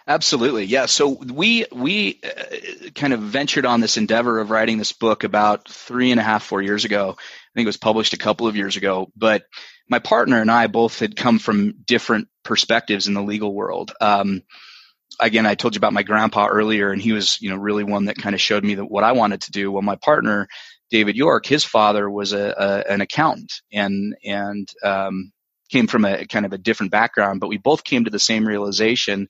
Absolutely, 0.07 0.65
yeah. 0.65 0.87
So 0.87 1.09
we 1.09 1.65
we 1.71 2.21
uh, 2.25 2.91
kind 2.95 3.13
of 3.13 3.21
ventured 3.21 3.65
on 3.67 3.81
this 3.81 3.97
endeavor 3.97 4.41
of 4.41 4.51
writing 4.51 4.79
this 4.79 4.93
book 4.93 5.23
about 5.23 5.69
three 5.69 6.11
and 6.11 6.19
a 6.19 6.25
half, 6.25 6.43
four 6.43 6.61
years 6.61 6.85
ago. 6.85 7.11
I 7.19 7.51
think 7.55 7.67
it 7.67 7.69
was 7.69 7.77
published 7.77 8.13
a 8.13 8.19
couple 8.19 8.47
of 8.49 8.57
years 8.57 8.77
ago. 8.77 9.09
But 9.17 9.45
my 9.89 10.01
partner 10.01 10.41
and 10.41 10.51
I 10.51 10.67
both 10.67 10.99
had 10.99 11.15
come 11.17 11.39
from 11.39 11.75
different 11.87 12.29
perspectives 12.43 13.07
in 13.07 13.15
the 13.15 13.23
legal 13.23 13.55
world. 13.55 13.93
Um, 14.01 14.43
again, 15.21 15.47
I 15.47 15.55
told 15.55 15.75
you 15.75 15.79
about 15.79 15.93
my 15.93 16.03
grandpa 16.03 16.47
earlier, 16.47 16.91
and 16.91 17.01
he 17.01 17.13
was, 17.13 17.41
you 17.41 17.51
know, 17.51 17.57
really 17.57 17.85
one 17.85 18.07
that 18.07 18.17
kind 18.17 18.35
of 18.35 18.41
showed 18.41 18.65
me 18.65 18.77
that 18.77 18.87
what 18.87 19.05
I 19.05 19.13
wanted 19.13 19.43
to 19.43 19.53
do. 19.53 19.71
Well, 19.71 19.83
my 19.83 19.97
partner, 19.97 20.49
David 20.91 21.17
York, 21.17 21.47
his 21.47 21.65
father 21.65 22.11
was 22.11 22.33
a, 22.33 22.55
a 22.59 22.93
an 22.93 23.01
accountant, 23.03 23.53
and 23.73 24.17
and 24.25 24.69
um, 24.83 25.33
came 25.71 25.87
from 25.87 26.05
a 26.05 26.27
kind 26.27 26.45
of 26.45 26.53
a 26.53 26.59
different 26.59 26.91
background, 26.91 27.41
but 27.41 27.49
we 27.49 27.59
both 27.59 27.85
came 27.85 28.05
to 28.05 28.11
the 28.11 28.19
same 28.19 28.47
realization 28.47 29.29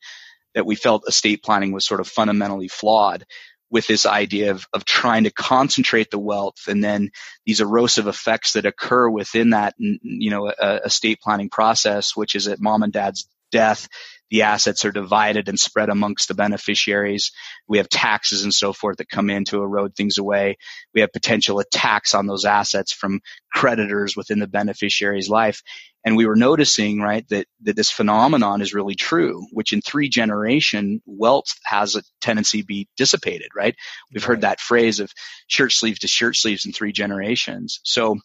that 0.55 0.67
we 0.67 0.75
felt 0.75 1.09
estate 1.09 1.43
planning 1.43 1.73
was 1.73 1.85
sort 1.85 2.01
of 2.01 2.09
fundamentally 2.09 2.69
flawed 2.69 3.25
with 3.71 3.87
this 3.87 4.05
idea 4.05 4.51
of, 4.51 4.67
of 4.75 4.85
trying 4.85 5.25
to 5.25 5.31
concentrate 5.31 6.11
the 6.11 6.19
wealth 6.19 6.69
and 6.69 6.85
then 6.85 7.11
these 7.47 7.61
erosive 7.61 8.07
effects 8.07 8.53
that 8.53 8.67
occur 8.67 9.09
within 9.09 9.51
that, 9.51 9.75
you 9.79 10.31
know, 10.31 10.49
estate 10.49 11.21
planning 11.23 11.49
process, 11.49 12.15
which 12.15 12.35
is 12.35 12.49
at 12.49 12.61
mom 12.61 12.83
and 12.83 12.93
dad's 12.93 13.27
death, 13.51 13.89
the 14.31 14.43
assets 14.43 14.85
are 14.85 14.93
divided 14.93 15.49
and 15.49 15.61
spread 15.61 15.91
amongst 15.91 16.29
the 16.29 16.35
beneficiaries. 16.35 17.33
We 17.69 17.79
have 17.79 17.89
taxes 17.89 18.45
and 18.45 18.53
so 18.53 18.73
forth 18.73 18.97
that 18.97 19.09
come 19.09 19.31
in 19.31 19.45
to 19.47 19.63
erode 19.63 19.95
things 19.95 20.19
away. 20.19 20.57
We 20.95 21.03
have 21.03 21.13
potential 21.13 21.59
attacks 21.59 22.15
on 22.15 22.27
those 22.27 22.45
assets 22.47 22.93
from 22.93 23.21
creditors 23.53 24.17
within 24.17 24.39
the 24.39 24.47
beneficiary's 24.47 25.29
life. 25.29 25.63
And 26.05 26.17
we 26.17 26.27
were 26.27 26.37
noticing, 26.37 27.01
right, 27.01 27.27
that, 27.29 27.47
that 27.63 27.77
this 27.77 27.91
phenomenon 27.91 28.61
is 28.61 28.75
really 28.75 28.95
true, 28.95 29.47
which 29.53 29.73
in 29.73 29.81
three 29.81 30.09
generation, 30.09 31.01
wealth 31.07 31.55
has 31.65 31.95
a 31.95 32.03
tendency 32.21 32.61
to 32.63 32.67
be 32.67 32.89
dissipated, 32.97 33.49
right? 33.55 33.77
We've 34.13 34.25
heard 34.25 34.41
that 34.41 34.61
phrase 34.61 34.99
of 35.01 35.13
shirt 35.47 35.73
sleeves 35.73 36.01
to 36.01 36.09
shirt 36.09 36.37
sleeves 36.37 36.67
in 36.67 36.73
three 36.73 36.93
generations. 36.93 37.81
So 37.85 38.19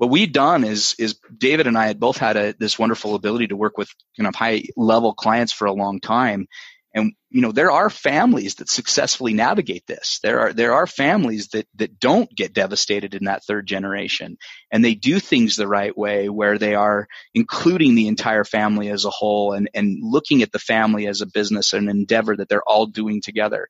what 0.00 0.10
we've 0.10 0.32
done 0.32 0.64
is 0.64 0.94
is 0.98 1.18
David 1.36 1.66
and 1.66 1.76
I 1.76 1.86
had 1.86 2.00
both 2.00 2.16
had 2.16 2.36
a, 2.36 2.54
this 2.58 2.78
wonderful 2.78 3.14
ability 3.14 3.48
to 3.48 3.56
work 3.56 3.76
with 3.76 3.90
kind 4.16 4.26
of 4.26 4.34
high 4.34 4.64
level 4.76 5.12
clients 5.12 5.52
for 5.52 5.66
a 5.66 5.74
long 5.74 6.00
time, 6.00 6.48
and 6.94 7.12
you 7.30 7.40
know 7.40 7.52
there 7.52 7.70
are 7.70 7.90
families 7.90 8.56
that 8.56 8.68
successfully 8.68 9.32
navigate 9.32 9.86
this. 9.86 10.18
There 10.22 10.40
are 10.40 10.52
there 10.52 10.74
are 10.74 10.86
families 10.86 11.48
that 11.48 11.66
that 11.76 12.00
don't 12.00 12.34
get 12.34 12.52
devastated 12.52 13.14
in 13.14 13.24
that 13.24 13.44
third 13.44 13.66
generation, 13.66 14.36
and 14.70 14.84
they 14.84 14.94
do 14.94 15.20
things 15.20 15.56
the 15.56 15.68
right 15.68 15.96
way, 15.96 16.28
where 16.28 16.58
they 16.58 16.74
are 16.74 17.06
including 17.34 17.94
the 17.94 18.08
entire 18.08 18.44
family 18.44 18.88
as 18.88 19.04
a 19.04 19.10
whole, 19.10 19.52
and 19.52 19.70
and 19.74 19.98
looking 20.02 20.42
at 20.42 20.52
the 20.52 20.58
family 20.58 21.06
as 21.06 21.20
a 21.20 21.26
business 21.26 21.72
and 21.72 21.88
endeavor 21.88 22.36
that 22.36 22.48
they're 22.48 22.68
all 22.68 22.86
doing 22.86 23.20
together. 23.22 23.68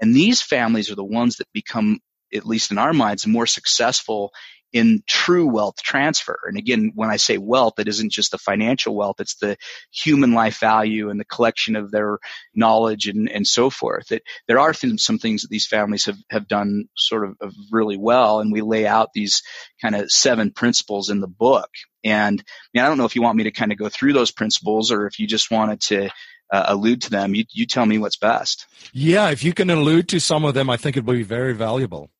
And 0.00 0.14
these 0.14 0.42
families 0.42 0.90
are 0.90 0.96
the 0.96 1.04
ones 1.04 1.36
that 1.36 1.52
become 1.52 2.00
at 2.34 2.46
least 2.46 2.70
in 2.70 2.78
our 2.78 2.94
minds, 2.94 3.26
more 3.26 3.46
successful 3.46 4.32
in 4.72 5.02
true 5.06 5.46
wealth 5.46 5.82
transfer. 5.82 6.38
And 6.46 6.56
again, 6.56 6.92
when 6.94 7.10
I 7.10 7.16
say 7.16 7.38
wealth, 7.38 7.78
it 7.78 7.88
isn't 7.88 8.12
just 8.12 8.30
the 8.30 8.38
financial 8.38 8.94
wealth, 8.94 9.20
it's 9.20 9.36
the 9.36 9.56
human 9.90 10.32
life 10.32 10.58
value 10.60 11.10
and 11.10 11.20
the 11.20 11.24
collection 11.24 11.76
of 11.76 11.90
their 11.90 12.18
knowledge 12.54 13.06
and, 13.06 13.28
and 13.28 13.46
so 13.46 13.70
forth. 13.70 14.12
It, 14.12 14.22
there 14.48 14.58
are 14.58 14.72
some 14.72 15.18
things 15.18 15.42
that 15.42 15.50
these 15.50 15.66
families 15.66 16.06
have, 16.06 16.18
have 16.30 16.48
done 16.48 16.84
sort 16.96 17.24
of, 17.24 17.36
of 17.40 17.54
really 17.70 17.96
well. 17.96 18.40
And 18.40 18.52
we 18.52 18.62
lay 18.62 18.86
out 18.86 19.10
these 19.12 19.42
kind 19.80 19.94
of 19.94 20.10
seven 20.10 20.50
principles 20.50 21.10
in 21.10 21.20
the 21.20 21.28
book. 21.28 21.68
And 22.04 22.42
I 22.74 22.80
don't 22.80 22.98
know 22.98 23.04
if 23.04 23.14
you 23.14 23.22
want 23.22 23.36
me 23.36 23.44
to 23.44 23.52
kind 23.52 23.72
of 23.72 23.78
go 23.78 23.88
through 23.88 24.12
those 24.14 24.32
principles 24.32 24.90
or 24.90 25.06
if 25.06 25.18
you 25.18 25.26
just 25.26 25.50
wanted 25.50 25.80
to 25.82 26.10
uh, 26.52 26.64
allude 26.68 27.02
to 27.02 27.10
them. 27.10 27.34
You, 27.34 27.44
you 27.50 27.66
tell 27.66 27.86
me 27.86 27.98
what's 27.98 28.16
best. 28.16 28.66
Yeah, 28.92 29.30
if 29.30 29.44
you 29.44 29.52
can 29.52 29.70
allude 29.70 30.08
to 30.10 30.20
some 30.20 30.44
of 30.44 30.54
them, 30.54 30.68
I 30.68 30.76
think 30.76 30.96
it 30.96 31.04
would 31.04 31.16
be 31.16 31.22
very 31.22 31.54
valuable. 31.54 32.10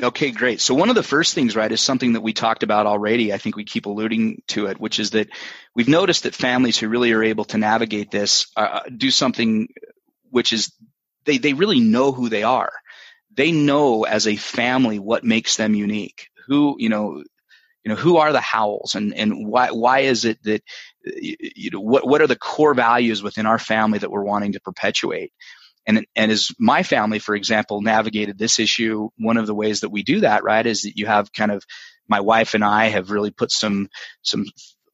Okay, 0.00 0.30
great. 0.30 0.60
So 0.60 0.74
one 0.74 0.88
of 0.88 0.94
the 0.94 1.02
first 1.02 1.34
things, 1.34 1.54
right, 1.54 1.70
is 1.70 1.80
something 1.80 2.14
that 2.14 2.22
we 2.22 2.32
talked 2.32 2.62
about 2.62 2.86
already. 2.86 3.32
I 3.32 3.38
think 3.38 3.56
we 3.56 3.64
keep 3.64 3.86
alluding 3.86 4.42
to 4.48 4.66
it, 4.66 4.80
which 4.80 4.98
is 4.98 5.10
that 5.10 5.28
we've 5.74 5.88
noticed 5.88 6.22
that 6.22 6.34
families 6.34 6.78
who 6.78 6.88
really 6.88 7.12
are 7.12 7.22
able 7.22 7.44
to 7.46 7.58
navigate 7.58 8.10
this 8.10 8.46
uh, 8.56 8.80
do 8.96 9.10
something 9.10 9.68
which 10.30 10.52
is 10.52 10.72
they, 11.24 11.38
they 11.38 11.52
really 11.52 11.80
know 11.80 12.12
who 12.12 12.28
they 12.28 12.42
are. 12.42 12.72
They 13.34 13.52
know 13.52 14.04
as 14.04 14.26
a 14.26 14.36
family 14.36 14.98
what 14.98 15.24
makes 15.24 15.56
them 15.56 15.74
unique. 15.74 16.28
Who, 16.46 16.76
you 16.78 16.88
know, 16.88 17.22
you 17.84 17.88
know, 17.88 17.96
who 17.96 18.16
are 18.16 18.32
the 18.32 18.40
Howells 18.40 18.94
and, 18.94 19.14
and 19.14 19.46
why, 19.46 19.70
why 19.70 20.00
is 20.00 20.24
it 20.24 20.42
that, 20.44 20.62
you 21.04 21.70
know, 21.70 21.80
what, 21.80 22.06
what 22.06 22.22
are 22.22 22.26
the 22.26 22.36
core 22.36 22.74
values 22.74 23.22
within 23.22 23.46
our 23.46 23.58
family 23.58 23.98
that 23.98 24.10
we're 24.10 24.24
wanting 24.24 24.52
to 24.52 24.60
perpetuate? 24.60 25.32
And, 25.86 26.06
and 26.14 26.30
as 26.30 26.50
my 26.58 26.82
family, 26.82 27.18
for 27.18 27.34
example, 27.34 27.80
navigated 27.80 28.38
this 28.38 28.58
issue, 28.58 29.08
one 29.18 29.36
of 29.36 29.46
the 29.46 29.54
ways 29.54 29.80
that 29.80 29.90
we 29.90 30.02
do 30.02 30.20
that, 30.20 30.44
right, 30.44 30.66
is 30.66 30.82
that 30.82 30.96
you 30.96 31.06
have 31.06 31.32
kind 31.32 31.50
of 31.50 31.64
my 32.08 32.20
wife 32.20 32.54
and 32.54 32.64
I 32.64 32.86
have 32.86 33.10
really 33.10 33.30
put 33.30 33.50
some, 33.50 33.88
some 34.22 34.46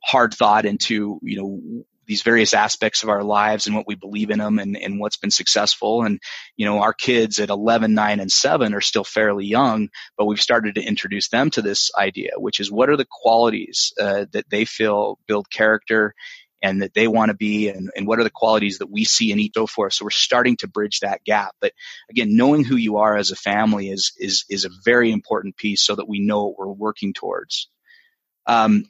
hard 0.02 0.32
thought 0.34 0.64
into, 0.64 1.18
you 1.22 1.36
know, 1.38 1.84
these 2.08 2.22
various 2.22 2.54
aspects 2.54 3.02
of 3.02 3.10
our 3.10 3.22
lives 3.22 3.66
and 3.66 3.76
what 3.76 3.86
we 3.86 3.94
believe 3.94 4.30
in 4.30 4.38
them 4.38 4.58
and, 4.58 4.76
and 4.76 4.98
what's 4.98 5.18
been 5.18 5.30
successful. 5.30 6.02
And, 6.02 6.18
you 6.56 6.64
know, 6.64 6.80
our 6.80 6.94
kids 6.94 7.38
at 7.38 7.50
11, 7.50 7.94
9, 7.94 8.20
and 8.20 8.32
7 8.32 8.74
are 8.74 8.80
still 8.80 9.04
fairly 9.04 9.44
young, 9.44 9.90
but 10.16 10.24
we've 10.24 10.40
started 10.40 10.74
to 10.76 10.82
introduce 10.82 11.28
them 11.28 11.50
to 11.50 11.62
this 11.62 11.90
idea, 11.96 12.30
which 12.36 12.60
is 12.60 12.72
what 12.72 12.88
are 12.88 12.96
the 12.96 13.06
qualities 13.08 13.92
uh, 14.00 14.24
that 14.32 14.48
they 14.48 14.64
feel 14.64 15.18
build 15.28 15.50
character 15.50 16.14
and 16.62 16.82
that 16.82 16.94
they 16.94 17.06
want 17.06 17.30
to 17.30 17.36
be 17.36 17.68
and, 17.68 17.90
and 17.96 18.06
what 18.06 18.18
are 18.18 18.24
the 18.24 18.30
qualities 18.30 18.78
that 18.78 18.90
we 18.90 19.04
see 19.04 19.30
in 19.32 19.38
each 19.38 19.52
so 19.54 19.66
forth. 19.66 19.92
So 19.92 20.04
we're 20.04 20.10
starting 20.10 20.56
to 20.58 20.68
bridge 20.68 21.00
that 21.00 21.24
gap. 21.24 21.54
But 21.60 21.72
again, 22.10 22.36
knowing 22.36 22.64
who 22.64 22.76
you 22.76 22.98
are 22.98 23.16
as 23.16 23.30
a 23.30 23.36
family 23.36 23.90
is 23.90 24.12
is 24.18 24.44
is 24.48 24.64
a 24.64 24.70
very 24.84 25.12
important 25.12 25.56
piece 25.56 25.82
so 25.82 25.94
that 25.94 26.08
we 26.08 26.20
know 26.20 26.46
what 26.46 26.58
we're 26.58 26.72
working 26.72 27.12
towards. 27.12 27.68
Um, 28.46 28.84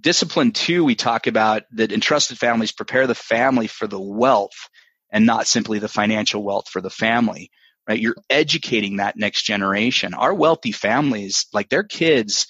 discipline 0.00 0.52
two, 0.52 0.84
we 0.84 0.94
talk 0.94 1.26
about 1.26 1.62
that 1.72 1.92
entrusted 1.92 2.38
families 2.38 2.72
prepare 2.72 3.06
the 3.06 3.14
family 3.14 3.66
for 3.66 3.86
the 3.86 4.00
wealth 4.00 4.68
and 5.10 5.26
not 5.26 5.46
simply 5.46 5.78
the 5.78 5.88
financial 5.88 6.42
wealth 6.42 6.68
for 6.68 6.80
the 6.80 6.90
family. 6.90 7.50
Right? 7.88 8.00
You're 8.00 8.16
educating 8.28 8.98
that 8.98 9.16
next 9.16 9.42
generation. 9.42 10.14
Our 10.14 10.32
wealthy 10.32 10.70
families, 10.70 11.46
like 11.52 11.68
their 11.70 11.82
kids, 11.82 12.46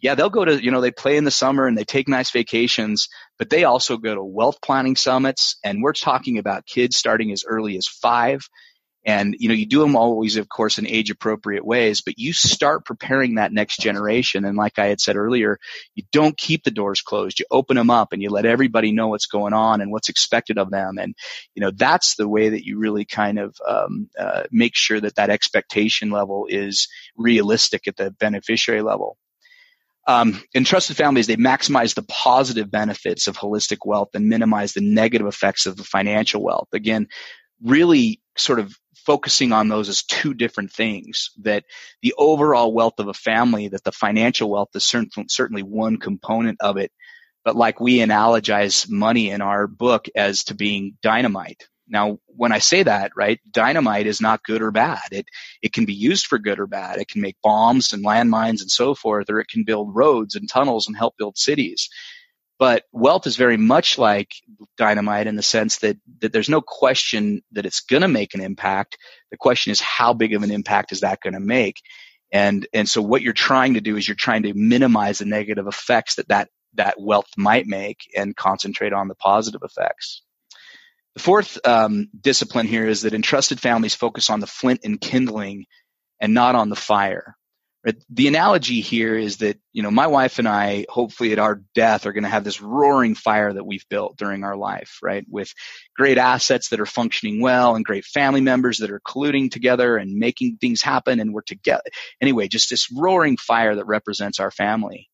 yeah, 0.00 0.14
they'll 0.14 0.30
go 0.30 0.44
to, 0.44 0.62
you 0.62 0.70
know, 0.70 0.80
they 0.80 0.90
play 0.90 1.16
in 1.16 1.24
the 1.24 1.30
summer 1.30 1.66
and 1.66 1.76
they 1.76 1.84
take 1.84 2.08
nice 2.08 2.30
vacations, 2.30 3.08
but 3.38 3.50
they 3.50 3.64
also 3.64 3.96
go 3.96 4.14
to 4.14 4.24
wealth 4.24 4.60
planning 4.62 4.96
summits. 4.96 5.56
And 5.64 5.82
we're 5.82 5.92
talking 5.92 6.38
about 6.38 6.66
kids 6.66 6.96
starting 6.96 7.32
as 7.32 7.44
early 7.46 7.76
as 7.76 7.86
five. 7.86 8.40
And, 9.02 9.34
you 9.38 9.48
know, 9.48 9.54
you 9.54 9.64
do 9.64 9.80
them 9.80 9.96
always, 9.96 10.36
of 10.36 10.46
course, 10.46 10.76
in 10.76 10.86
age 10.86 11.10
appropriate 11.10 11.64
ways, 11.64 12.02
but 12.02 12.18
you 12.18 12.34
start 12.34 12.84
preparing 12.84 13.36
that 13.36 13.50
next 13.50 13.78
generation. 13.80 14.44
And 14.44 14.58
like 14.58 14.78
I 14.78 14.88
had 14.88 15.00
said 15.00 15.16
earlier, 15.16 15.58
you 15.94 16.02
don't 16.12 16.36
keep 16.36 16.64
the 16.64 16.70
doors 16.70 17.00
closed. 17.00 17.40
You 17.40 17.46
open 17.50 17.78
them 17.78 17.88
up 17.88 18.12
and 18.12 18.20
you 18.20 18.28
let 18.28 18.44
everybody 18.44 18.92
know 18.92 19.08
what's 19.08 19.24
going 19.24 19.54
on 19.54 19.80
and 19.80 19.90
what's 19.90 20.10
expected 20.10 20.58
of 20.58 20.70
them. 20.70 20.98
And, 20.98 21.14
you 21.54 21.62
know, 21.62 21.70
that's 21.74 22.16
the 22.16 22.28
way 22.28 22.50
that 22.50 22.66
you 22.66 22.78
really 22.78 23.06
kind 23.06 23.38
of, 23.38 23.56
um, 23.66 24.10
uh, 24.18 24.42
make 24.50 24.76
sure 24.76 25.00
that 25.00 25.14
that 25.14 25.30
expectation 25.30 26.10
level 26.10 26.46
is 26.46 26.86
realistic 27.16 27.88
at 27.88 27.96
the 27.96 28.10
beneficiary 28.10 28.82
level. 28.82 29.16
Um, 30.06 30.42
entrusted 30.54 30.96
families, 30.96 31.26
they 31.26 31.36
maximize 31.36 31.94
the 31.94 32.02
positive 32.02 32.70
benefits 32.70 33.28
of 33.28 33.36
holistic 33.36 33.78
wealth 33.84 34.08
and 34.14 34.28
minimize 34.28 34.72
the 34.72 34.80
negative 34.80 35.26
effects 35.26 35.66
of 35.66 35.76
the 35.76 35.84
financial 35.84 36.42
wealth. 36.42 36.68
Again, 36.72 37.08
really 37.62 38.20
sort 38.36 38.58
of 38.58 38.74
focusing 38.96 39.52
on 39.52 39.68
those 39.68 39.88
as 39.88 40.02
two 40.02 40.34
different 40.34 40.72
things 40.72 41.30
that 41.42 41.64
the 42.02 42.14
overall 42.18 42.72
wealth 42.72 42.98
of 42.98 43.08
a 43.08 43.14
family 43.14 43.68
that 43.68 43.84
the 43.84 43.92
financial 43.92 44.50
wealth 44.50 44.68
is 44.74 44.84
certain, 44.84 45.28
certainly 45.28 45.62
one 45.62 45.96
component 45.96 46.58
of 46.60 46.76
it 46.76 46.92
but 47.44 47.56
like 47.56 47.80
we 47.80 47.98
analogize 47.98 48.88
money 48.88 49.30
in 49.30 49.40
our 49.40 49.66
book 49.66 50.06
as 50.14 50.44
to 50.44 50.54
being 50.54 50.96
dynamite 51.02 51.68
now, 51.90 52.18
when 52.26 52.52
I 52.52 52.58
say 52.58 52.84
that, 52.84 53.12
right, 53.16 53.40
dynamite 53.50 54.06
is 54.06 54.20
not 54.20 54.44
good 54.44 54.62
or 54.62 54.70
bad. 54.70 55.00
It, 55.10 55.26
it 55.60 55.72
can 55.72 55.84
be 55.84 55.92
used 55.92 56.26
for 56.26 56.38
good 56.38 56.60
or 56.60 56.66
bad. 56.66 56.98
It 56.98 57.08
can 57.08 57.20
make 57.20 57.36
bombs 57.42 57.92
and 57.92 58.04
landmines 58.04 58.60
and 58.60 58.70
so 58.70 58.94
forth, 58.94 59.28
or 59.28 59.40
it 59.40 59.48
can 59.48 59.64
build 59.64 59.94
roads 59.94 60.36
and 60.36 60.48
tunnels 60.48 60.86
and 60.86 60.96
help 60.96 61.16
build 61.18 61.36
cities. 61.36 61.88
But 62.60 62.84
wealth 62.92 63.26
is 63.26 63.36
very 63.36 63.56
much 63.56 63.98
like 63.98 64.30
dynamite 64.76 65.26
in 65.26 65.34
the 65.34 65.42
sense 65.42 65.78
that, 65.78 65.96
that 66.20 66.32
there's 66.32 66.48
no 66.48 66.60
question 66.60 67.42
that 67.52 67.66
it's 67.66 67.80
going 67.80 68.02
to 68.02 68.08
make 68.08 68.34
an 68.34 68.40
impact. 68.40 68.96
The 69.30 69.36
question 69.36 69.72
is 69.72 69.80
how 69.80 70.12
big 70.12 70.34
of 70.34 70.42
an 70.42 70.50
impact 70.50 70.92
is 70.92 71.00
that 71.00 71.20
going 71.22 71.34
to 71.34 71.40
make? 71.40 71.80
And, 72.32 72.68
and 72.72 72.88
so 72.88 73.02
what 73.02 73.22
you're 73.22 73.32
trying 73.32 73.74
to 73.74 73.80
do 73.80 73.96
is 73.96 74.06
you're 74.06 74.14
trying 74.14 74.44
to 74.44 74.54
minimize 74.54 75.18
the 75.18 75.24
negative 75.24 75.66
effects 75.66 76.16
that 76.16 76.28
that, 76.28 76.48
that 76.74 77.00
wealth 77.00 77.30
might 77.36 77.66
make 77.66 78.02
and 78.16 78.36
concentrate 78.36 78.92
on 78.92 79.08
the 79.08 79.16
positive 79.16 79.62
effects. 79.64 80.22
The 81.16 81.22
fourth 81.22 81.58
um, 81.66 82.08
discipline 82.18 82.66
here 82.66 82.86
is 82.86 83.02
that 83.02 83.14
entrusted 83.14 83.60
families 83.60 83.94
focus 83.94 84.30
on 84.30 84.40
the 84.40 84.46
flint 84.46 84.80
and 84.84 85.00
kindling 85.00 85.66
and 86.20 86.34
not 86.34 86.54
on 86.54 86.68
the 86.68 86.76
fire. 86.76 87.36
Right? 87.84 87.96
The 88.10 88.28
analogy 88.28 88.80
here 88.80 89.16
is 89.16 89.38
that, 89.38 89.58
you 89.72 89.82
know, 89.82 89.90
my 89.90 90.06
wife 90.06 90.38
and 90.38 90.46
I, 90.46 90.84
hopefully 90.88 91.32
at 91.32 91.38
our 91.38 91.62
death, 91.74 92.04
are 92.04 92.12
going 92.12 92.24
to 92.24 92.30
have 92.30 92.44
this 92.44 92.60
roaring 92.60 93.14
fire 93.14 93.52
that 93.52 93.66
we've 93.66 93.88
built 93.88 94.18
during 94.18 94.44
our 94.44 94.56
life, 94.56 94.98
right? 95.02 95.24
With 95.28 95.52
great 95.96 96.18
assets 96.18 96.68
that 96.68 96.80
are 96.80 96.86
functioning 96.86 97.40
well 97.40 97.74
and 97.74 97.84
great 97.84 98.04
family 98.04 98.42
members 98.42 98.78
that 98.78 98.90
are 98.90 99.00
colluding 99.00 99.50
together 99.50 99.96
and 99.96 100.12
making 100.18 100.58
things 100.60 100.82
happen 100.82 101.20
and 101.20 101.32
we're 101.32 101.40
together. 101.40 101.82
Anyway, 102.20 102.48
just 102.48 102.70
this 102.70 102.92
roaring 102.92 103.38
fire 103.38 103.74
that 103.74 103.86
represents 103.86 104.40
our 104.40 104.50
family. 104.50 105.09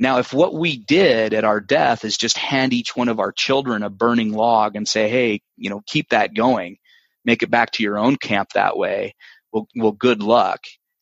Now, 0.00 0.18
if 0.18 0.32
what 0.32 0.54
we 0.54 0.78
did 0.78 1.34
at 1.34 1.44
our 1.44 1.60
death 1.60 2.06
is 2.06 2.16
just 2.16 2.38
hand 2.38 2.72
each 2.72 2.96
one 2.96 3.10
of 3.10 3.20
our 3.20 3.32
children 3.32 3.84
a 3.84 3.90
burning 3.90 4.32
log 4.32 4.74
and 4.74 4.88
say, 4.88 5.10
hey, 5.10 5.42
you 5.58 5.70
know, 5.70 5.82
keep 5.86 6.08
that 6.10 6.34
going, 6.34 6.78
make 7.24 7.42
it 7.42 7.50
back 7.50 7.72
to 7.72 7.84
your 7.84 7.98
own 7.98 8.16
camp 8.16 8.50
that 8.54 8.78
way, 8.78 9.14
well, 9.52 9.68
well 9.76 9.92
good 9.92 10.22
luck. 10.22 10.60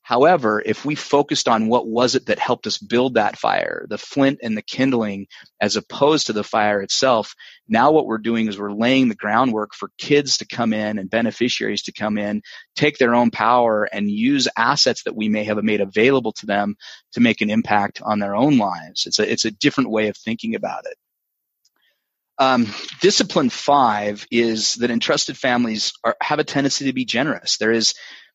However, 0.09 0.63
if 0.65 0.87
we 0.87 0.95
focused 0.95 1.49
on 1.49 1.69
what 1.69 1.87
was 1.87 2.15
it 2.15 2.25
that 2.27 2.39
helped 2.39 2.67
us 2.67 2.79
build 2.79 3.17
that 3.17 3.39
fire, 3.39 3.85
the 3.91 3.99
flint 3.99 4.39
and 4.43 4.57
the 4.57 4.63
kindling, 4.63 5.27
as 5.61 5.77
opposed 5.77 6.29
to 6.29 6.33
the 6.33 6.43
fire 6.43 6.81
itself, 6.81 7.35
now 7.69 7.93
what 7.93 8.07
we're 8.07 8.17
doing 8.17 8.49
is 8.49 8.59
we're 8.59 8.73
laying 8.73 9.11
the 9.11 9.15
groundwork 9.15 9.75
for 9.75 9.91
kids 9.99 10.39
to 10.39 10.47
come 10.47 10.73
in 10.73 10.99
and 10.99 11.11
beneficiaries 11.11 11.83
to 11.83 11.93
come 11.93 12.17
in, 12.17 12.41
take 12.75 12.97
their 12.97 13.15
own 13.15 13.31
power 13.31 13.85
and 13.85 14.11
use 14.11 14.49
assets 14.57 15.03
that 15.03 15.15
we 15.15 15.29
may 15.29 15.45
have 15.45 15.63
made 15.63 15.83
available 15.83 16.33
to 16.33 16.47
them 16.47 16.79
to 17.13 17.21
make 17.21 17.43
an 17.43 17.51
impact 17.51 18.01
on 18.03 18.19
their 18.19 18.35
own 18.35 18.57
lives. 18.57 19.05
It's 19.05 19.19
a, 19.19 19.31
it's 19.31 19.45
a 19.45 19.51
different 19.51 19.91
way 19.91 20.09
of 20.09 20.17
thinking 20.17 20.55
about 20.55 20.87
it. 20.87 20.97
Um, 22.39 22.67
discipline 23.03 23.51
five 23.51 24.27
is 24.31 24.77
that 24.77 24.91
entrusted 24.91 25.37
families 25.37 25.93
are, 26.03 26.17
have 26.23 26.39
a 26.39 26.45
tendency 26.45 26.87
to 26.87 26.95
be 26.95 27.05
generous. 27.05 27.59
There 27.59 27.73
is 27.73 27.93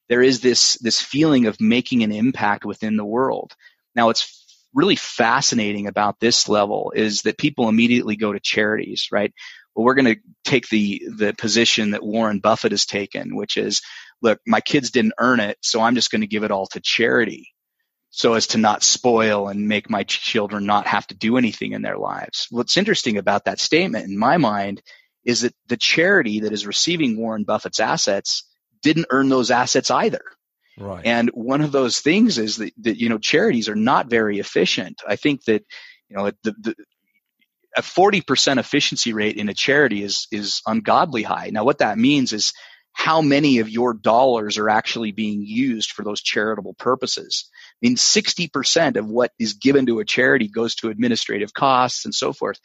there 0.09 0.21
is 0.21 0.41
this 0.41 0.77
this 0.79 0.99
feeling 1.01 1.45
of 1.45 1.59
making 1.61 2.03
an 2.03 2.11
impact 2.11 2.65
within 2.65 2.97
the 2.97 3.05
world. 3.05 3.53
Now, 3.95 4.07
what's 4.07 4.39
really 4.73 4.95
fascinating 4.95 5.87
about 5.87 6.19
this 6.19 6.49
level 6.49 6.91
is 6.95 7.21
that 7.23 7.37
people 7.37 7.69
immediately 7.69 8.15
go 8.15 8.33
to 8.33 8.39
charities, 8.39 9.09
right? 9.11 9.33
Well, 9.75 9.85
we're 9.85 9.93
going 9.95 10.15
to 10.15 10.21
take 10.43 10.67
the 10.69 11.03
the 11.15 11.33
position 11.33 11.91
that 11.91 12.03
Warren 12.03 12.39
Buffett 12.39 12.71
has 12.71 12.85
taken, 12.85 13.35
which 13.35 13.57
is, 13.57 13.81
look, 14.21 14.39
my 14.45 14.61
kids 14.61 14.91
didn't 14.91 15.13
earn 15.19 15.39
it, 15.39 15.57
so 15.61 15.81
I'm 15.81 15.95
just 15.95 16.11
going 16.11 16.21
to 16.21 16.27
give 16.27 16.43
it 16.43 16.51
all 16.51 16.67
to 16.67 16.79
charity 16.81 17.49
so 18.15 18.33
as 18.33 18.45
to 18.45 18.59
not 18.59 18.83
spoil 18.83 19.47
and 19.47 19.67
make 19.67 19.89
my 19.89 20.03
children 20.03 20.67
not 20.67 20.85
have 20.85 21.07
to 21.07 21.15
do 21.15 21.35
anything 21.35 21.71
in 21.71 21.81
their 21.81 21.97
lives. 21.97 22.45
What's 22.51 22.77
interesting 22.77 23.17
about 23.17 23.45
that 23.45 23.59
statement 23.59 24.05
in 24.05 24.19
my 24.19 24.37
mind 24.37 24.83
is 25.25 25.41
that 25.41 25.55
the 25.67 25.77
charity 25.77 26.41
that 26.41 26.53
is 26.53 26.67
receiving 26.67 27.17
Warren 27.17 27.43
Buffett's 27.43 27.79
assets 27.79 28.43
didn't 28.83 29.07
earn 29.09 29.29
those 29.29 29.49
assets 29.49 29.89
either. 29.89 30.21
Right. 30.77 31.05
And 31.05 31.29
one 31.29 31.61
of 31.61 31.71
those 31.71 31.99
things 31.99 32.37
is 32.37 32.57
that, 32.57 32.73
that 32.81 32.99
you 32.99 33.09
know 33.09 33.17
charities 33.17 33.69
are 33.69 33.75
not 33.75 34.09
very 34.09 34.39
efficient. 34.39 35.01
I 35.07 35.15
think 35.15 35.45
that 35.45 35.63
you 36.09 36.17
know 36.17 36.31
the, 36.43 36.53
the 36.59 36.75
a 37.75 37.81
40% 37.81 38.59
efficiency 38.59 39.13
rate 39.13 39.37
in 39.37 39.49
a 39.49 39.53
charity 39.53 40.03
is 40.03 40.27
is 40.31 40.61
ungodly 40.65 41.23
high. 41.23 41.49
Now 41.51 41.63
what 41.63 41.79
that 41.79 41.97
means 41.97 42.33
is 42.33 42.53
how 42.93 43.21
many 43.21 43.57
of 43.59 43.69
your 43.69 43.93
dollars 43.95 44.59
are 44.59 44.69
actually 44.69 45.11
being 45.11 45.43
used 45.43 45.91
for 45.91 46.03
those 46.03 46.21
charitable 46.21 46.75
purposes. 46.75 47.49
I 47.83 47.87
mean, 47.87 47.95
60% 47.95 48.97
of 48.97 49.07
what 49.07 49.31
is 49.39 49.53
given 49.53 49.87
to 49.87 49.99
a 49.99 50.05
charity 50.05 50.47
goes 50.47 50.75
to 50.75 50.89
administrative 50.89 51.53
costs 51.53 52.05
and 52.05 52.13
so 52.13 52.33
forth. 52.33 52.59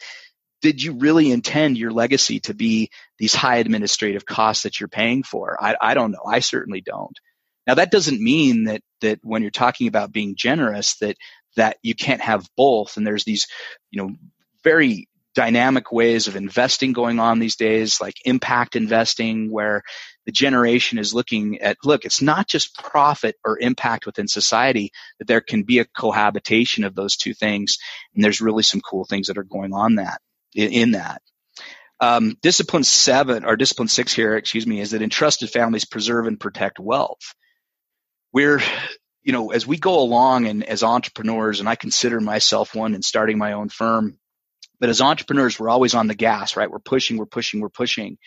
Did 0.61 0.81
you 0.83 0.93
really 0.93 1.31
intend 1.31 1.77
your 1.77 1.91
legacy 1.91 2.39
to 2.41 2.53
be 2.53 2.89
these 3.17 3.33
high 3.33 3.57
administrative 3.57 4.25
costs 4.25 4.63
that 4.63 4.79
you're 4.79 4.89
paying 4.89 5.23
for? 5.23 5.57
I, 5.59 5.75
I 5.79 5.93
don't 5.93 6.11
know. 6.11 6.23
I 6.27 6.39
certainly 6.39 6.81
don't. 6.81 7.17
Now 7.65 7.75
that 7.75 7.91
doesn't 7.91 8.21
mean 8.21 8.65
that, 8.65 8.81
that 9.01 9.19
when 9.23 9.41
you're 9.41 9.51
talking 9.51 9.87
about 9.87 10.11
being 10.11 10.35
generous, 10.35 10.97
that, 10.97 11.17
that 11.55 11.77
you 11.81 11.95
can't 11.95 12.21
have 12.21 12.47
both. 12.57 12.97
And 12.97 13.05
there's 13.05 13.23
these, 13.23 13.47
you 13.91 14.01
know, 14.01 14.15
very 14.63 15.07
dynamic 15.35 15.91
ways 15.91 16.27
of 16.27 16.35
investing 16.35 16.91
going 16.91 17.19
on 17.19 17.39
these 17.39 17.55
days, 17.55 18.01
like 18.01 18.15
impact 18.25 18.75
investing, 18.75 19.51
where 19.51 19.83
the 20.25 20.31
generation 20.31 20.97
is 20.97 21.13
looking 21.13 21.59
at 21.61 21.77
look, 21.83 22.03
it's 22.03 22.21
not 22.21 22.47
just 22.47 22.75
profit 22.75 23.35
or 23.45 23.57
impact 23.59 24.05
within 24.05 24.27
society, 24.27 24.91
that 25.19 25.27
there 25.27 25.41
can 25.41 25.63
be 25.63 25.79
a 25.79 25.85
cohabitation 25.85 26.83
of 26.83 26.95
those 26.95 27.15
two 27.15 27.33
things. 27.33 27.77
And 28.13 28.23
there's 28.23 28.41
really 28.41 28.63
some 28.63 28.81
cool 28.81 29.05
things 29.05 29.27
that 29.27 29.37
are 29.37 29.43
going 29.43 29.73
on 29.73 29.95
that 29.95 30.19
in, 30.53 30.91
that. 30.91 31.21
Um, 31.99 32.37
discipline 32.41 32.83
seven 32.83 33.45
or 33.45 33.55
discipline 33.55 33.87
six 33.87 34.13
here, 34.13 34.35
excuse 34.35 34.65
me, 34.65 34.79
is 34.79 34.91
that 34.91 35.01
entrusted 35.01 35.49
families 35.49 35.85
preserve 35.85 36.27
and 36.27 36.39
protect 36.39 36.79
wealth. 36.79 37.33
We're, 38.31 38.61
you 39.23 39.33
know, 39.33 39.51
as 39.51 39.67
we 39.67 39.77
go 39.77 39.99
along 39.99 40.47
and 40.47 40.63
as 40.63 40.83
entrepreneurs, 40.83 41.59
and 41.59 41.67
I 41.67 41.75
consider 41.75 42.21
myself 42.21 42.73
one 42.73 42.95
in 42.95 43.01
starting 43.01 43.37
my 43.37 43.53
own 43.53 43.69
firm, 43.69 44.17
but 44.79 44.89
as 44.89 45.01
entrepreneurs, 45.01 45.59
we're 45.59 45.69
always 45.69 45.93
on 45.93 46.07
the 46.07 46.15
gas, 46.15 46.55
right? 46.55 46.71
We're 46.71 46.79
pushing, 46.79 47.17
we're 47.17 47.25
pushing, 47.25 47.59
we're 47.59 47.69
pushing. 47.69 48.17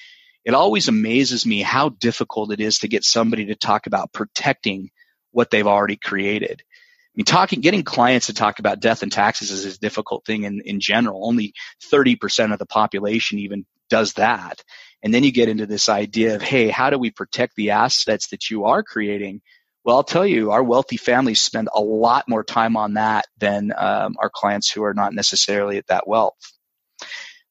It 0.44 0.54
always 0.54 0.88
amazes 0.88 1.46
me 1.46 1.62
how 1.62 1.88
difficult 1.90 2.52
it 2.52 2.60
is 2.60 2.80
to 2.80 2.88
get 2.88 3.04
somebody 3.04 3.46
to 3.46 3.54
talk 3.54 3.86
about 3.86 4.12
protecting 4.12 4.90
what 5.30 5.50
they've 5.50 5.66
already 5.66 5.96
created. 5.96 6.62
I 7.12 7.16
mean, 7.16 7.24
talking, 7.26 7.60
getting 7.60 7.82
clients 7.82 8.28
to 8.28 8.34
talk 8.34 8.58
about 8.58 8.80
death 8.80 9.02
and 9.02 9.12
taxes 9.12 9.50
is 9.50 9.76
a 9.76 9.80
difficult 9.80 10.24
thing 10.24 10.44
in, 10.44 10.62
in 10.64 10.80
general. 10.80 11.26
Only 11.26 11.52
30% 11.92 12.54
of 12.54 12.58
the 12.58 12.64
population 12.64 13.38
even 13.38 13.66
does 13.90 14.14
that. 14.14 14.62
And 15.02 15.12
then 15.12 15.22
you 15.22 15.30
get 15.30 15.50
into 15.50 15.66
this 15.66 15.90
idea 15.90 16.36
of, 16.36 16.42
hey, 16.42 16.68
how 16.68 16.88
do 16.88 16.96
we 16.96 17.10
protect 17.10 17.54
the 17.54 17.72
assets 17.72 18.28
that 18.28 18.48
you 18.48 18.64
are 18.64 18.82
creating? 18.82 19.42
Well, 19.84 19.96
I'll 19.96 20.04
tell 20.04 20.26
you, 20.26 20.52
our 20.52 20.62
wealthy 20.62 20.96
families 20.96 21.42
spend 21.42 21.68
a 21.74 21.80
lot 21.80 22.28
more 22.28 22.44
time 22.44 22.76
on 22.76 22.94
that 22.94 23.26
than 23.36 23.72
um, 23.76 24.16
our 24.18 24.30
clients 24.32 24.70
who 24.70 24.84
are 24.84 24.94
not 24.94 25.12
necessarily 25.12 25.76
at 25.76 25.88
that 25.88 26.08
wealth. 26.08 26.36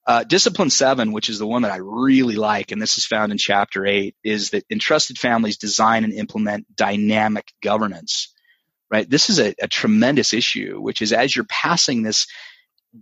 Uh, 0.08 0.24
discipline 0.24 0.72
seven, 0.72 1.12
which 1.12 1.30
is 1.30 1.38
the 1.38 1.46
one 1.46 1.62
that 1.62 1.72
I 1.72 1.78
really 1.78 2.36
like, 2.36 2.72
and 2.72 2.82
this 2.82 2.98
is 2.98 3.06
found 3.06 3.32
in 3.32 3.38
chapter 3.38 3.86
eight, 3.86 4.16
is 4.24 4.52
that 4.52 4.64
entrusted 4.72 5.20
families 5.20 5.58
design 5.58 6.04
and 6.04 6.14
implement 6.14 6.74
dynamic 6.76 7.52
governance. 7.62 8.34
Right? 8.92 9.10
This 9.10 9.30
is 9.30 9.40
a, 9.40 9.56
a 9.62 9.68
tremendous 9.68 10.34
issue, 10.34 10.80
which 10.82 11.02
is 11.02 11.14
as 11.14 11.36
you're 11.36 11.46
passing 11.46 12.04
this 12.04 12.28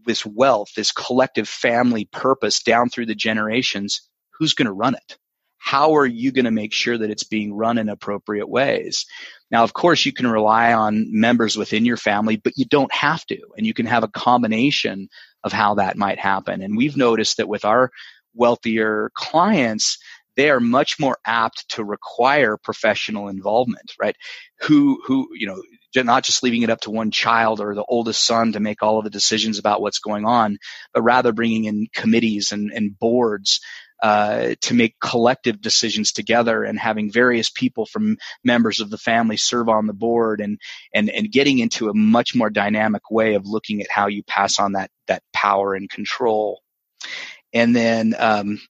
this 0.05 0.23
wealth, 0.23 0.69
this 0.75 0.91
collective 0.91 1.49
family 1.49 2.05
purpose 2.05 2.61
down 2.61 2.89
through 2.89 3.07
the 3.07 3.15
generations, 3.15 4.07
who's 4.37 4.53
going 4.53 4.67
to 4.67 4.71
run 4.71 4.93
it? 4.93 5.17
how 5.59 5.97
are 5.97 6.05
you 6.05 6.31
going 6.31 6.45
to 6.45 6.51
make 6.51 6.73
sure 6.73 6.97
that 6.97 7.11
it's 7.11 7.25
being 7.25 7.53
run 7.53 7.77
in 7.77 7.89
appropriate 7.89 8.49
ways? 8.49 9.05
Now, 9.51 9.63
of 9.63 9.73
course, 9.73 10.05
you 10.05 10.13
can 10.13 10.25
rely 10.25 10.73
on 10.73 11.07
members 11.11 11.57
within 11.57 11.85
your 11.85 11.97
family, 11.97 12.37
but 12.37 12.57
you 12.57 12.65
don't 12.65 12.91
have 12.93 13.25
to. 13.27 13.37
And 13.57 13.67
you 13.67 13.73
can 13.73 13.85
have 13.85 14.03
a 14.03 14.07
combination 14.07 15.09
of 15.43 15.51
how 15.51 15.75
that 15.75 15.97
might 15.97 16.17
happen. 16.17 16.63
And 16.63 16.77
we've 16.77 16.97
noticed 16.97 17.37
that 17.37 17.49
with 17.49 17.65
our 17.65 17.91
wealthier 18.33 19.11
clients, 19.13 19.99
they 20.37 20.49
are 20.49 20.61
much 20.61 20.99
more 20.99 21.17
apt 21.25 21.69
to 21.69 21.83
require 21.83 22.57
professional 22.57 23.27
involvement, 23.27 23.93
right? 23.99 24.15
Who, 24.61 25.01
who, 25.05 25.27
you 25.33 25.45
know, 25.45 25.61
not 25.95 26.23
just 26.23 26.43
leaving 26.43 26.61
it 26.61 26.69
up 26.69 26.81
to 26.81 26.91
one 26.91 27.11
child 27.11 27.59
or 27.59 27.75
the 27.75 27.85
oldest 27.87 28.25
son 28.25 28.53
to 28.53 28.59
make 28.59 28.83
all 28.83 28.97
of 28.97 29.03
the 29.03 29.09
decisions 29.09 29.59
about 29.59 29.81
what's 29.81 29.99
going 29.99 30.25
on, 30.25 30.57
but 30.93 31.01
rather 31.01 31.31
bringing 31.31 31.65
in 31.65 31.87
committees 31.93 32.51
and, 32.51 32.71
and 32.71 32.97
boards 32.97 33.59
uh, 34.01 34.55
to 34.61 34.73
make 34.73 34.95
collective 34.99 35.61
decisions 35.61 36.13
together 36.13 36.63
and 36.63 36.79
having 36.79 37.11
various 37.11 37.49
people 37.49 37.85
from 37.85 38.17
members 38.43 38.79
of 38.79 38.89
the 38.89 38.97
family 38.97 39.35
serve 39.35 39.67
on 39.67 39.87
the 39.87 39.93
board 39.93 40.39
and 40.39 40.57
and 40.93 41.09
and 41.09 41.31
getting 41.31 41.59
into 41.59 41.89
a 41.89 41.93
much 41.93 42.33
more 42.33 42.49
dynamic 42.49 43.11
way 43.11 43.33
of 43.33 43.45
looking 43.45 43.81
at 43.81 43.91
how 43.91 44.07
you 44.07 44.23
pass 44.23 44.57
on 44.57 44.73
that 44.73 44.89
that 45.07 45.21
power 45.33 45.73
and 45.73 45.89
control. 45.89 46.61
And 47.51 47.75
then 47.75 48.15
um, 48.17 48.61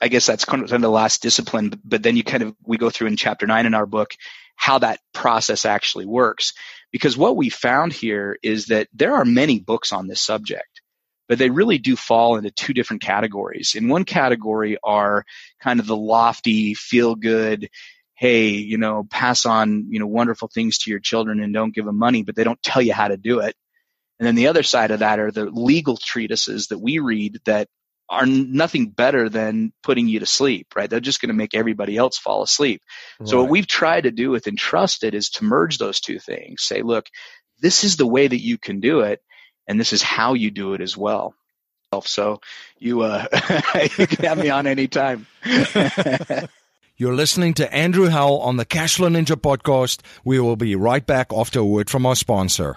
I 0.00 0.08
guess 0.08 0.26
that's 0.26 0.44
kind 0.44 0.62
of 0.62 0.80
the 0.80 0.88
last 0.88 1.22
discipline, 1.22 1.80
but 1.84 2.02
then 2.02 2.16
you 2.16 2.24
kind 2.24 2.42
of 2.42 2.54
we 2.62 2.76
go 2.76 2.90
through 2.90 3.08
in 3.08 3.16
chapter 3.16 3.46
nine 3.46 3.64
in 3.64 3.74
our 3.74 3.86
book 3.86 4.14
how 4.58 4.78
that 4.80 5.00
process 5.14 5.64
actually 5.64 6.04
works. 6.04 6.52
Because 6.92 7.16
what 7.16 7.36
we 7.36 7.48
found 7.48 7.94
here 7.94 8.38
is 8.42 8.66
that 8.66 8.88
there 8.92 9.14
are 9.14 9.24
many 9.24 9.58
books 9.58 9.92
on 9.92 10.06
this 10.06 10.20
subject 10.20 10.82
but 11.28 11.38
they 11.38 11.50
really 11.50 11.78
do 11.78 11.94
fall 11.94 12.36
into 12.36 12.50
two 12.50 12.72
different 12.72 13.02
categories. 13.02 13.74
In 13.74 13.88
one 13.88 14.04
category 14.04 14.78
are 14.82 15.24
kind 15.62 15.78
of 15.78 15.86
the 15.86 15.96
lofty, 15.96 16.74
feel 16.74 17.14
good, 17.14 17.68
hey, 18.14 18.48
you 18.48 18.78
know, 18.78 19.06
pass 19.08 19.46
on, 19.46 19.86
you 19.90 20.00
know, 20.00 20.06
wonderful 20.06 20.48
things 20.48 20.78
to 20.78 20.90
your 20.90 20.98
children 20.98 21.40
and 21.40 21.54
don't 21.54 21.74
give 21.74 21.84
them 21.84 21.98
money, 21.98 22.22
but 22.22 22.34
they 22.34 22.44
don't 22.44 22.62
tell 22.62 22.82
you 22.82 22.94
how 22.94 23.08
to 23.08 23.16
do 23.16 23.40
it. 23.40 23.54
And 24.18 24.26
then 24.26 24.34
the 24.34 24.48
other 24.48 24.64
side 24.64 24.90
of 24.90 25.00
that 25.00 25.20
are 25.20 25.30
the 25.30 25.44
legal 25.44 25.96
treatises 25.96 26.68
that 26.68 26.78
we 26.78 26.98
read 26.98 27.38
that 27.44 27.68
are 28.10 28.26
nothing 28.26 28.88
better 28.88 29.28
than 29.28 29.72
putting 29.82 30.08
you 30.08 30.20
to 30.20 30.26
sleep, 30.26 30.68
right? 30.74 30.88
They're 30.88 31.00
just 31.00 31.20
going 31.20 31.28
to 31.28 31.34
make 31.34 31.54
everybody 31.54 31.96
else 31.96 32.18
fall 32.18 32.42
asleep. 32.42 32.82
Right. 33.20 33.28
So 33.28 33.40
what 33.40 33.50
we've 33.50 33.66
tried 33.66 34.04
to 34.04 34.10
do 34.10 34.30
with 34.30 34.46
Entrusted 34.46 35.14
is 35.14 35.30
to 35.30 35.44
merge 35.44 35.78
those 35.78 36.00
two 36.00 36.18
things. 36.18 36.62
Say, 36.62 36.82
look, 36.82 37.06
this 37.60 37.84
is 37.84 37.96
the 37.96 38.06
way 38.06 38.26
that 38.26 38.40
you 38.40 38.58
can 38.58 38.80
do 38.80 39.00
it 39.00 39.20
and 39.66 39.78
this 39.78 39.92
is 39.92 40.02
how 40.02 40.34
you 40.34 40.50
do 40.50 40.74
it 40.74 40.80
as 40.80 40.96
well. 40.96 41.34
So 42.04 42.40
you 42.78 43.00
uh, 43.00 43.26
you 43.98 44.06
can 44.06 44.24
have 44.26 44.38
me 44.38 44.50
on 44.50 44.66
any 44.66 44.88
time. 44.88 45.26
You're 46.96 47.14
listening 47.14 47.54
to 47.54 47.72
Andrew 47.72 48.08
Howell 48.08 48.40
on 48.40 48.56
the 48.56 48.66
Cashflow 48.66 49.08
Ninja 49.08 49.36
podcast. 49.36 50.00
We 50.24 50.40
will 50.40 50.56
be 50.56 50.74
right 50.74 51.06
back 51.06 51.32
after 51.32 51.60
a 51.60 51.64
word 51.64 51.88
from 51.88 52.04
our 52.04 52.16
sponsor. 52.16 52.76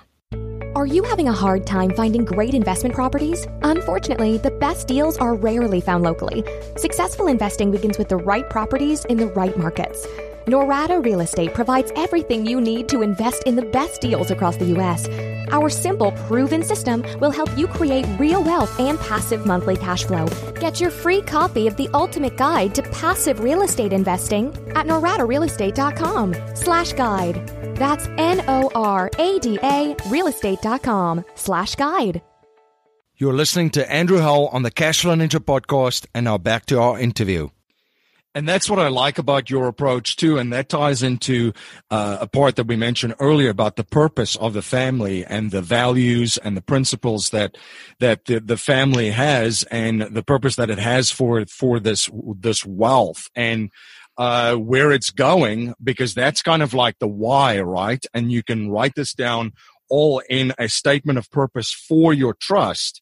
Are 0.82 0.88
you 0.88 1.04
having 1.04 1.28
a 1.28 1.32
hard 1.32 1.68
time 1.68 1.92
finding 1.94 2.26
great 2.26 2.56
investment 2.56 2.96
properties? 2.96 3.46
Unfortunately, 3.62 4.40
the 4.40 4.50
best 4.50 4.88
deals 4.88 5.16
are 5.20 5.36
rarely 5.36 5.80
found 5.80 6.04
locally. 6.04 6.44
Successful 6.76 7.28
investing 7.28 7.70
begins 7.70 8.00
with 8.00 8.10
the 8.10 8.18
right 8.18 8.50
properties 8.50 9.06
in 9.06 9.18
the 9.18 9.28
right 9.28 9.56
markets. 9.56 10.08
Norada 10.46 11.04
Real 11.04 11.22
Estate 11.22 11.54
provides 11.54 11.92
everything 11.96 12.46
you 12.46 12.60
need 12.60 12.90
to 12.90 13.02
invest 13.02 13.44
in 13.44 13.56
the 13.56 13.62
best 13.62 14.02
deals 14.02 14.32
across 14.32 14.58
the 14.58 14.66
U.S. 14.66 15.08
Our 15.52 15.70
simple, 15.70 16.12
proven 16.28 16.64
system 16.64 17.04
will 17.20 17.32
help 17.32 17.56
you 17.58 17.68
create 17.68 18.06
real 18.18 18.44
wealth 18.44 18.80
and 18.80 19.00
passive 19.00 19.46
monthly 19.46 19.78
cash 19.78 20.04
flow. 20.06 20.28
Get 20.60 20.80
your 20.82 20.90
free 20.90 21.22
copy 21.22 21.68
of 21.68 21.76
the 21.78 21.90
ultimate 21.94 22.38
guide 22.38 22.74
to 22.76 22.84
passive 22.84 23.42
real 23.42 23.62
estate 23.62 23.94
investing 23.94 24.48
at 24.76 24.88
noradarealestate.com 24.88 26.36
slash 26.56 26.94
guide. 26.94 27.48
That's 27.76 28.08
N-O-R-A-D-A 28.18 29.96
realestate.com 29.96 31.26
slash 31.36 31.76
guide. 31.76 32.22
You're 33.18 33.34
listening 33.34 33.70
to 33.72 33.92
Andrew 33.92 34.18
Howell 34.18 34.48
on 34.48 34.64
the 34.64 34.72
Cashflow 34.72 35.16
Ninja 35.16 35.40
podcast, 35.40 36.08
and 36.16 36.24
now 36.24 36.40
back 36.40 36.66
to 36.68 36.80
our 36.80 36.98
interview. 36.98 37.50
And 38.34 38.48
that's 38.48 38.70
what 38.70 38.80
I 38.80 38.88
like 38.88 39.18
about 39.18 39.50
your 39.50 39.68
approach 39.68 40.16
too, 40.16 40.38
and 40.38 40.54
that 40.54 40.70
ties 40.70 41.04
into 41.04 41.52
uh, 41.90 42.20
a 42.22 42.28
part 42.28 42.56
that 42.56 42.68
we 42.68 42.78
mentioned 42.78 43.16
earlier 43.20 43.50
about 43.50 43.76
the 43.76 43.84
purpose 43.84 44.38
of 44.38 44.54
the 44.54 44.62
family 44.62 45.26
and 45.26 45.52
the 45.52 45.62
values 45.62 46.38
and 46.38 46.56
the 46.56 46.62
principles 46.62 47.32
that 47.32 47.58
that 48.00 48.26
the, 48.26 48.40
the 48.40 48.56
family 48.56 49.12
has, 49.12 49.64
and 49.64 50.02
the 50.02 50.24
purpose 50.24 50.56
that 50.56 50.70
it 50.70 50.80
has 50.80 51.12
for 51.12 51.46
for 51.48 51.80
this 51.80 52.10
this 52.40 52.66
wealth. 52.66 53.30
And 53.36 53.70
uh, 54.18 54.56
where 54.56 54.92
it's 54.92 55.10
going, 55.10 55.74
because 55.84 56.14
that's 56.14 56.42
kind 56.42 56.62
of 56.62 56.74
like 56.74 57.00
the 57.00 57.08
why, 57.08 57.60
right? 57.60 58.06
And 58.14 58.32
you 58.32 58.44
can 58.44 58.70
write 58.70 58.96
this 58.96 59.14
down 59.14 59.52
all 59.90 60.22
in 60.30 60.54
a 60.58 60.70
statement 60.70 61.20
of 61.20 61.30
purpose 61.32 61.74
for 61.74 62.14
your 62.14 62.34
trust 62.34 63.02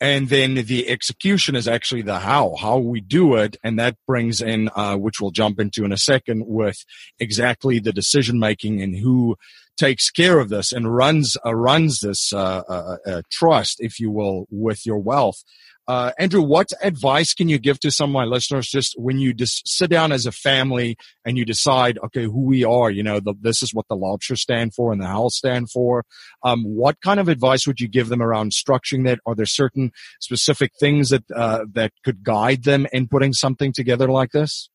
and 0.00 0.28
then 0.28 0.54
the 0.54 0.88
execution 0.88 1.54
is 1.54 1.68
actually 1.68 2.02
the 2.02 2.18
how 2.18 2.56
how 2.60 2.78
we 2.78 3.00
do 3.00 3.36
it. 3.36 3.56
And 3.62 3.78
that 3.78 3.96
brings 4.06 4.40
in 4.40 4.68
uh, 4.74 4.96
which 4.96 5.20
we'll 5.20 5.30
jump 5.30 5.60
into 5.60 5.84
in 5.84 5.92
a 5.92 5.96
second 5.96 6.44
with 6.46 6.84
exactly 7.18 7.78
the 7.78 7.92
decision 7.92 8.38
making 8.38 8.82
and 8.82 8.96
who 8.96 9.36
takes 9.76 10.10
care 10.10 10.38
of 10.38 10.48
this 10.48 10.72
and 10.72 10.94
runs 10.94 11.36
uh, 11.44 11.54
runs 11.54 12.00
this 12.00 12.32
uh, 12.32 12.62
uh, 12.68 12.96
uh 13.06 13.22
trust 13.30 13.78
if 13.80 13.98
you 13.98 14.10
will 14.10 14.46
with 14.50 14.86
your 14.86 14.98
wealth 14.98 15.42
uh, 15.86 16.12
Andrew, 16.18 16.40
what 16.40 16.70
advice 16.82 17.34
can 17.34 17.48
you 17.48 17.58
give 17.58 17.78
to 17.80 17.90
some 17.90 18.10
of 18.10 18.14
my 18.14 18.24
listeners 18.24 18.68
just 18.68 18.94
when 18.98 19.18
you 19.18 19.34
just 19.34 19.68
sit 19.68 19.90
down 19.90 20.12
as 20.12 20.24
a 20.24 20.32
family 20.32 20.96
and 21.24 21.36
you 21.36 21.44
decide, 21.44 21.98
okay, 22.04 22.24
who 22.24 22.46
we 22.46 22.64
are, 22.64 22.90
you 22.90 23.02
know, 23.02 23.20
the, 23.20 23.34
this 23.40 23.62
is 23.62 23.74
what 23.74 23.86
the 23.88 23.96
Laubscher 23.96 24.36
stand 24.36 24.74
for 24.74 24.92
and 24.92 25.00
the 25.00 25.06
Howell 25.06 25.30
stand 25.30 25.70
for. 25.70 26.04
Um, 26.42 26.64
what 26.64 27.00
kind 27.02 27.20
of 27.20 27.28
advice 27.28 27.66
would 27.66 27.80
you 27.80 27.88
give 27.88 28.08
them 28.08 28.22
around 28.22 28.52
structuring 28.52 29.04
that? 29.06 29.20
Are 29.26 29.34
there 29.34 29.46
certain 29.46 29.92
specific 30.20 30.72
things 30.80 31.10
that, 31.10 31.24
uh, 31.34 31.66
that 31.72 31.92
could 32.04 32.22
guide 32.22 32.64
them 32.64 32.86
in 32.92 33.08
putting 33.08 33.32
something 33.32 33.72
together 33.72 34.08
like 34.08 34.30
this? 34.30 34.70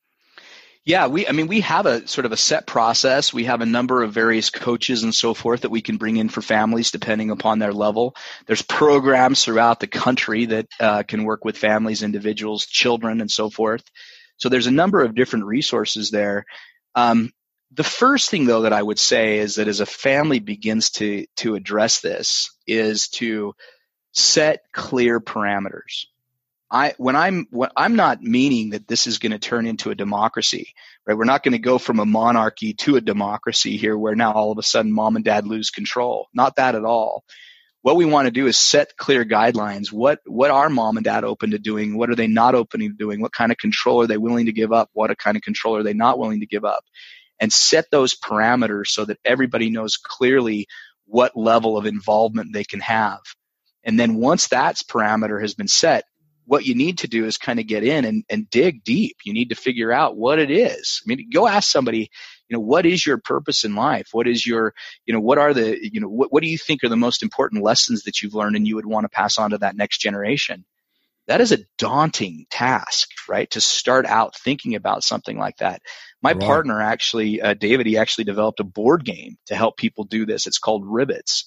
Yeah, 0.90 1.06
we 1.06 1.28
I 1.28 1.34
mean 1.34 1.46
we 1.46 1.62
have 1.62 1.86
a 1.86 2.08
sort 2.08 2.26
of 2.26 2.32
a 2.32 2.38
set 2.38 2.66
process. 2.66 3.32
We 3.32 3.44
have 3.44 3.62
a 3.62 3.68
number 3.68 4.02
of 4.02 4.12
various 4.12 4.50
coaches 4.50 5.04
and 5.04 5.14
so 5.14 5.36
forth 5.36 5.62
that 5.62 5.70
we 5.70 5.84
can 5.84 5.98
bring 5.98 6.18
in 6.18 6.30
for 6.30 6.42
families 6.42 6.90
depending 6.90 7.30
upon 7.30 7.60
their 7.60 7.72
level. 7.72 8.16
There's 8.48 8.64
programs 8.64 9.46
throughout 9.46 9.80
the 9.80 9.86
country 9.86 10.46
that 10.46 10.66
uh, 10.80 11.04
can 11.04 11.26
work 11.26 11.46
with 11.46 11.60
families, 11.60 12.02
individuals, 12.02 12.66
children, 12.66 13.22
and 13.22 13.30
so 13.30 13.52
forth. 13.52 13.84
So 14.38 14.50
there's 14.50 14.66
a 14.66 14.72
number 14.72 15.04
of 15.04 15.14
different 15.14 15.46
resources 15.46 16.10
there. 16.10 16.46
Um, 16.96 17.34
the 17.72 17.84
first 17.84 18.32
thing 18.32 18.46
though 18.46 18.64
that 18.64 18.74
I 18.74 18.82
would 18.82 18.98
say 18.98 19.38
is 19.38 19.56
that 19.56 19.68
as 19.68 19.82
a 19.82 19.86
family 19.86 20.40
begins 20.40 20.90
to 20.94 21.28
to 21.36 21.54
address 21.54 22.00
this 22.00 22.50
is 22.66 23.10
to 23.10 23.54
set 24.14 24.62
clear 24.74 25.20
parameters. 25.20 26.06
I 26.72 26.93
when 26.97 27.15
I'm 27.15 27.47
when 27.51 27.70
I'm 27.76 27.95
not 27.95 28.22
meaning 28.22 28.72
that 28.72 28.88
this 28.88 29.07
is 29.07 29.20
going 29.20 29.32
to 29.32 29.39
turn 29.39 29.65
into 29.65 29.89
a 29.91 29.95
democracy, 29.95 30.74
right? 31.05 31.17
We're 31.17 31.26
not 31.26 31.43
going 31.43 31.53
to 31.53 31.59
go 31.59 31.78
from 31.78 31.99
a 31.99 32.05
monarchy 32.05 32.74
to 32.76 32.95
a 32.97 33.01
democracy 33.01 33.78
here 33.78 33.97
where 33.97 34.15
now 34.15 34.34
all 34.34 34.51
of 34.51 34.57
a 34.57 34.63
sudden 34.63 34.91
mom 34.91 35.15
and 35.15 35.26
dad 35.26 35.47
lose 35.47 35.72
control. 35.72 36.28
Not 36.34 36.57
that 36.57 36.76
at 36.76 36.86
all. 36.86 37.24
What 37.82 37.95
we 37.95 38.05
want 38.05 38.26
to 38.28 38.32
do 38.32 38.47
is 38.47 38.57
set 38.57 38.97
clear 38.97 39.26
guidelines. 39.26 39.91
What 39.91 40.20
what 40.26 40.51
are 40.51 40.70
mom 40.70 40.97
and 40.97 41.03
dad 41.03 41.24
open 41.24 41.51
to 41.51 41.59
doing? 41.59 41.97
What 41.97 42.09
are 42.09 42.15
they 42.15 42.28
not 42.28 42.55
open 42.55 42.82
to 42.82 42.89
doing? 42.89 43.22
What 43.22 43.34
kind 43.34 43.51
of 43.51 43.57
control 43.57 44.01
are 44.01 44.07
they 44.07 44.17
willing 44.17 44.47
to 44.47 44.53
give 44.53 44.74
up? 44.74 44.89
What 44.93 45.17
kind 45.17 45.38
of 45.38 45.43
control 45.43 45.78
are 45.78 45.84
they 45.84 45.93
not 45.93 46.20
willing 46.20 46.41
to 46.41 46.45
give 46.47 46.65
up? 46.65 46.84
And 47.39 47.53
set 47.53 47.86
those 47.89 48.15
parameters 48.15 48.88
so 48.88 49.05
that 49.05 49.17
everybody 49.26 49.70
knows 49.70 49.97
clearly 49.97 50.67
what 51.05 51.38
level 51.38 51.78
of 51.78 51.86
involvement 51.86 52.53
they 52.53 52.65
can 52.65 52.82
have. 52.82 53.22
And 53.84 53.99
then 53.99 54.15
once 54.15 54.49
that 54.49 54.76
parameter 54.89 55.41
has 55.41 55.53
been 55.55 55.70
set, 55.70 56.03
what 56.50 56.66
you 56.66 56.74
need 56.74 56.97
to 56.97 57.08
do 57.08 57.26
is 57.26 57.38
kind 57.38 57.60
of 57.60 57.68
get 57.68 57.84
in 57.84 58.06
and, 58.06 58.24
and 58.28 58.50
dig 58.50 58.84
deep. 58.84 59.18
You 59.24 59.34
need 59.34 59.50
to 59.50 59.56
figure 59.56 59.91
out 59.91 60.18
what 60.18 60.39
it 60.39 60.50
is. 60.50 61.00
I 61.00 61.06
mean, 61.06 61.30
go 61.32 61.47
ask 61.47 61.70
somebody, 61.70 62.10
you 62.47 62.58
know, 62.58 62.60
what 62.60 62.88
is 62.88 63.06
your 63.06 63.20
purpose 63.20 63.66
in 63.66 63.76
life? 63.76 64.08
What 64.14 64.28
is 64.28 64.43
your, 64.43 64.74
you 65.06 65.14
know, 65.14 65.20
what 65.20 65.38
are 65.38 65.54
the, 65.54 65.78
you 65.80 66.02
know, 66.02 66.08
what, 66.08 66.34
what 66.34 66.41
do 66.41 66.50
you 66.50 66.58
think 66.58 66.84
are 66.84 66.89
the 66.89 66.97
most 66.97 67.22
important 67.22 67.64
lessons 67.64 68.06
that 68.06 68.24
you've 68.24 68.34
learned 68.34 68.56
and 68.56 68.68
you 68.68 68.78
would 68.78 68.88
want 68.88 69.04
to 69.04 69.10
pass 69.10 69.38
on 69.38 69.52
to 69.52 69.60
that 69.60 69.76
next 69.76 70.00
generation? 70.00 70.66
That 71.28 71.39
is 71.39 71.52
a 71.52 71.60
daunting 71.78 72.47
task, 72.50 73.10
right? 73.28 73.47
To 73.52 73.62
start 73.62 74.08
out 74.08 74.36
thinking 74.36 74.74
about 74.74 75.04
something 75.04 75.38
like 75.38 75.58
that. 75.58 75.84
My 76.24 76.32
right. 76.32 76.41
partner 76.41 76.82
actually, 76.82 77.43
uh, 77.43 77.54
David, 77.54 77.86
he 77.86 77.97
actually 77.97 78.24
developed 78.24 78.60
a 78.60 78.64
board 78.64 79.06
game 79.06 79.38
to 79.45 79.56
help 79.56 79.78
people 79.78 80.06
do 80.06 80.26
this. 80.26 80.47
It's 80.47 80.58
called 80.58 80.84
Ribbits. 80.84 81.43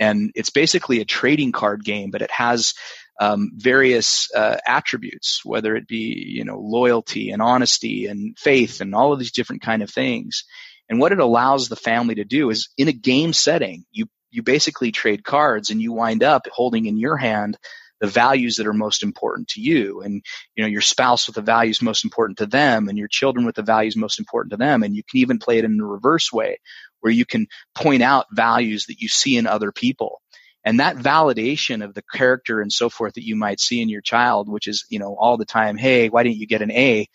And 0.00 0.32
it's 0.34 0.50
basically 0.50 1.00
a 1.00 1.04
trading 1.04 1.52
card 1.52 1.84
game, 1.84 2.10
but 2.10 2.22
it 2.22 2.30
has 2.30 2.74
um, 3.20 3.52
various 3.54 4.30
uh, 4.34 4.56
attributes, 4.66 5.42
whether 5.44 5.76
it 5.76 5.86
be 5.86 6.24
you 6.26 6.44
know 6.44 6.58
loyalty 6.58 7.30
and 7.30 7.42
honesty 7.42 8.06
and 8.06 8.36
faith 8.38 8.80
and 8.80 8.94
all 8.94 9.12
of 9.12 9.18
these 9.18 9.32
different 9.32 9.62
kind 9.62 9.82
of 9.82 9.90
things. 9.90 10.44
And 10.88 10.98
what 10.98 11.12
it 11.12 11.20
allows 11.20 11.68
the 11.68 11.76
family 11.76 12.16
to 12.16 12.24
do 12.24 12.50
is 12.50 12.70
in 12.76 12.88
a 12.88 12.92
game 12.92 13.32
setting, 13.32 13.84
you 13.92 14.06
you 14.30 14.42
basically 14.42 14.90
trade 14.90 15.22
cards 15.22 15.70
and 15.70 15.82
you 15.82 15.92
wind 15.92 16.22
up 16.24 16.46
holding 16.50 16.86
in 16.86 16.96
your 16.96 17.16
hand 17.16 17.58
the 18.00 18.06
values 18.06 18.56
that 18.56 18.66
are 18.66 18.72
most 18.72 19.02
important 19.02 19.48
to 19.48 19.60
you. 19.60 20.00
And 20.00 20.22
you 20.56 20.64
know 20.64 20.68
your 20.68 20.80
spouse 20.80 21.26
with 21.26 21.36
the 21.36 21.42
values 21.42 21.82
most 21.82 22.04
important 22.04 22.38
to 22.38 22.46
them 22.46 22.88
and 22.88 22.96
your 22.96 23.08
children 23.08 23.44
with 23.44 23.54
the 23.54 23.62
values 23.62 23.96
most 23.96 24.18
important 24.18 24.52
to 24.52 24.56
them. 24.56 24.82
And 24.82 24.96
you 24.96 25.02
can 25.08 25.20
even 25.20 25.38
play 25.38 25.58
it 25.58 25.66
in 25.66 25.78
a 25.78 25.86
reverse 25.86 26.32
way 26.32 26.58
where 27.00 27.12
you 27.12 27.26
can 27.26 27.48
point 27.74 28.02
out 28.02 28.26
values 28.32 28.86
that 28.86 29.00
you 29.00 29.08
see 29.08 29.36
in 29.36 29.46
other 29.46 29.72
people 29.72 30.22
and 30.64 30.80
that 30.80 30.96
validation 30.96 31.84
of 31.84 31.94
the 31.94 32.02
character 32.12 32.60
and 32.60 32.72
so 32.72 32.88
forth 32.88 33.14
that 33.14 33.26
you 33.26 33.36
might 33.36 33.60
see 33.60 33.80
in 33.80 33.88
your 33.88 34.00
child 34.00 34.48
which 34.48 34.66
is 34.66 34.84
you 34.88 34.98
know 34.98 35.16
all 35.18 35.36
the 35.36 35.44
time 35.44 35.76
hey 35.76 36.08
why 36.08 36.22
didn't 36.22 36.38
you 36.38 36.46
get 36.46 36.62
an 36.62 36.70
a? 36.70 37.06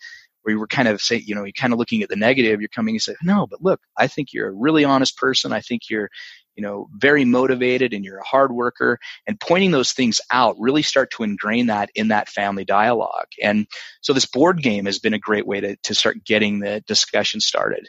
where 0.42 0.54
you 0.54 0.60
were 0.60 0.68
kind 0.68 0.86
of 0.86 1.00
say 1.00 1.16
you 1.16 1.34
know 1.34 1.42
you're 1.42 1.52
kind 1.52 1.72
of 1.72 1.78
looking 1.78 2.02
at 2.02 2.08
the 2.08 2.16
negative 2.16 2.60
you're 2.60 2.68
coming 2.68 2.94
and 2.94 3.02
say 3.02 3.14
no 3.22 3.46
but 3.46 3.62
look 3.62 3.80
i 3.96 4.06
think 4.06 4.32
you're 4.32 4.48
a 4.48 4.52
really 4.52 4.84
honest 4.84 5.16
person. 5.16 5.52
I 5.52 5.60
think 5.60 5.82
you're 5.90 6.08
you 6.56 6.62
know 6.62 6.88
very 6.96 7.24
motivated 7.24 7.92
and 7.92 8.04
you're 8.04 8.18
a 8.18 8.24
hard 8.24 8.52
worker. 8.52 8.98
And 9.26 9.38
pointing 9.38 9.70
those 9.70 9.92
things 9.92 10.20
out 10.30 10.56
really 10.58 10.82
start 10.82 11.10
to 11.12 11.22
ingrain 11.22 11.66
that 11.66 11.90
in 11.94 12.08
that 12.08 12.28
family 12.28 12.64
dialogue. 12.64 13.28
And 13.42 13.66
so 14.00 14.12
this 14.12 14.26
board 14.26 14.62
game 14.62 14.86
has 14.86 14.98
been 14.98 15.14
a 15.14 15.18
great 15.18 15.46
way 15.46 15.60
to, 15.60 15.76
to 15.76 15.94
start 15.94 16.24
getting 16.24 16.60
the 16.60 16.82
discussion 16.86 17.40
started. 17.40 17.88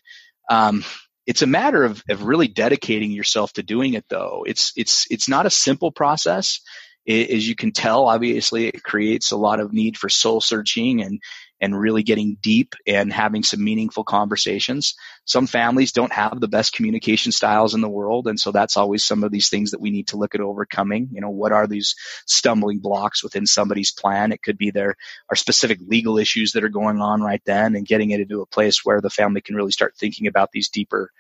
Um, 0.50 0.84
it's 1.28 1.44
a 1.44 1.48
matter 1.48 1.84
of, 1.84 2.04
of 2.10 2.24
really 2.24 2.48
dedicating 2.48 3.12
yourself 3.12 3.54
to 3.54 3.64
doing 3.64 3.94
it 3.94 4.06
though. 4.10 4.44
It's, 4.48 4.74
it's, 4.76 5.06
it's 5.12 5.30
not 5.30 5.46
a 5.46 5.52
simple 5.52 5.92
process. 5.92 6.62
It, 7.06 7.30
as 7.30 7.48
you 7.48 7.56
can 7.56 7.72
tell, 7.72 8.08
obviously 8.08 8.68
it 8.68 8.84
creates 8.84 9.32
a 9.32 9.38
lot 9.38 9.60
of 9.60 9.74
need 9.74 9.98
for 9.98 10.10
soul 10.10 10.42
searching 10.42 11.04
and, 11.04 11.22
and 11.60 11.80
really 11.80 12.04
getting 12.04 12.38
deep 12.42 12.76
and 12.86 13.12
having 13.12 13.44
some 13.44 13.64
meaningful 13.64 14.04
conversations. 14.04 14.96
Some 15.26 15.48
families 15.48 15.92
don't 15.92 16.14
have 16.14 16.40
the 16.40 16.48
best 16.48 16.74
communication 16.74 17.32
styles 17.32 17.74
in 17.74 17.82
the 17.82 17.90
world. 17.90 18.28
And 18.28 18.40
so 18.40 18.52
that's 18.52 18.78
always 18.78 19.04
some 19.04 19.24
of 19.24 19.32
these 19.32 19.50
things 19.50 19.72
that 19.72 19.82
we 19.82 19.90
need 19.90 20.10
to 20.10 20.18
look 20.18 20.36
at 20.36 20.42
overcoming. 20.42 21.10
You 21.12 21.22
know, 21.22 21.30
what 21.30 21.52
are 21.52 21.68
these 21.68 21.96
stumbling 22.26 22.80
blocks 22.80 23.24
within 23.24 23.46
somebody's 23.46 23.92
plan? 23.92 24.32
It 24.32 24.44
could 24.44 24.58
be 24.58 24.72
there 24.72 24.96
are 25.30 25.36
specific 25.36 25.80
legal 25.86 26.18
issues 26.18 26.52
that 26.52 26.64
are 26.64 26.70
going 26.70 27.02
on 27.02 27.22
right 27.22 27.42
then 27.46 27.76
and 27.76 27.88
getting 27.88 28.12
it 28.12 28.22
into 28.22 28.42
a 28.42 28.48
place 28.48 28.86
where 28.86 29.02
the 29.02 29.10
family 29.10 29.42
can 29.42 29.56
really 29.56 29.72
start 29.72 29.96
thinking 29.98 30.28
about 30.28 30.52
these 30.52 30.70
deeper, 30.70 31.12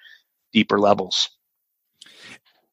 deeper 0.53 0.79
levels. 0.79 1.36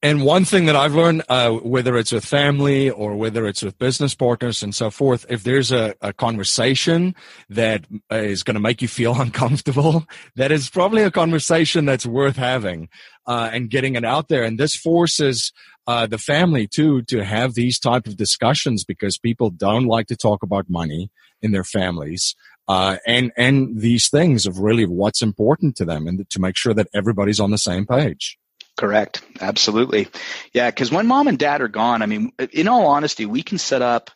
And 0.04 0.22
one 0.22 0.44
thing 0.44 0.66
that 0.66 0.76
I've 0.76 0.94
learned, 0.94 1.22
uh, 1.30 1.52
whether 1.52 1.96
it's 1.96 2.12
with 2.12 2.26
family 2.26 2.90
or 2.90 3.16
whether 3.16 3.46
it's 3.46 3.62
with 3.62 3.78
business 3.78 4.14
partners 4.14 4.62
and 4.62 4.74
so 4.74 4.90
forth, 4.90 5.24
if 5.30 5.44
there's 5.44 5.72
a, 5.72 5.94
a 6.02 6.12
conversation 6.12 7.14
that 7.48 7.86
is 8.10 8.42
going 8.42 8.56
to 8.56 8.60
make 8.60 8.82
you 8.82 8.88
feel 8.88 9.18
uncomfortable, 9.20 10.04
that 10.36 10.52
is 10.52 10.68
probably 10.68 11.04
a 11.04 11.10
conversation 11.10 11.86
that's 11.86 12.04
worth 12.04 12.36
having 12.36 12.90
uh, 13.26 13.48
and 13.50 13.70
getting 13.70 13.94
it 13.94 14.04
out 14.04 14.28
there. 14.28 14.42
And 14.42 14.60
this 14.60 14.76
forces 14.76 15.54
uh, 15.86 16.06
the 16.06 16.18
family 16.18 16.66
too 16.66 17.00
to 17.04 17.24
have 17.24 17.54
these 17.54 17.78
type 17.78 18.06
of 18.06 18.18
discussions 18.18 18.84
because 18.84 19.16
people 19.16 19.48
don't 19.48 19.86
like 19.86 20.08
to 20.08 20.16
talk 20.16 20.42
about 20.42 20.68
money 20.68 21.10
in 21.40 21.52
their 21.52 21.64
families. 21.64 22.36
Uh, 22.68 22.98
and 23.06 23.32
and 23.38 23.80
these 23.80 24.10
things 24.10 24.44
of 24.44 24.58
really 24.58 24.84
what's 24.84 25.22
important 25.22 25.76
to 25.76 25.86
them, 25.86 26.06
and 26.06 26.28
to 26.28 26.40
make 26.40 26.58
sure 26.58 26.74
that 26.74 26.88
everybody's 26.92 27.40
on 27.40 27.50
the 27.50 27.58
same 27.58 27.86
page. 27.86 28.38
Correct. 28.76 29.22
Absolutely. 29.40 30.08
Yeah. 30.52 30.70
Cause 30.70 30.90
when 30.90 31.06
mom 31.06 31.28
and 31.28 31.38
dad 31.38 31.60
are 31.62 31.68
gone, 31.68 32.02
I 32.02 32.06
mean, 32.06 32.32
in 32.52 32.66
all 32.68 32.86
honesty, 32.88 33.24
we 33.24 33.42
can 33.42 33.58
set 33.58 33.82
up 33.82 34.10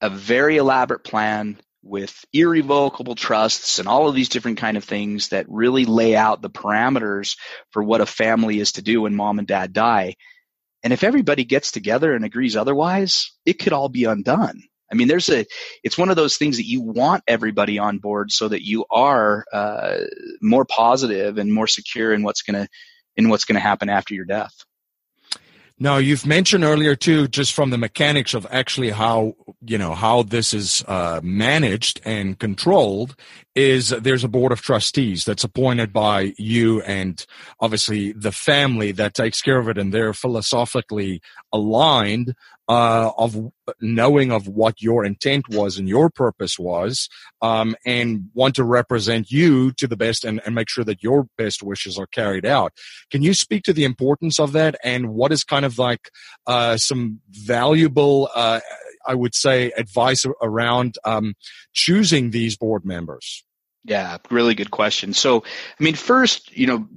a 0.00 0.10
very 0.10 0.58
elaborate 0.58 1.04
plan 1.04 1.58
with 1.82 2.24
irrevocable 2.32 3.14
trusts 3.14 3.78
and 3.78 3.88
all 3.88 4.08
of 4.08 4.14
these 4.14 4.28
different 4.28 4.58
kind 4.58 4.76
of 4.76 4.84
things 4.84 5.28
that 5.28 5.46
really 5.48 5.84
lay 5.84 6.16
out 6.16 6.42
the 6.42 6.50
parameters 6.50 7.36
for 7.70 7.82
what 7.82 8.00
a 8.00 8.06
family 8.06 8.58
is 8.58 8.72
to 8.72 8.82
do 8.82 9.02
when 9.02 9.14
mom 9.14 9.38
and 9.38 9.48
dad 9.48 9.72
die. 9.72 10.16
And 10.82 10.92
if 10.92 11.04
everybody 11.04 11.44
gets 11.44 11.72
together 11.72 12.14
and 12.14 12.24
agrees 12.24 12.56
otherwise, 12.56 13.32
it 13.46 13.58
could 13.58 13.72
all 13.72 13.88
be 13.88 14.04
undone. 14.04 14.62
I 14.92 14.96
mean, 14.96 15.08
there's 15.08 15.28
a, 15.30 15.46
it's 15.82 15.98
one 15.98 16.10
of 16.10 16.16
those 16.16 16.36
things 16.36 16.58
that 16.58 16.66
you 16.68 16.82
want 16.82 17.24
everybody 17.26 17.78
on 17.78 17.98
board 17.98 18.30
so 18.30 18.48
that 18.48 18.64
you 18.64 18.84
are 18.90 19.44
uh, 19.52 19.96
more 20.42 20.64
positive 20.66 21.38
and 21.38 21.52
more 21.52 21.66
secure 21.66 22.12
in 22.12 22.22
what's 22.22 22.42
going 22.42 22.62
to 22.62 22.68
in 23.16 23.28
what's 23.28 23.44
going 23.44 23.54
to 23.54 23.60
happen 23.60 23.88
after 23.88 24.14
your 24.14 24.24
death. 24.24 24.54
Now, 25.76 25.96
you've 25.96 26.24
mentioned 26.24 26.62
earlier 26.62 26.94
too, 26.94 27.26
just 27.26 27.52
from 27.52 27.70
the 27.70 27.78
mechanics 27.78 28.32
of 28.32 28.46
actually 28.48 28.90
how 28.90 29.34
you 29.60 29.76
know 29.76 29.92
how 29.92 30.22
this 30.22 30.54
is 30.54 30.84
uh, 30.86 31.20
managed 31.22 32.00
and 32.04 32.38
controlled, 32.38 33.16
is 33.56 33.88
there's 33.88 34.22
a 34.22 34.28
board 34.28 34.52
of 34.52 34.62
trustees 34.62 35.24
that's 35.24 35.42
appointed 35.42 35.92
by 35.92 36.32
you 36.38 36.80
and 36.82 37.26
obviously 37.58 38.12
the 38.12 38.30
family 38.30 38.92
that 38.92 39.14
takes 39.14 39.40
care 39.40 39.58
of 39.58 39.68
it, 39.68 39.76
and 39.76 39.92
they're 39.92 40.14
philosophically 40.14 41.20
aligned 41.52 42.36
uh, 42.68 43.10
of 43.18 43.52
knowing 43.80 44.32
of 44.32 44.48
what 44.48 44.80
your 44.80 45.04
intent 45.04 45.48
was 45.50 45.78
and 45.78 45.88
your 45.88 46.10
purpose 46.10 46.58
was, 46.58 47.08
um, 47.42 47.76
and 47.84 48.30
want 48.34 48.54
to 48.56 48.64
represent 48.64 49.30
you 49.30 49.72
to 49.72 49.86
the 49.86 49.96
best 49.96 50.24
and, 50.24 50.40
and 50.46 50.54
make 50.54 50.68
sure 50.68 50.84
that 50.84 51.02
your 51.02 51.26
best 51.36 51.62
wishes 51.62 51.98
are 51.98 52.06
carried 52.06 52.46
out. 52.46 52.72
Can 53.10 53.22
you 53.22 53.34
speak 53.34 53.64
to 53.64 53.72
the 53.72 53.84
importance 53.84 54.40
of 54.40 54.52
that 54.52 54.76
and 54.82 55.10
what 55.10 55.32
is 55.32 55.44
kind 55.44 55.64
of 55.64 55.78
like 55.78 56.10
uh, 56.46 56.76
some 56.76 57.20
valuable, 57.30 58.30
uh, 58.34 58.60
I 59.06 59.14
would 59.14 59.34
say, 59.34 59.72
advice 59.76 60.24
around 60.42 60.96
um, 61.04 61.34
choosing 61.72 62.30
these 62.30 62.56
board 62.56 62.84
members? 62.84 63.44
Yeah, 63.84 64.16
really 64.30 64.54
good 64.54 64.70
question. 64.70 65.12
So, 65.12 65.44
I 65.78 65.82
mean, 65.82 65.94
first, 65.94 66.56
you 66.56 66.66
know, 66.66 66.88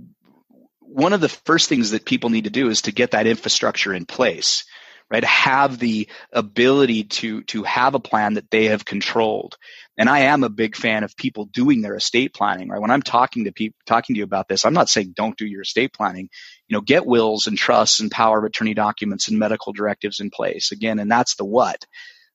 one 0.80 1.12
of 1.12 1.20
the 1.20 1.30
first 1.30 1.68
things 1.68 1.92
that 1.92 2.06
people 2.06 2.30
need 2.30 2.46
to 2.46 2.50
do 2.50 2.70
is 2.70 2.84
to 2.84 2.94
get 2.94 3.12
that 3.12 3.28
infrastructure 3.28 3.94
in 3.94 4.06
place 4.06 4.64
right? 5.10 5.24
Have 5.24 5.80
the 5.80 6.08
ability 6.32 7.06
to, 7.06 7.44
to 7.44 7.64
have 7.64 7.96
a 7.96 8.00
plan 8.00 8.34
that 8.34 8.52
they 8.52 8.66
have 8.66 8.86
controlled. 8.86 9.56
And 9.98 10.10
I 10.10 10.20
am 10.20 10.44
a 10.44 10.50
big 10.50 10.76
fan 10.76 11.04
of 11.04 11.16
people 11.16 11.46
doing 11.46 11.82
their 11.82 11.96
estate 11.96 12.34
planning, 12.34 12.70
right? 12.70 12.82
When 12.82 12.92
I'm 12.92 13.02
talking 13.02 13.46
to 13.46 13.52
people, 13.52 13.78
talking 13.86 14.16
to 14.16 14.18
you 14.20 14.26
about 14.26 14.48
this, 14.48 14.66
I'm 14.66 14.74
not 14.74 14.90
saying 14.90 15.14
don't 15.16 15.38
do 15.38 15.46
your 15.46 15.62
estate 15.62 15.94
planning. 15.94 16.30
You 16.68 16.76
know, 16.76 16.82
get 16.82 17.06
wills 17.06 17.48
and 17.48 17.58
trusts 17.58 18.00
and 18.00 18.12
power 18.12 18.40
of 18.40 18.44
attorney 18.44 18.74
documents 18.74 19.28
and 19.30 19.40
medical 19.40 19.74
directives 19.74 20.20
in 20.20 20.30
place. 20.30 20.72
Again, 20.72 21.00
and 21.00 21.10
that's 21.10 21.36
the 21.36 21.46
what. 21.46 21.86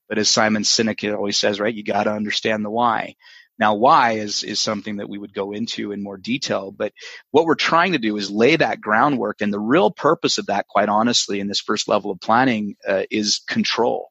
But 0.08 0.18
as 0.18 0.28
Simon 0.28 0.62
Sinek 0.62 1.14
always 1.16 1.38
says, 1.38 1.60
right, 1.60 1.74
you 1.74 1.84
got 1.84 2.04
to 2.04 2.12
understand 2.12 2.64
the 2.64 2.70
why. 2.70 3.16
Now, 3.62 3.76
why 3.76 4.14
is, 4.14 4.44
is 4.44 4.60
something 4.60 4.98
that 4.98 5.08
we 5.10 5.18
would 5.18 5.34
go 5.34 5.52
into 5.52 5.92
in 5.92 6.04
more 6.04 6.18
detail, 6.18 6.72
but 6.72 6.92
what 7.32 7.46
we're 7.46 7.56
trying 7.56 7.94
to 7.94 7.98
do 7.98 8.18
is 8.18 8.30
lay 8.30 8.56
that 8.56 8.82
groundwork. 8.82 9.42
And 9.42 9.54
the 9.54 9.60
real 9.60 9.90
purpose 9.92 10.38
of 10.38 10.48
that, 10.48 10.68
quite 10.68 10.90
honestly, 10.90 11.40
in 11.40 11.48
this 11.48 11.60
first 11.62 11.88
level 11.88 12.12
of 12.12 12.20
planning 12.20 12.76
uh, 12.88 13.04
is 13.10 13.42
control. 13.48 14.10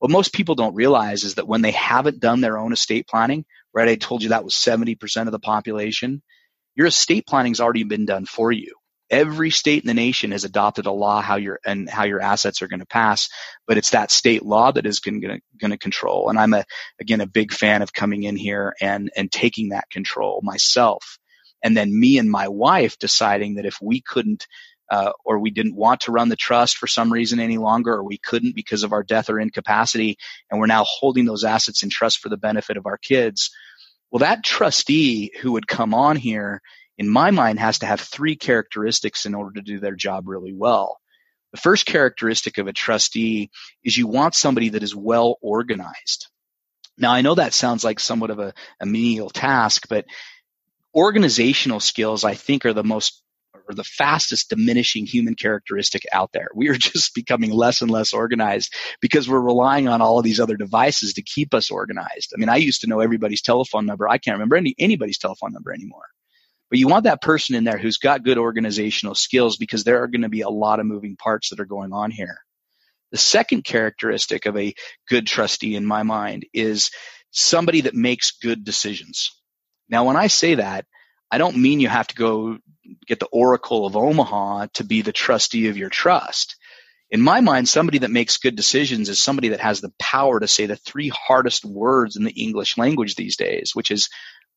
What 0.00 0.12
most 0.12 0.34
people 0.34 0.56
don't 0.56 0.76
realize 0.76 1.24
is 1.24 1.36
that 1.36 1.48
when 1.48 1.62
they 1.62 1.72
haven't 1.72 2.20
done 2.20 2.42
their 2.42 2.58
own 2.58 2.72
estate 2.74 3.08
planning, 3.08 3.46
right? 3.74 3.90
I 3.90 3.96
told 3.96 4.24
you 4.24 4.30
that 4.30 4.44
was 4.44 4.54
70% 4.56 5.26
of 5.26 5.32
the 5.32 5.40
population. 5.40 6.22
Your 6.76 6.88
estate 6.88 7.26
planning's 7.26 7.60
already 7.60 7.84
been 7.84 8.06
done 8.06 8.26
for 8.26 8.52
you 8.52 8.74
every 9.12 9.50
state 9.50 9.82
in 9.84 9.86
the 9.88 9.94
nation 9.94 10.32
has 10.32 10.44
adopted 10.44 10.86
a 10.86 10.92
law 10.92 11.20
how 11.20 11.36
your 11.36 11.60
and 11.64 11.88
how 11.88 12.04
your 12.04 12.20
assets 12.20 12.62
are 12.62 12.68
going 12.68 12.80
to 12.80 12.86
pass 12.86 13.28
but 13.66 13.78
it's 13.78 13.90
that 13.90 14.10
state 14.10 14.44
law 14.44 14.72
that 14.72 14.86
is 14.86 15.00
going 15.00 15.20
to 15.20 15.40
going 15.58 15.70
to 15.70 15.78
control 15.78 16.30
and 16.30 16.38
i'm 16.38 16.54
a 16.54 16.64
again 17.00 17.20
a 17.20 17.26
big 17.26 17.52
fan 17.52 17.82
of 17.82 17.92
coming 17.92 18.24
in 18.24 18.36
here 18.36 18.74
and 18.80 19.10
and 19.16 19.30
taking 19.30 19.70
that 19.70 19.90
control 19.90 20.40
myself 20.42 21.18
and 21.62 21.76
then 21.76 21.98
me 21.98 22.18
and 22.18 22.30
my 22.30 22.48
wife 22.48 22.98
deciding 22.98 23.56
that 23.56 23.66
if 23.66 23.78
we 23.80 24.00
couldn't 24.00 24.46
uh, 24.90 25.12
or 25.24 25.38
we 25.38 25.50
didn't 25.50 25.76
want 25.76 26.02
to 26.02 26.12
run 26.12 26.28
the 26.28 26.36
trust 26.36 26.76
for 26.76 26.86
some 26.86 27.10
reason 27.10 27.40
any 27.40 27.56
longer, 27.56 27.94
or 27.94 28.04
we 28.04 28.18
couldn't 28.18 28.54
because 28.54 28.82
of 28.82 28.92
our 28.92 29.02
death 29.02 29.30
or 29.30 29.40
incapacity, 29.40 30.18
and 30.50 30.60
we're 30.60 30.66
now 30.66 30.84
holding 30.84 31.24
those 31.24 31.44
assets 31.44 31.82
in 31.82 31.88
trust 31.88 32.18
for 32.18 32.28
the 32.28 32.36
benefit 32.36 32.76
of 32.76 32.84
our 32.84 32.98
kids. 32.98 33.50
Well, 34.10 34.18
that 34.18 34.44
trustee 34.44 35.32
who 35.40 35.52
would 35.52 35.66
come 35.66 35.94
on 35.94 36.16
here 36.16 36.60
in 37.02 37.08
my 37.08 37.32
mind, 37.32 37.58
has 37.58 37.80
to 37.80 37.86
have 37.86 38.00
three 38.00 38.36
characteristics 38.36 39.26
in 39.26 39.34
order 39.34 39.54
to 39.54 39.62
do 39.62 39.80
their 39.80 39.96
job 39.96 40.28
really 40.28 40.54
well. 40.54 41.00
The 41.52 41.60
first 41.60 41.84
characteristic 41.84 42.58
of 42.58 42.68
a 42.68 42.72
trustee 42.72 43.50
is 43.84 43.96
you 43.96 44.06
want 44.06 44.34
somebody 44.34 44.70
that 44.70 44.82
is 44.82 44.94
well 44.94 45.36
organized. 45.42 46.28
Now, 46.96 47.12
I 47.12 47.22
know 47.22 47.34
that 47.34 47.54
sounds 47.54 47.82
like 47.84 47.98
somewhat 47.98 48.30
of 48.30 48.38
a, 48.38 48.54
a 48.80 48.86
menial 48.86 49.30
task, 49.30 49.88
but 49.88 50.04
organizational 50.94 51.80
skills, 51.80 52.24
I 52.24 52.34
think, 52.34 52.64
are 52.64 52.72
the 52.72 52.84
most 52.84 53.22
or 53.68 53.74
the 53.74 53.84
fastest 53.84 54.50
diminishing 54.50 55.06
human 55.06 55.34
characteristic 55.34 56.02
out 56.12 56.30
there. 56.32 56.48
We 56.54 56.68
are 56.68 56.74
just 56.78 57.14
becoming 57.14 57.50
less 57.50 57.82
and 57.82 57.90
less 57.90 58.12
organized 58.12 58.74
because 59.00 59.28
we're 59.28 59.40
relying 59.40 59.88
on 59.88 60.00
all 60.00 60.18
of 60.18 60.24
these 60.24 60.40
other 60.40 60.56
devices 60.56 61.14
to 61.14 61.22
keep 61.22 61.52
us 61.52 61.70
organized. 61.70 62.32
I 62.34 62.38
mean, 62.38 62.48
I 62.48 62.56
used 62.56 62.82
to 62.82 62.86
know 62.86 63.00
everybody's 63.00 63.42
telephone 63.42 63.86
number. 63.86 64.08
I 64.08 64.18
can't 64.18 64.36
remember 64.36 64.56
any, 64.56 64.74
anybody's 64.78 65.18
telephone 65.18 65.52
number 65.52 65.72
anymore. 65.72 66.06
But 66.72 66.78
you 66.78 66.88
want 66.88 67.04
that 67.04 67.20
person 67.20 67.54
in 67.54 67.64
there 67.64 67.76
who's 67.76 67.98
got 67.98 68.24
good 68.24 68.38
organizational 68.38 69.14
skills 69.14 69.58
because 69.58 69.84
there 69.84 70.02
are 70.02 70.08
going 70.08 70.22
to 70.22 70.30
be 70.30 70.40
a 70.40 70.48
lot 70.48 70.80
of 70.80 70.86
moving 70.86 71.16
parts 71.16 71.50
that 71.50 71.60
are 71.60 71.66
going 71.66 71.92
on 71.92 72.10
here. 72.10 72.38
The 73.10 73.18
second 73.18 73.64
characteristic 73.64 74.46
of 74.46 74.56
a 74.56 74.72
good 75.06 75.26
trustee 75.26 75.76
in 75.76 75.84
my 75.84 76.02
mind 76.02 76.46
is 76.54 76.90
somebody 77.30 77.82
that 77.82 77.92
makes 77.92 78.38
good 78.40 78.64
decisions. 78.64 79.38
Now, 79.90 80.06
when 80.06 80.16
I 80.16 80.28
say 80.28 80.54
that, 80.54 80.86
I 81.30 81.36
don't 81.36 81.58
mean 81.58 81.78
you 81.78 81.88
have 81.88 82.06
to 82.06 82.14
go 82.14 82.56
get 83.06 83.20
the 83.20 83.28
Oracle 83.30 83.84
of 83.84 83.94
Omaha 83.94 84.68
to 84.72 84.84
be 84.84 85.02
the 85.02 85.12
trustee 85.12 85.68
of 85.68 85.76
your 85.76 85.90
trust. 85.90 86.56
In 87.10 87.20
my 87.20 87.42
mind, 87.42 87.68
somebody 87.68 87.98
that 87.98 88.10
makes 88.10 88.38
good 88.38 88.56
decisions 88.56 89.10
is 89.10 89.18
somebody 89.18 89.48
that 89.48 89.60
has 89.60 89.82
the 89.82 89.92
power 89.98 90.40
to 90.40 90.48
say 90.48 90.64
the 90.64 90.76
three 90.76 91.10
hardest 91.10 91.66
words 91.66 92.16
in 92.16 92.24
the 92.24 92.32
English 92.32 92.78
language 92.78 93.14
these 93.14 93.36
days, 93.36 93.72
which 93.74 93.90
is, 93.90 94.08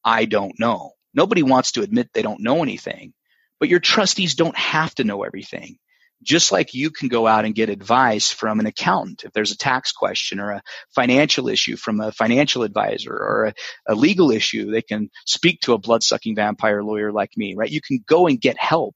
I 0.02 0.24
don't 0.24 0.58
know. 0.58 0.94
Nobody 1.16 1.44
wants 1.44 1.72
to 1.74 1.82
admit 1.82 2.10
they 2.14 2.22
don't 2.22 2.44
know 2.44 2.62
anything, 2.62 3.14
but 3.60 3.70
your 3.70 3.80
trustees 3.80 4.36
don't 4.36 4.58
have 4.58 4.94
to 4.96 5.06
know 5.06 5.24
everything. 5.24 5.78
Just 6.22 6.52
like 6.52 6.74
you 6.74 6.92
can 6.92 7.08
go 7.08 7.28
out 7.28 7.46
and 7.46 7.56
get 7.56 7.70
advice 7.70 8.32
from 8.32 8.60
an 8.60 8.66
accountant 8.66 9.24
if 9.24 9.32
there's 9.32 9.52
a 9.52 9.58
tax 9.58 9.92
question 9.92 10.40
or 10.40 10.52
a 10.52 10.64
financial 10.94 11.50
issue 11.50 11.76
from 11.76 12.00
a 12.00 12.12
financial 12.12 12.64
advisor 12.64 13.14
or 13.14 13.46
a, 13.46 13.54
a 13.94 13.96
legal 13.96 14.32
issue, 14.32 14.72
they 14.72 14.82
can 14.82 15.10
speak 15.26 15.62
to 15.62 15.74
a 15.74 15.78
blood 15.78 16.04
sucking 16.04 16.36
vampire 16.36 16.84
lawyer 16.84 17.12
like 17.12 17.32
me, 17.38 17.54
right? 17.56 17.70
You 17.70 17.82
can 17.82 18.04
go 18.08 18.28
and 18.28 18.42
get 18.42 18.58
help. 18.58 18.96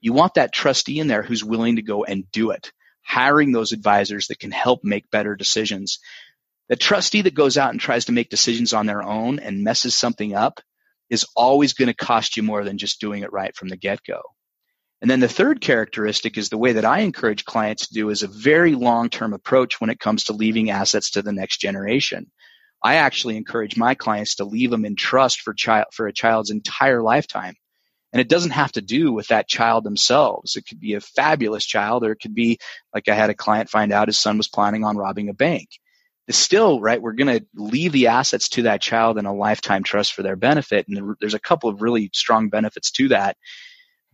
You 0.00 0.12
want 0.12 0.34
that 0.34 0.52
trustee 0.52 0.98
in 1.00 1.06
there 1.06 1.22
who's 1.22 1.44
willing 1.44 1.76
to 1.76 1.82
go 1.82 2.04
and 2.04 2.30
do 2.32 2.50
it, 2.50 2.72
hiring 3.04 3.52
those 3.52 3.72
advisors 3.72 4.28
that 4.28 4.38
can 4.38 4.50
help 4.52 4.80
make 4.82 5.10
better 5.10 5.36
decisions. 5.36 5.98
The 6.68 6.76
trustee 6.76 7.22
that 7.22 7.34
goes 7.34 7.58
out 7.58 7.72
and 7.72 7.80
tries 7.80 8.06
to 8.06 8.12
make 8.12 8.30
decisions 8.30 8.72
on 8.72 8.86
their 8.86 9.02
own 9.02 9.38
and 9.38 9.64
messes 9.64 9.94
something 9.94 10.34
up 10.34 10.60
is 11.10 11.26
always 11.36 11.74
going 11.74 11.88
to 11.88 11.94
cost 11.94 12.36
you 12.36 12.42
more 12.42 12.64
than 12.64 12.78
just 12.78 13.00
doing 13.00 13.22
it 13.22 13.32
right 13.32 13.54
from 13.54 13.68
the 13.68 13.76
get 13.76 14.00
go. 14.06 14.22
And 15.02 15.10
then 15.10 15.20
the 15.20 15.28
third 15.28 15.60
characteristic 15.60 16.36
is 16.38 16.48
the 16.48 16.58
way 16.58 16.74
that 16.74 16.84
I 16.84 17.00
encourage 17.00 17.44
clients 17.44 17.88
to 17.88 17.94
do 17.94 18.10
is 18.10 18.22
a 18.22 18.28
very 18.28 18.74
long 18.74 19.08
term 19.08 19.32
approach 19.32 19.80
when 19.80 19.90
it 19.90 19.98
comes 19.98 20.24
to 20.24 20.34
leaving 20.34 20.70
assets 20.70 21.12
to 21.12 21.22
the 21.22 21.32
next 21.32 21.58
generation. 21.58 22.30
I 22.82 22.96
actually 22.96 23.36
encourage 23.36 23.76
my 23.76 23.94
clients 23.94 24.36
to 24.36 24.44
leave 24.44 24.70
them 24.70 24.84
in 24.84 24.96
trust 24.96 25.40
for 25.40 25.52
child 25.54 25.86
for 25.92 26.06
a 26.06 26.12
child's 26.12 26.50
entire 26.50 27.02
lifetime. 27.02 27.54
And 28.12 28.20
it 28.20 28.28
doesn't 28.28 28.50
have 28.50 28.72
to 28.72 28.82
do 28.82 29.12
with 29.12 29.28
that 29.28 29.48
child 29.48 29.84
themselves. 29.84 30.56
It 30.56 30.66
could 30.66 30.80
be 30.80 30.94
a 30.94 31.00
fabulous 31.00 31.64
child, 31.64 32.04
or 32.04 32.12
it 32.12 32.20
could 32.20 32.34
be 32.34 32.58
like 32.94 33.08
I 33.08 33.14
had 33.14 33.30
a 33.30 33.34
client 33.34 33.70
find 33.70 33.92
out 33.92 34.08
his 34.08 34.18
son 34.18 34.36
was 34.36 34.48
planning 34.48 34.84
on 34.84 34.96
robbing 34.96 35.28
a 35.28 35.34
bank 35.34 35.68
still, 36.36 36.80
right, 36.80 37.00
we're 37.00 37.12
going 37.12 37.38
to 37.38 37.46
leave 37.54 37.92
the 37.92 38.08
assets 38.08 38.48
to 38.50 38.62
that 38.62 38.80
child 38.80 39.18
in 39.18 39.26
a 39.26 39.34
lifetime 39.34 39.82
trust 39.82 40.12
for 40.12 40.22
their 40.22 40.36
benefit. 40.36 40.86
And 40.88 41.16
there's 41.20 41.34
a 41.34 41.40
couple 41.40 41.70
of 41.70 41.82
really 41.82 42.10
strong 42.12 42.48
benefits 42.48 42.90
to 42.92 43.08
that. 43.08 43.36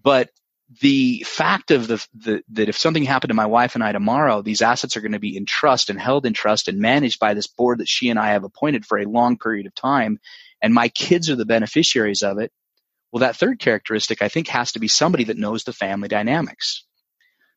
But 0.02 0.30
the 0.80 1.24
fact 1.26 1.70
of 1.70 1.86
the, 1.86 2.06
the, 2.14 2.42
that 2.52 2.68
if 2.68 2.76
something 2.76 3.04
happened 3.04 3.30
to 3.30 3.34
my 3.34 3.46
wife 3.46 3.74
and 3.74 3.84
I 3.84 3.92
tomorrow, 3.92 4.42
these 4.42 4.62
assets 4.62 4.96
are 4.96 5.00
going 5.00 5.12
to 5.12 5.20
be 5.20 5.36
in 5.36 5.46
trust 5.46 5.90
and 5.90 6.00
held 6.00 6.26
in 6.26 6.32
trust 6.32 6.68
and 6.68 6.78
managed 6.78 7.20
by 7.20 7.34
this 7.34 7.46
board 7.46 7.78
that 7.78 7.88
she 7.88 8.10
and 8.10 8.18
I 8.18 8.30
have 8.30 8.44
appointed 8.44 8.84
for 8.84 8.98
a 8.98 9.06
long 9.06 9.38
period 9.38 9.66
of 9.66 9.74
time, 9.74 10.18
and 10.60 10.74
my 10.74 10.88
kids 10.88 11.30
are 11.30 11.36
the 11.36 11.44
beneficiaries 11.44 12.22
of 12.22 12.38
it. 12.38 12.50
Well, 13.12 13.20
that 13.20 13.36
third 13.36 13.60
characteristic 13.60 14.22
I 14.22 14.28
think 14.28 14.48
has 14.48 14.72
to 14.72 14.80
be 14.80 14.88
somebody 14.88 15.24
that 15.24 15.38
knows 15.38 15.62
the 15.62 15.72
family 15.72 16.08
dynamics. 16.08 16.84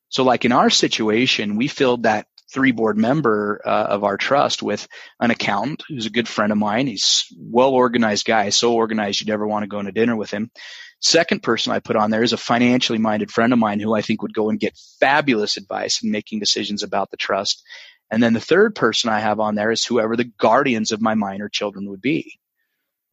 So, 0.10 0.24
like 0.24 0.46
in 0.46 0.52
our 0.52 0.70
situation, 0.70 1.56
we 1.56 1.68
filled 1.68 2.04
that 2.04 2.28
three 2.52 2.72
board 2.72 2.98
member 2.98 3.62
uh, 3.66 3.70
of 3.90 4.04
our 4.04 4.18
trust 4.18 4.64
with 4.64 4.88
an 5.20 5.32
accountant 5.32 5.84
who's 5.88 6.06
a 6.06 6.12
good 6.12 6.28
friend 6.28 6.52
of 6.52 6.58
mine. 6.58 6.88
He's 6.88 7.26
well 7.38 7.72
organized 7.72 8.26
guy, 8.26 8.50
so 8.50 8.74
organized 8.74 9.22
you'd 9.22 9.30
never 9.30 9.48
want 9.48 9.64
to 9.64 9.68
go 9.68 9.82
to 9.82 9.92
dinner 9.92 10.16
with 10.16 10.32
him. 10.32 10.52
Second 11.02 11.44
person 11.44 11.72
I 11.72 11.80
put 11.80 11.96
on 11.96 12.12
there 12.12 12.24
is 12.24 12.34
a 12.34 12.38
financially 12.38 13.00
minded 13.00 13.32
friend 13.32 13.54
of 13.54 13.60
mine 13.60 13.80
who 13.80 13.94
I 13.94 14.02
think 14.02 14.22
would 14.22 14.34
go 14.34 14.50
and 14.50 14.60
get 14.60 14.78
fabulous 15.00 15.56
advice 15.56 16.04
in 16.04 16.12
making 16.12 16.40
decisions 16.40 16.84
about 16.84 17.10
the 17.10 17.18
trust. 17.18 17.64
And 18.12 18.22
then 18.22 18.34
the 18.34 18.42
third 18.42 18.76
person 18.76 19.10
I 19.10 19.20
have 19.20 19.40
on 19.40 19.56
there 19.56 19.72
is 19.72 19.86
whoever 19.86 20.16
the 20.16 20.32
guardians 20.40 20.92
of 20.92 21.02
my 21.02 21.16
minor 21.16 21.48
children 21.48 21.90
would 21.90 22.02
be. 22.02 22.39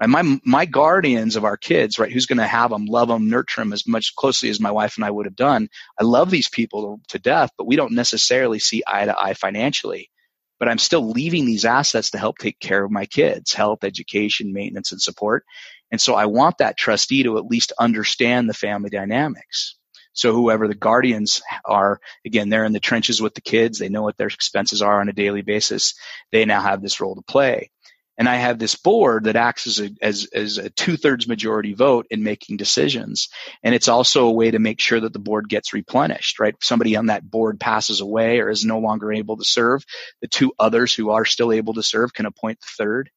Right? 0.01 0.09
My 0.09 0.41
my 0.45 0.67
guardians 0.67 1.37
of 1.37 1.45
our 1.45 1.57
kids, 1.57 1.99
right? 1.99 2.13
Who's 2.13 2.27
going 2.27 2.39
to 2.39 2.47
have 2.47 2.71
them, 2.71 2.87
love 2.87 3.09
them, 3.09 3.31
nurture 3.31 3.63
them 3.63 3.73
as 3.73 3.87
much 3.87 4.15
closely 4.15 4.51
as 4.51 4.61
my 4.61 4.71
wife 4.71 4.97
and 4.97 5.05
I 5.05 5.11
would 5.11 5.27
have 5.27 5.37
done. 5.37 5.69
I 5.99 6.05
love 6.05 6.31
these 6.31 6.49
people 6.49 7.01
to 7.09 7.19
death, 7.19 7.51
but 7.57 7.67
we 7.67 7.77
don't 7.77 7.95
necessarily 7.95 8.59
see 8.59 8.83
eye 8.87 9.07
to 9.07 9.19
eye 9.19 9.35
financially. 9.35 10.11
But 10.59 10.69
I'm 10.69 10.79
still 10.79 11.11
leaving 11.11 11.45
these 11.47 11.65
assets 11.67 12.11
to 12.11 12.19
help 12.19 12.39
take 12.39 12.59
care 12.61 12.83
of 12.85 12.91
my 12.91 13.07
kids, 13.07 13.53
health, 13.53 13.85
education, 13.85 14.53
maintenance, 14.53 14.93
and 14.93 15.01
support. 15.01 15.45
And 15.91 16.01
so 16.01 16.15
I 16.15 16.27
want 16.27 16.59
that 16.59 16.79
trustee 16.79 17.23
to 17.25 17.39
at 17.39 17.47
least 17.47 17.73
understand 17.79 18.49
the 18.49 18.55
family 18.55 18.91
dynamics. 18.91 19.77
So 20.15 20.33
whoever 20.33 20.67
the 20.67 20.75
guardians 20.75 21.43
are, 21.67 22.01
again, 22.25 22.49
they're 22.49 22.65
in 22.65 22.73
the 22.73 22.81
trenches 22.81 23.21
with 23.21 23.35
the 23.35 23.43
kids. 23.43 23.79
They 23.79 23.91
know 23.91 24.03
what 24.03 24.17
their 24.17 24.29
expenses 24.29 24.81
are 24.81 25.01
on 25.01 25.11
a 25.11 25.13
daily 25.13 25.43
basis. 25.43 25.95
They 26.33 26.47
now 26.47 26.63
have 26.63 26.81
this 26.83 27.01
role 27.01 27.17
to 27.17 27.23
play. 27.23 27.71
And 28.19 28.29
I 28.29 28.37
have 28.37 28.59
this 28.59 28.77
board 28.77 29.25
that 29.25 29.37
acts 29.37 29.67
as 29.67 29.81
a, 29.81 29.91
as, 30.01 30.27
as 30.33 30.59
a 30.59 30.71
two 30.71 30.97
thirds 30.97 31.29
majority 31.29 31.75
vote 31.75 32.07
in 32.11 32.23
making 32.23 32.57
decisions. 32.57 33.29
And 33.63 33.75
it's 33.75 33.89
also 33.89 34.27
a 34.27 34.33
way 34.33 34.51
to 34.51 34.59
make 34.59 34.81
sure 34.81 35.01
that 35.01 35.13
the 35.13 35.19
board 35.19 35.49
gets 35.49 35.75
replenished, 35.75 36.41
right? 36.41 36.55
Somebody 36.63 36.97
on 36.97 37.07
that 37.07 37.31
board 37.31 37.61
passes 37.61 38.01
away 38.01 38.41
or 38.41 38.49
is 38.49 38.65
no 38.65 38.79
longer 38.79 39.13
able 39.13 39.37
to 39.37 39.45
serve, 39.45 39.85
the 40.23 40.29
two 40.29 40.53
others 40.59 40.95
who 40.95 41.11
are 41.11 41.25
still 41.25 41.53
able 41.53 41.75
to 41.75 41.83
serve 41.83 42.15
can 42.15 42.27
appoint 42.27 42.61
the 42.61 42.85
third. 42.85 43.11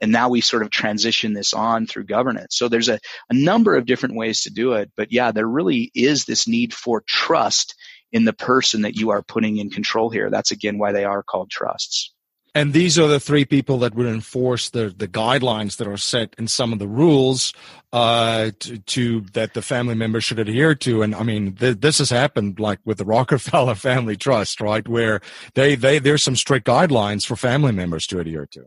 And 0.00 0.12
now 0.12 0.30
we 0.30 0.40
sort 0.40 0.62
of 0.62 0.70
transition 0.70 1.34
this 1.34 1.52
on 1.52 1.86
through 1.86 2.04
governance. 2.04 2.56
So 2.56 2.68
there's 2.68 2.88
a, 2.88 2.98
a 3.28 3.34
number 3.34 3.76
of 3.76 3.86
different 3.86 4.16
ways 4.16 4.42
to 4.42 4.50
do 4.50 4.72
it. 4.72 4.90
But 4.96 5.12
yeah, 5.12 5.30
there 5.32 5.46
really 5.46 5.90
is 5.94 6.24
this 6.24 6.48
need 6.48 6.72
for 6.72 7.02
trust 7.06 7.74
in 8.10 8.24
the 8.24 8.32
person 8.32 8.82
that 8.82 8.96
you 8.96 9.10
are 9.10 9.22
putting 9.22 9.58
in 9.58 9.70
control 9.70 10.10
here. 10.10 10.30
That's 10.30 10.50
again 10.50 10.78
why 10.78 10.92
they 10.92 11.04
are 11.04 11.22
called 11.22 11.50
trusts. 11.50 12.12
And 12.54 12.72
these 12.72 12.98
are 12.98 13.06
the 13.06 13.20
three 13.20 13.44
people 13.44 13.78
that 13.78 13.94
would 13.94 14.06
enforce 14.06 14.70
the 14.70 14.92
the 14.96 15.06
guidelines 15.06 15.76
that 15.76 15.86
are 15.86 15.96
set 15.96 16.34
in 16.38 16.48
some 16.48 16.72
of 16.72 16.78
the 16.78 16.88
rules 16.88 17.52
uh, 17.92 18.50
to, 18.58 18.78
to, 18.78 19.20
that 19.32 19.54
the 19.54 19.62
family 19.62 19.94
members 19.94 20.24
should 20.24 20.38
adhere 20.38 20.74
to. 20.76 21.02
And 21.02 21.14
I 21.14 21.22
mean, 21.22 21.54
th- 21.54 21.78
this 21.80 21.98
has 21.98 22.10
happened 22.10 22.58
like 22.60 22.78
with 22.84 22.98
the 22.98 23.04
Rockefeller 23.16 23.74
Family 23.74 24.16
Trust, 24.16 24.60
right, 24.60 24.86
where 24.86 25.20
they 25.54 25.74
they 25.74 25.98
there's 25.98 26.22
some 26.22 26.36
strict 26.36 26.66
guidelines 26.66 27.24
for 27.24 27.36
family 27.36 27.72
members 27.72 28.06
to 28.08 28.18
adhere 28.18 28.46
to. 28.52 28.66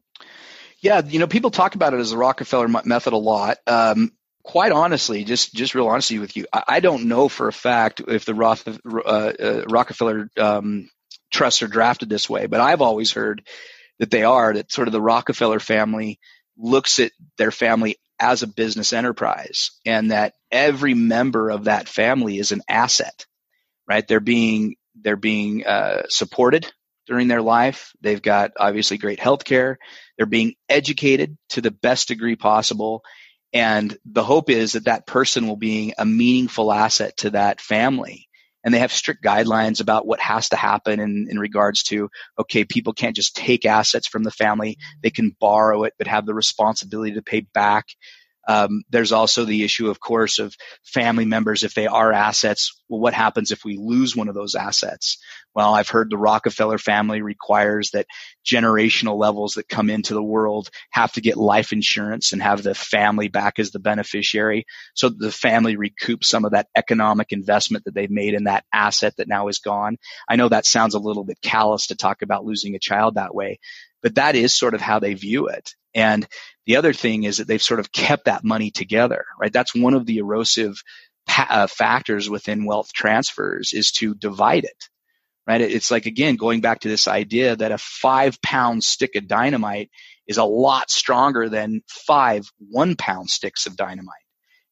Yeah, 0.79 1.01
you 1.05 1.19
know, 1.19 1.27
people 1.27 1.51
talk 1.51 1.75
about 1.75 1.93
it 1.93 1.99
as 1.99 2.11
the 2.11 2.17
Rockefeller 2.17 2.67
method 2.67 3.13
a 3.13 3.17
lot. 3.17 3.57
Um, 3.67 4.11
quite 4.43 4.71
honestly, 4.71 5.23
just 5.23 5.53
just 5.53 5.75
real 5.75 5.87
honesty 5.87 6.19
with 6.19 6.35
you, 6.35 6.45
I, 6.51 6.63
I, 6.67 6.79
don't 6.81 7.05
know 7.05 7.29
for 7.29 7.47
a 7.47 7.53
fact 7.53 8.01
if 8.05 8.25
the 8.25 8.33
Roth, 8.33 8.67
uh, 8.67 8.99
uh, 9.01 9.63
Rockefeller 9.69 10.29
um, 10.37 10.89
trusts 11.33 11.61
are 11.63 11.67
drafted 11.67 12.09
this 12.09 12.29
way, 12.29 12.45
but 12.45 12.61
I've 12.61 12.81
always 12.81 13.11
heard 13.11 13.45
that 13.99 14.11
they 14.11 14.23
are, 14.23 14.53
that 14.53 14.71
sort 14.71 14.87
of 14.87 14.91
the 14.91 15.01
Rockefeller 15.01 15.59
family 15.59 16.19
looks 16.57 16.99
at 16.99 17.11
their 17.37 17.51
family 17.51 17.97
as 18.19 18.43
a 18.43 18.47
business 18.47 18.93
enterprise 18.93 19.71
and 19.85 20.11
that 20.11 20.33
every 20.51 20.93
member 20.93 21.49
of 21.49 21.65
that 21.65 21.89
family 21.89 22.37
is 22.37 22.51
an 22.51 22.61
asset, 22.69 23.25
right? 23.87 24.07
They're 24.07 24.19
being, 24.19 24.75
they're 24.95 25.15
being 25.15 25.65
uh, 25.65 26.03
supported 26.09 26.71
during 27.07 27.27
their 27.27 27.41
life. 27.41 27.91
They've 28.01 28.21
got 28.21 28.51
obviously 28.57 28.97
great 28.97 29.19
health 29.19 29.43
care. 29.43 29.77
They're 30.17 30.25
being 30.25 30.53
educated 30.69 31.37
to 31.49 31.61
the 31.61 31.71
best 31.71 32.07
degree 32.07 32.35
possible. 32.35 33.03
And 33.51 33.97
the 34.05 34.23
hope 34.23 34.49
is 34.49 34.73
that 34.73 34.85
that 34.85 35.05
person 35.07 35.47
will 35.47 35.57
be 35.57 35.93
a 35.97 36.05
meaningful 36.05 36.71
asset 36.71 37.17
to 37.17 37.31
that 37.31 37.59
family 37.59 38.27
and 38.63 38.73
they 38.73 38.79
have 38.79 38.91
strict 38.91 39.23
guidelines 39.23 39.81
about 39.81 40.07
what 40.07 40.19
has 40.19 40.49
to 40.49 40.55
happen 40.55 40.99
in, 40.99 41.27
in 41.29 41.39
regards 41.39 41.83
to 41.83 42.09
okay 42.39 42.63
people 42.63 42.93
can't 42.93 43.15
just 43.15 43.35
take 43.35 43.65
assets 43.65 44.07
from 44.07 44.23
the 44.23 44.31
family. 44.31 44.77
They 45.01 45.09
can 45.09 45.35
borrow 45.39 45.83
it 45.83 45.93
but 45.97 46.07
have 46.07 46.25
the 46.25 46.33
responsibility 46.33 47.13
to 47.13 47.21
pay 47.21 47.41
back 47.41 47.87
um, 48.47 48.83
there's 48.89 49.11
also 49.11 49.45
the 49.45 49.63
issue, 49.63 49.89
of 49.89 49.99
course, 49.99 50.39
of 50.39 50.55
family 50.83 51.25
members 51.25 51.63
if 51.63 51.73
they 51.73 51.87
are 51.87 52.11
assets. 52.11 52.81
Well, 52.89 52.99
what 52.99 53.13
happens 53.13 53.51
if 53.51 53.63
we 53.63 53.77
lose 53.77 54.15
one 54.15 54.27
of 54.27 54.35
those 54.35 54.55
assets? 54.55 55.17
Well, 55.55 55.73
I've 55.73 55.89
heard 55.89 56.09
the 56.09 56.17
Rockefeller 56.17 56.77
family 56.77 57.21
requires 57.21 57.91
that 57.91 58.07
generational 58.45 59.17
levels 59.17 59.53
that 59.53 59.69
come 59.69 59.89
into 59.89 60.13
the 60.13 60.23
world 60.23 60.69
have 60.89 61.13
to 61.13 61.21
get 61.21 61.37
life 61.37 61.71
insurance 61.71 62.33
and 62.33 62.41
have 62.41 62.63
the 62.63 62.75
family 62.75 63.27
back 63.27 63.59
as 63.59 63.71
the 63.71 63.79
beneficiary. 63.79 64.65
So 64.95 65.09
the 65.09 65.31
family 65.31 65.77
recoups 65.77 66.25
some 66.25 66.43
of 66.43 66.51
that 66.51 66.67
economic 66.75 67.31
investment 67.31 67.85
that 67.85 67.93
they've 67.93 68.09
made 68.09 68.33
in 68.33 68.45
that 68.45 68.65
asset 68.73 69.13
that 69.17 69.27
now 69.27 69.47
is 69.47 69.59
gone. 69.59 69.97
I 70.27 70.35
know 70.35 70.49
that 70.49 70.65
sounds 70.65 70.95
a 70.95 70.99
little 70.99 71.23
bit 71.23 71.39
callous 71.41 71.87
to 71.87 71.95
talk 71.95 72.23
about 72.23 72.45
losing 72.45 72.75
a 72.75 72.79
child 72.79 73.15
that 73.15 73.35
way, 73.35 73.59
but 74.01 74.15
that 74.15 74.35
is 74.35 74.53
sort 74.53 74.73
of 74.73 74.81
how 74.81 74.99
they 74.99 75.13
view 75.13 75.47
it. 75.47 75.75
And 75.95 76.27
the 76.65 76.77
other 76.77 76.93
thing 76.93 77.23
is 77.23 77.37
that 77.37 77.47
they've 77.47 77.61
sort 77.61 77.79
of 77.79 77.91
kept 77.91 78.25
that 78.25 78.43
money 78.43 78.71
together, 78.71 79.25
right? 79.39 79.53
That's 79.53 79.75
one 79.75 79.93
of 79.93 80.05
the 80.05 80.17
erosive 80.17 80.81
pa- 81.27 81.47
uh, 81.49 81.67
factors 81.67 82.29
within 82.29 82.65
wealth 82.65 82.93
transfers 82.93 83.73
is 83.73 83.91
to 83.93 84.15
divide 84.15 84.63
it, 84.63 84.89
right? 85.47 85.61
It's 85.61 85.91
like, 85.91 86.05
again, 86.05 86.35
going 86.35 86.61
back 86.61 86.81
to 86.81 86.89
this 86.89 87.07
idea 87.07 87.55
that 87.55 87.71
a 87.71 87.77
five 87.77 88.41
pound 88.41 88.83
stick 88.83 89.15
of 89.15 89.27
dynamite 89.27 89.89
is 90.27 90.37
a 90.37 90.45
lot 90.45 90.89
stronger 90.89 91.49
than 91.49 91.81
five 91.89 92.45
one 92.69 92.95
pound 92.95 93.29
sticks 93.29 93.67
of 93.67 93.75
dynamite 93.75 94.15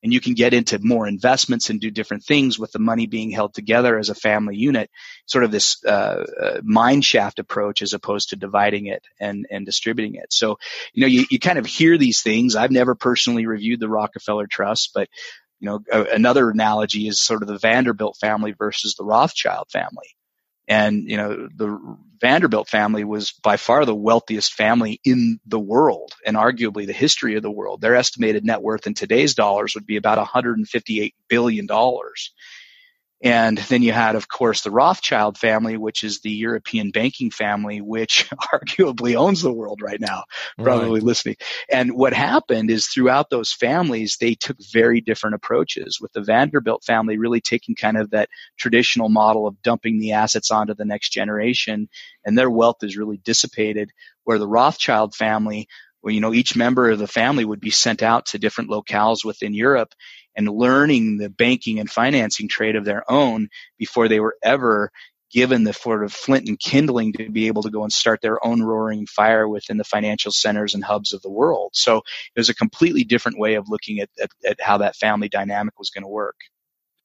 and 0.03 0.11
you 0.11 0.19
can 0.19 0.33
get 0.33 0.53
into 0.53 0.79
more 0.79 1.07
investments 1.07 1.69
and 1.69 1.79
do 1.79 1.91
different 1.91 2.23
things 2.23 2.57
with 2.57 2.71
the 2.71 2.79
money 2.79 3.07
being 3.07 3.31
held 3.31 3.53
together 3.53 3.97
as 3.97 4.09
a 4.09 4.15
family 4.15 4.55
unit, 4.55 4.89
sort 5.25 5.43
of 5.43 5.51
this 5.51 5.83
uh, 5.85 6.25
uh, 6.41 7.01
shaft 7.01 7.39
approach 7.39 7.81
as 7.81 7.93
opposed 7.93 8.29
to 8.29 8.35
dividing 8.35 8.87
it 8.87 9.03
and, 9.19 9.45
and 9.49 9.65
distributing 9.65 10.15
it. 10.15 10.33
So, 10.33 10.57
you 10.93 11.01
know, 11.01 11.07
you, 11.07 11.25
you 11.29 11.39
kind 11.39 11.59
of 11.59 11.65
hear 11.65 11.97
these 11.97 12.21
things. 12.21 12.55
I've 12.55 12.71
never 12.71 12.95
personally 12.95 13.45
reviewed 13.45 13.79
the 13.79 13.89
Rockefeller 13.89 14.47
Trust, 14.47 14.91
but 14.93 15.07
you 15.59 15.67
know, 15.67 16.05
another 16.11 16.49
analogy 16.49 17.07
is 17.07 17.19
sort 17.19 17.43
of 17.43 17.47
the 17.47 17.59
Vanderbilt 17.59 18.17
family 18.19 18.51
versus 18.51 18.95
the 18.95 19.05
Rothschild 19.05 19.69
family. 19.69 20.15
And, 20.67 21.03
you 21.07 21.17
know, 21.17 21.47
the 21.55 21.97
Vanderbilt 22.21 22.69
family 22.69 23.03
was 23.03 23.31
by 23.31 23.57
far 23.57 23.83
the 23.85 23.95
wealthiest 23.95 24.53
family 24.53 25.01
in 25.03 25.39
the 25.45 25.59
world 25.59 26.13
and 26.25 26.37
arguably 26.37 26.85
the 26.85 26.93
history 26.93 27.35
of 27.35 27.41
the 27.41 27.51
world. 27.51 27.81
Their 27.81 27.95
estimated 27.95 28.45
net 28.45 28.61
worth 28.61 28.85
in 28.85 28.93
today's 28.93 29.33
dollars 29.33 29.73
would 29.73 29.87
be 29.87 29.97
about 29.97 30.25
$158 30.25 31.13
billion. 31.27 31.67
And 33.23 33.57
then 33.57 33.83
you 33.83 33.91
had, 33.91 34.15
of 34.15 34.27
course, 34.27 34.61
the 34.61 34.71
Rothschild 34.71 35.37
family, 35.37 35.77
which 35.77 36.03
is 36.03 36.21
the 36.21 36.31
European 36.31 36.91
banking 36.91 37.29
family, 37.29 37.79
which 37.79 38.27
arguably 38.53 39.15
owns 39.15 39.41
the 39.41 39.53
world 39.53 39.81
right 39.81 39.99
now, 40.01 40.23
probably 40.57 40.99
right. 40.99 41.03
listening. 41.03 41.35
And 41.69 41.93
what 41.93 42.13
happened 42.13 42.71
is 42.71 42.87
throughout 42.87 43.29
those 43.29 43.53
families, 43.53 44.17
they 44.19 44.33
took 44.33 44.57
very 44.73 45.01
different 45.01 45.35
approaches 45.35 45.99
with 46.01 46.11
the 46.13 46.21
Vanderbilt 46.21 46.83
family 46.83 47.17
really 47.17 47.41
taking 47.41 47.75
kind 47.75 47.97
of 47.97 48.09
that 48.11 48.29
traditional 48.57 49.09
model 49.09 49.47
of 49.47 49.61
dumping 49.61 49.99
the 49.99 50.13
assets 50.13 50.49
onto 50.49 50.73
the 50.73 50.85
next 50.85 51.09
generation 51.09 51.89
and 52.25 52.37
their 52.37 52.49
wealth 52.49 52.83
is 52.83 52.97
really 52.97 53.17
dissipated 53.17 53.91
where 54.23 54.39
the 54.39 54.47
Rothschild 54.47 55.15
family 55.15 55.67
where, 56.01 56.13
you 56.13 56.19
know, 56.19 56.33
each 56.33 56.55
member 56.55 56.89
of 56.89 56.99
the 56.99 57.07
family 57.07 57.45
would 57.45 57.59
be 57.59 57.69
sent 57.69 58.01
out 58.01 58.25
to 58.27 58.39
different 58.39 58.71
locales 58.71 59.23
within 59.23 59.53
Europe 59.53 59.93
and 60.35 60.47
learning 60.47 61.17
the 61.17 61.29
banking 61.29 61.79
and 61.79 61.89
financing 61.89 62.47
trade 62.47 62.75
of 62.75 62.85
their 62.85 63.09
own 63.11 63.49
before 63.77 64.07
they 64.07 64.19
were 64.19 64.35
ever 64.43 64.91
given 65.31 65.63
the 65.63 65.73
sort 65.73 66.03
of 66.03 66.11
flint 66.11 66.47
and 66.47 66.59
kindling 66.59 67.13
to 67.13 67.29
be 67.29 67.47
able 67.47 67.63
to 67.63 67.69
go 67.69 67.83
and 67.83 67.93
start 67.93 68.21
their 68.21 68.45
own 68.45 68.61
roaring 68.61 69.05
fire 69.05 69.47
within 69.47 69.77
the 69.77 69.83
financial 69.83 70.31
centers 70.31 70.73
and 70.73 70.83
hubs 70.83 71.13
of 71.13 71.21
the 71.21 71.29
world. 71.29 71.71
So 71.73 71.97
it 71.97 72.39
was 72.39 72.49
a 72.49 72.55
completely 72.55 73.03
different 73.03 73.39
way 73.39 73.55
of 73.55 73.69
looking 73.69 73.99
at, 73.99 74.09
at, 74.21 74.31
at 74.45 74.61
how 74.61 74.79
that 74.79 74.95
family 74.95 75.29
dynamic 75.29 75.79
was 75.79 75.89
going 75.89 76.03
to 76.03 76.09
work. 76.09 76.35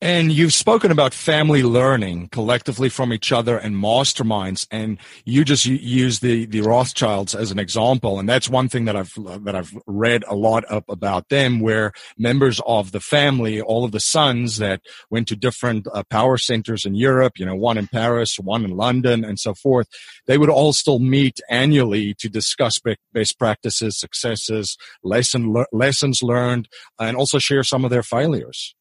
And 0.02 0.30
you've 0.30 0.52
spoken 0.52 0.90
about 0.90 1.14
family 1.14 1.62
learning 1.62 2.28
collectively 2.28 2.90
from 2.90 3.14
each 3.14 3.32
other 3.32 3.56
and 3.56 3.74
masterminds, 3.74 4.66
and 4.70 4.98
you 5.24 5.42
just 5.42 5.64
use 5.64 6.20
the 6.20 6.44
the 6.44 6.60
Rothschilds 6.60 7.34
as 7.34 7.50
an 7.50 7.58
example, 7.58 8.18
and 8.18 8.28
that's 8.28 8.46
one 8.46 8.68
thing 8.68 8.84
that 8.84 8.94
I've 8.94 9.14
that 9.44 9.56
I've 9.56 9.74
read 9.86 10.22
a 10.28 10.34
lot 10.34 10.70
up 10.70 10.84
about 10.90 11.30
them, 11.30 11.60
where 11.60 11.92
members 12.18 12.60
of 12.66 12.92
the 12.92 13.00
family, 13.00 13.58
all 13.62 13.86
of 13.86 13.92
the 13.92 14.00
sons 14.00 14.58
that 14.58 14.82
went 15.08 15.28
to 15.28 15.36
different 15.36 15.86
uh, 15.90 16.02
power 16.10 16.36
centers 16.36 16.84
in 16.84 16.94
Europe, 16.94 17.38
you 17.38 17.46
know, 17.46 17.56
one 17.56 17.78
in 17.78 17.86
Paris, 17.86 18.36
one 18.38 18.66
in 18.66 18.76
London, 18.76 19.24
and 19.24 19.38
so 19.38 19.54
forth, 19.54 19.88
they 20.26 20.36
would 20.36 20.50
all 20.50 20.74
still 20.74 20.98
meet 20.98 21.40
annually 21.48 22.14
to 22.18 22.28
discuss 22.28 22.78
best 23.14 23.38
practices, 23.38 23.98
successes, 23.98 24.76
lesson 25.02 25.64
lessons 25.72 26.22
learned, 26.22 26.68
and 26.98 27.16
also 27.16 27.38
share 27.38 27.64
some 27.64 27.82
of 27.82 27.90
their 27.90 28.02
failures. 28.02 28.74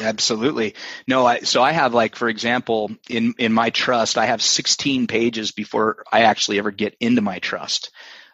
Absolutely. 0.00 0.74
No, 1.06 1.24
I, 1.24 1.40
so 1.40 1.62
I 1.62 1.72
have 1.72 1.94
like, 1.94 2.16
for 2.16 2.28
example, 2.28 2.90
in, 3.08 3.34
in 3.38 3.52
my 3.52 3.70
trust, 3.70 4.18
I 4.18 4.26
have 4.26 4.42
16 4.42 5.06
pages 5.06 5.52
before 5.52 6.04
I 6.10 6.22
actually 6.22 6.58
ever 6.58 6.70
get 6.70 6.96
into 7.00 7.22
my 7.22 7.38
trust 7.38 7.90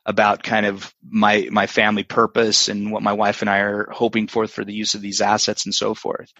about 0.07 0.43
kind 0.43 0.65
of 0.65 0.95
my, 1.07 1.49
my 1.51 1.67
family 1.67 2.03
purpose 2.03 2.69
and 2.69 2.91
what 2.91 3.03
my 3.03 3.13
wife 3.13 3.43
and 3.43 3.51
I 3.51 3.59
are 3.59 3.89
hoping 3.93 4.27
for 4.27 4.47
for 4.47 4.65
the 4.65 4.73
use 4.73 4.95
of 4.95 5.03
these 5.03 5.21
assets 5.21 5.67
and 5.67 5.75
so 5.75 5.95
forth. 5.95 6.33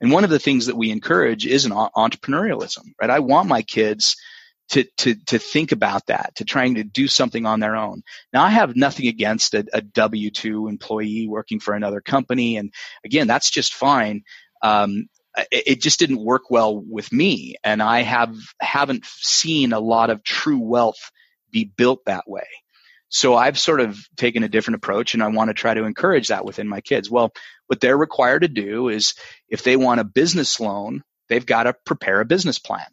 And 0.00 0.12
one 0.12 0.22
of 0.22 0.30
the 0.30 0.38
things 0.38 0.66
that 0.66 0.76
we 0.76 0.92
encourage 0.92 1.44
is 1.44 1.64
an 1.64 1.72
entrepreneurialism, 1.72 2.92
right? 3.00 3.10
I 3.10 3.18
want 3.18 3.48
my 3.48 3.62
kids 3.62 4.16
to, 4.70 4.84
to, 4.98 5.14
to 5.26 5.38
think 5.38 5.72
about 5.72 6.06
that, 6.06 6.36
to 6.36 6.44
trying 6.44 6.74
to 6.76 6.84
do 6.84 7.08
something 7.08 7.46
on 7.46 7.58
their 7.58 7.74
own. 7.74 8.02
Now 8.32 8.44
I 8.44 8.50
have 8.50 8.76
nothing 8.76 9.08
against 9.08 9.54
a, 9.54 9.66
a 9.72 9.80
W-2 9.80 10.68
employee 10.68 11.26
working 11.26 11.58
for 11.58 11.74
another 11.74 12.00
company. 12.00 12.58
And 12.58 12.72
again, 13.04 13.26
that's 13.26 13.50
just 13.50 13.74
fine 13.74 14.22
um, 14.62 15.08
it, 15.50 15.80
just 15.80 15.98
didn't 15.98 16.24
work 16.24 16.50
well 16.50 16.76
with 16.78 17.12
me, 17.12 17.56
and 17.62 17.82
I 17.82 18.02
have 18.02 18.34
haven't 18.60 19.04
seen 19.06 19.72
a 19.72 19.80
lot 19.80 20.10
of 20.10 20.22
true 20.22 20.58
wealth 20.58 21.10
be 21.50 21.64
built 21.64 22.04
that 22.06 22.28
way. 22.28 22.46
So 23.10 23.34
I've 23.34 23.58
sort 23.58 23.80
of 23.80 23.98
taken 24.16 24.42
a 24.42 24.48
different 24.48 24.76
approach 24.76 25.14
and 25.14 25.22
I 25.22 25.28
want 25.28 25.48
to 25.48 25.54
try 25.54 25.72
to 25.72 25.84
encourage 25.84 26.28
that 26.28 26.44
within 26.44 26.68
my 26.68 26.82
kids. 26.82 27.10
Well, 27.10 27.32
what 27.66 27.80
they're 27.80 27.96
required 27.96 28.42
to 28.42 28.48
do 28.48 28.90
is 28.90 29.14
if 29.48 29.62
they 29.62 29.76
want 29.76 30.00
a 30.00 30.04
business 30.04 30.60
loan 30.60 31.02
they've 31.28 31.46
got 31.46 31.64
to 31.64 31.74
prepare 31.84 32.20
a 32.20 32.24
business 32.26 32.58
plan, 32.58 32.86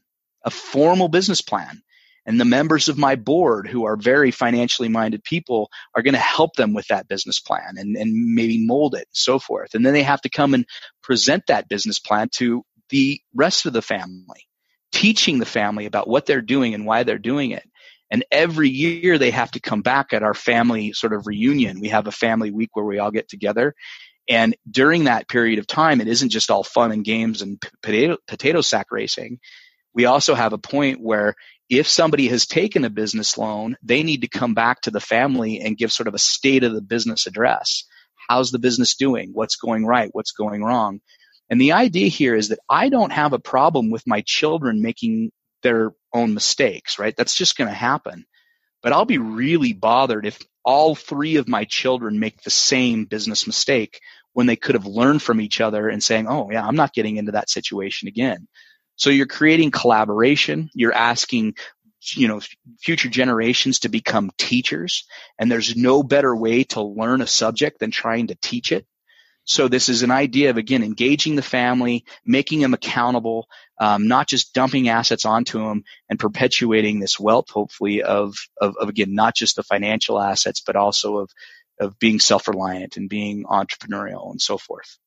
a 0.43 0.51
formal 0.51 1.07
business 1.07 1.41
plan. 1.41 1.81
And 2.25 2.39
the 2.39 2.45
members 2.45 2.89
of 2.89 2.97
my 2.97 3.15
board 3.15 3.67
who 3.67 3.85
are 3.85 3.95
very 3.95 4.31
financially 4.31 4.89
minded 4.89 5.23
people 5.23 5.69
are 5.95 6.01
going 6.01 6.15
to 6.15 6.19
help 6.19 6.55
them 6.55 6.73
with 6.73 6.87
that 6.87 7.07
business 7.07 7.39
plan 7.39 7.75
and, 7.77 7.95
and 7.95 8.33
maybe 8.33 8.65
mold 8.65 8.95
it 8.95 9.07
and 9.07 9.07
so 9.11 9.37
forth. 9.37 9.75
And 9.75 9.85
then 9.85 9.93
they 9.93 10.03
have 10.03 10.21
to 10.21 10.29
come 10.29 10.53
and 10.53 10.65
present 11.03 11.43
that 11.47 11.69
business 11.69 11.99
plan 11.99 12.29
to 12.33 12.63
the 12.89 13.21
rest 13.33 13.65
of 13.65 13.73
the 13.73 13.81
family, 13.81 14.47
teaching 14.91 15.39
the 15.39 15.45
family 15.45 15.85
about 15.85 16.07
what 16.07 16.25
they're 16.25 16.41
doing 16.41 16.73
and 16.73 16.85
why 16.85 17.03
they're 17.03 17.17
doing 17.19 17.51
it. 17.51 17.67
And 18.11 18.23
every 18.31 18.69
year 18.69 19.17
they 19.17 19.31
have 19.31 19.51
to 19.51 19.59
come 19.59 19.81
back 19.81 20.13
at 20.13 20.23
our 20.23 20.33
family 20.33 20.93
sort 20.93 21.13
of 21.13 21.27
reunion. 21.27 21.79
We 21.79 21.89
have 21.89 22.07
a 22.07 22.11
family 22.11 22.51
week 22.51 22.69
where 22.73 22.85
we 22.85 22.99
all 22.99 23.11
get 23.11 23.27
together. 23.27 23.75
And 24.27 24.55
during 24.69 25.03
that 25.03 25.27
period 25.27 25.59
of 25.59 25.67
time, 25.67 26.01
it 26.01 26.07
isn't 26.07 26.29
just 26.29 26.49
all 26.49 26.63
fun 26.63 26.91
and 26.91 27.03
games 27.03 27.41
and 27.41 27.61
potato, 27.81 28.17
potato 28.27 28.61
sack 28.61 28.87
racing. 28.91 29.39
We 29.93 30.05
also 30.05 30.35
have 30.35 30.53
a 30.53 30.57
point 30.57 30.99
where 30.99 31.35
if 31.69 31.87
somebody 31.87 32.27
has 32.27 32.45
taken 32.45 32.85
a 32.85 32.89
business 32.89 33.37
loan, 33.37 33.75
they 33.83 34.03
need 34.03 34.21
to 34.21 34.27
come 34.27 34.53
back 34.53 34.81
to 34.81 34.91
the 34.91 34.99
family 34.99 35.61
and 35.61 35.77
give 35.77 35.91
sort 35.91 36.07
of 36.07 36.13
a 36.13 36.19
state 36.19 36.63
of 36.63 36.73
the 36.73 36.81
business 36.81 37.27
address. 37.27 37.85
How's 38.29 38.51
the 38.51 38.59
business 38.59 38.95
doing? 38.95 39.31
What's 39.33 39.55
going 39.55 39.85
right? 39.85 40.09
What's 40.11 40.31
going 40.31 40.63
wrong? 40.63 40.99
And 41.49 41.61
the 41.61 41.73
idea 41.73 42.07
here 42.07 42.35
is 42.35 42.49
that 42.49 42.59
I 42.69 42.89
don't 42.89 43.11
have 43.11 43.33
a 43.33 43.39
problem 43.39 43.91
with 43.91 44.07
my 44.07 44.21
children 44.25 44.81
making 44.81 45.31
their 45.63 45.91
own 46.13 46.33
mistakes, 46.33 46.99
right? 46.99 47.15
That's 47.15 47.35
just 47.35 47.57
going 47.57 47.69
to 47.69 47.75
happen. 47.75 48.25
But 48.81 48.93
I'll 48.93 49.05
be 49.05 49.17
really 49.17 49.73
bothered 49.73 50.25
if 50.25 50.39
all 50.63 50.95
three 50.95 51.37
of 51.37 51.47
my 51.47 51.65
children 51.65 52.19
make 52.19 52.41
the 52.43 52.49
same 52.51 53.05
business 53.05 53.47
mistake 53.47 53.99
when 54.33 54.47
they 54.47 54.55
could 54.55 54.75
have 54.75 54.85
learned 54.85 55.21
from 55.21 55.41
each 55.41 55.61
other 55.61 55.87
and 55.89 56.03
saying, 56.03 56.27
oh, 56.27 56.49
yeah, 56.51 56.65
I'm 56.65 56.75
not 56.75 56.93
getting 56.93 57.17
into 57.17 57.33
that 57.33 57.49
situation 57.49 58.07
again. 58.07 58.47
So 58.95 59.09
you're 59.09 59.25
creating 59.25 59.71
collaboration. 59.71 60.69
You're 60.73 60.93
asking, 60.93 61.55
you 62.13 62.27
know, 62.27 62.41
future 62.79 63.09
generations 63.09 63.79
to 63.79 63.89
become 63.89 64.31
teachers. 64.37 65.05
And 65.37 65.51
there's 65.51 65.75
no 65.75 66.03
better 66.03 66.35
way 66.35 66.63
to 66.65 66.81
learn 66.81 67.21
a 67.21 67.27
subject 67.27 67.79
than 67.79 67.91
trying 67.91 68.27
to 68.27 68.35
teach 68.35 68.71
it. 68.71 68.85
So 69.47 69.67
this 69.67 69.89
is 69.89 70.01
an 70.01 70.09
idea 70.09 70.49
of 70.49 70.57
again 70.57 70.83
engaging 70.83 71.35
the 71.35 71.43
family, 71.43 72.03
making 72.25 72.61
them 72.61 72.73
accountable, 72.73 73.47
um, 73.79 74.07
not 74.07 74.27
just 74.27 74.55
dumping 74.55 74.89
assets 74.89 75.23
onto 75.23 75.59
them 75.59 75.83
and 76.09 76.19
perpetuating 76.19 76.99
this 76.99 77.19
wealth, 77.19 77.51
hopefully 77.51 78.01
of, 78.01 78.35
of, 78.59 78.75
of 78.79 78.89
again 78.89 79.13
not 79.13 79.35
just 79.35 79.55
the 79.55 79.63
financial 79.63 80.19
assets, 80.19 80.61
but 80.65 80.75
also 80.75 81.17
of 81.17 81.29
of 81.79 81.99
being 81.99 82.19
self-reliant 82.19 82.97
and 82.97 83.09
being 83.09 83.43
entrepreneurial 83.43 84.31
and 84.31 84.41
so 84.41 84.57
forth. 84.57 84.97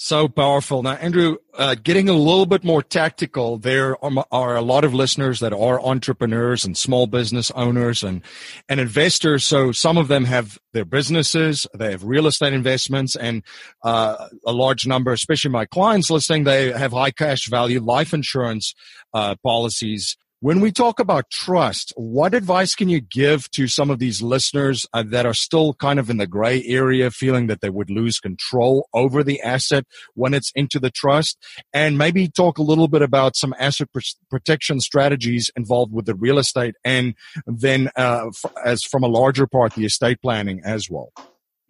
So 0.00 0.28
powerful. 0.28 0.84
Now, 0.84 0.92
Andrew, 0.92 1.38
uh, 1.54 1.74
getting 1.74 2.08
a 2.08 2.12
little 2.12 2.46
bit 2.46 2.62
more 2.62 2.84
tactical, 2.84 3.58
there 3.58 3.96
are, 4.04 4.24
are, 4.30 4.54
a 4.54 4.62
lot 4.62 4.84
of 4.84 4.94
listeners 4.94 5.40
that 5.40 5.52
are 5.52 5.80
entrepreneurs 5.84 6.64
and 6.64 6.78
small 6.78 7.08
business 7.08 7.50
owners 7.50 8.04
and, 8.04 8.22
and 8.68 8.78
investors. 8.78 9.44
So 9.44 9.72
some 9.72 9.98
of 9.98 10.06
them 10.06 10.24
have 10.24 10.56
their 10.72 10.84
businesses, 10.84 11.66
they 11.74 11.90
have 11.90 12.04
real 12.04 12.28
estate 12.28 12.52
investments, 12.52 13.16
and 13.16 13.42
uh, 13.82 14.28
a 14.46 14.52
large 14.52 14.86
number, 14.86 15.10
especially 15.10 15.50
my 15.50 15.66
clients 15.66 16.12
listening, 16.12 16.44
they 16.44 16.70
have 16.70 16.92
high 16.92 17.10
cash 17.10 17.48
value 17.48 17.80
life 17.80 18.14
insurance 18.14 18.76
uh, 19.12 19.34
policies. 19.42 20.16
When 20.40 20.60
we 20.60 20.70
talk 20.70 21.00
about 21.00 21.30
trust, 21.30 21.92
what 21.96 22.32
advice 22.32 22.76
can 22.76 22.88
you 22.88 23.00
give 23.00 23.50
to 23.50 23.66
some 23.66 23.90
of 23.90 23.98
these 23.98 24.22
listeners 24.22 24.86
uh, 24.92 25.02
that 25.08 25.26
are 25.26 25.34
still 25.34 25.74
kind 25.74 25.98
of 25.98 26.10
in 26.10 26.18
the 26.18 26.28
gray 26.28 26.62
area, 26.64 27.10
feeling 27.10 27.48
that 27.48 27.60
they 27.60 27.70
would 27.70 27.90
lose 27.90 28.20
control 28.20 28.88
over 28.94 29.24
the 29.24 29.40
asset 29.42 29.84
when 30.14 30.34
it's 30.34 30.52
into 30.54 30.78
the 30.78 30.90
trust? 30.90 31.44
And 31.72 31.98
maybe 31.98 32.28
talk 32.28 32.58
a 32.58 32.62
little 32.62 32.86
bit 32.86 33.02
about 33.02 33.34
some 33.34 33.52
asset 33.58 33.92
pr- 33.92 33.98
protection 34.30 34.78
strategies 34.78 35.50
involved 35.56 35.92
with 35.92 36.06
the 36.06 36.14
real 36.14 36.38
estate 36.38 36.76
and 36.84 37.16
then, 37.48 37.90
uh, 37.96 38.28
f- 38.28 38.52
as 38.64 38.84
from 38.84 39.02
a 39.02 39.08
larger 39.08 39.48
part, 39.48 39.74
the 39.74 39.86
estate 39.86 40.22
planning 40.22 40.60
as 40.64 40.88
well. 40.88 41.12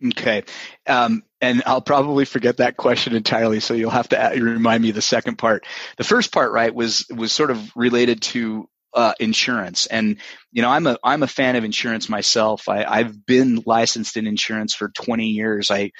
Okay. 0.05 0.44
Um, 0.86 1.22
and 1.40 1.62
I'll 1.66 1.80
probably 1.80 2.24
forget 2.24 2.59
that 2.59 2.76
question 2.76 3.14
entirely. 3.14 3.61
So 3.61 3.74
you'll 3.74 3.90
have 3.90 4.09
to 4.11 4.32
remind 4.40 4.82
me 4.82 4.92
the 4.92 5.03
second 5.03 5.38
part. 5.38 5.66
The 5.96 6.05
first 6.05 6.32
part, 6.32 6.53
right, 6.53 6.74
was, 6.74 7.07
was 7.14 7.32
sort 7.32 7.51
of 7.51 7.72
related 7.76 8.22
to 8.22 8.68
uh, 8.94 9.14
insurance. 9.20 9.86
And 9.86 10.18
you 10.51 10.62
know, 10.62 10.70
I'm 10.70 10.86
a 10.86 10.99
I'm 11.05 11.22
a 11.22 11.28
fan 11.28 11.57
of 11.57 11.64
insurance 11.64 12.09
myself. 12.09 12.68
I, 12.68 12.84
I've 12.84 13.26
been 13.26 13.62
licensed 13.66 14.16
in 14.16 14.26
insurance 14.26 14.74
for 14.74 14.88
20 14.88 15.26
years. 15.26 15.70
I 15.70 15.92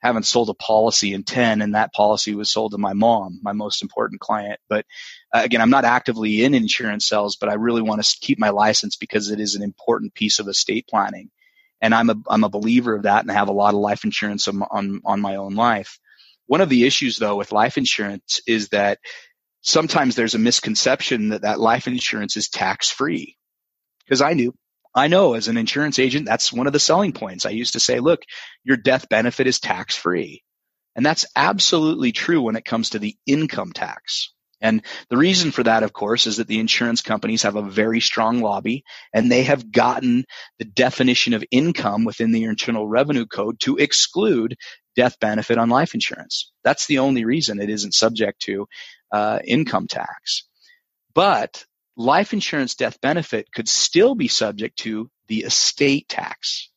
haven't 0.00 0.26
sold 0.26 0.50
a 0.50 0.54
policy 0.54 1.12
in 1.12 1.24
10, 1.24 1.60
and 1.60 1.74
that 1.74 1.92
policy 1.92 2.34
was 2.34 2.50
sold 2.50 2.72
to 2.72 2.78
my 2.78 2.92
mom, 2.92 3.40
my 3.42 3.52
most 3.52 3.82
important 3.82 4.20
client. 4.20 4.60
But 4.68 4.86
uh, 5.34 5.40
again, 5.44 5.60
I'm 5.60 5.70
not 5.70 5.84
actively 5.84 6.44
in 6.44 6.54
insurance 6.54 7.08
sales, 7.08 7.36
but 7.36 7.48
I 7.48 7.54
really 7.54 7.82
want 7.82 8.02
to 8.02 8.16
keep 8.20 8.38
my 8.38 8.50
license 8.50 8.96
because 8.96 9.30
it 9.30 9.40
is 9.40 9.56
an 9.56 9.62
important 9.62 10.14
piece 10.14 10.38
of 10.38 10.48
estate 10.48 10.86
planning 10.88 11.30
and 11.80 11.94
I'm 11.94 12.10
a 12.10 12.16
I'm 12.28 12.44
a 12.44 12.48
believer 12.48 12.94
of 12.94 13.02
that, 13.02 13.22
and 13.22 13.30
I 13.30 13.34
have 13.34 13.48
a 13.48 13.52
lot 13.52 13.74
of 13.74 13.80
life 13.80 14.04
insurance 14.04 14.48
on 14.48 14.62
on, 14.62 15.00
on 15.04 15.20
my 15.20 15.36
own 15.36 15.54
life. 15.54 15.98
One 16.46 16.60
of 16.60 16.68
the 16.68 16.84
issues 16.84 17.18
though 17.18 17.36
with 17.36 17.52
life 17.52 17.76
insurance 17.76 18.40
is 18.46 18.68
that 18.68 18.98
sometimes 19.62 20.14
there's 20.14 20.34
a 20.34 20.38
misconception 20.38 21.30
that 21.30 21.42
that 21.42 21.60
life 21.60 21.86
insurance 21.86 22.36
is 22.36 22.48
tax 22.48 22.90
free. 22.90 23.36
Because 24.04 24.22
I 24.22 24.34
knew, 24.34 24.54
I 24.94 25.08
know 25.08 25.34
as 25.34 25.48
an 25.48 25.56
insurance 25.56 25.98
agent, 25.98 26.26
that's 26.26 26.52
one 26.52 26.68
of 26.68 26.72
the 26.72 26.78
selling 26.78 27.12
points. 27.12 27.44
I 27.44 27.50
used 27.50 27.72
to 27.72 27.80
say, 27.80 27.98
look, 27.98 28.22
your 28.62 28.76
death 28.76 29.08
benefit 29.08 29.46
is 29.46 29.58
tax 29.58 29.96
free. 29.96 30.42
And 30.94 31.04
that's 31.04 31.26
absolutely 31.36 32.12
true 32.12 32.40
when 32.40 32.56
it 32.56 32.64
comes 32.64 32.90
to 32.90 32.98
the 32.98 33.16
income 33.26 33.72
tax. 33.72 34.32
And 34.60 34.82
the 35.10 35.16
reason 35.16 35.50
for 35.50 35.62
that, 35.62 35.82
of 35.82 35.92
course, 35.92 36.26
is 36.26 36.38
that 36.38 36.48
the 36.48 36.60
insurance 36.60 37.02
companies 37.02 37.42
have 37.42 37.56
a 37.56 37.62
very 37.62 38.00
strong 38.00 38.40
lobby 38.40 38.84
and 39.12 39.30
they 39.30 39.42
have 39.44 39.70
gotten 39.70 40.24
the 40.58 40.64
definition 40.64 41.34
of 41.34 41.44
income 41.50 42.04
within 42.04 42.32
the 42.32 42.44
Internal 42.44 42.88
Revenue 42.88 43.26
Code 43.26 43.60
to 43.60 43.76
exclude 43.76 44.56
death 44.94 45.18
benefit 45.20 45.58
on 45.58 45.68
life 45.68 45.92
insurance. 45.94 46.52
That's 46.64 46.86
the 46.86 46.98
only 47.00 47.24
reason 47.24 47.60
it 47.60 47.68
isn't 47.68 47.92
subject 47.92 48.40
to 48.42 48.66
uh, 49.12 49.40
income 49.44 49.88
tax. 49.88 50.48
But 51.14 51.64
life 51.96 52.32
insurance 52.32 52.74
death 52.74 52.98
benefit 53.00 53.52
could 53.52 53.68
still 53.68 54.14
be 54.14 54.28
subject 54.28 54.78
to 54.80 55.10
the 55.28 55.40
estate 55.40 56.08
tax 56.08 56.70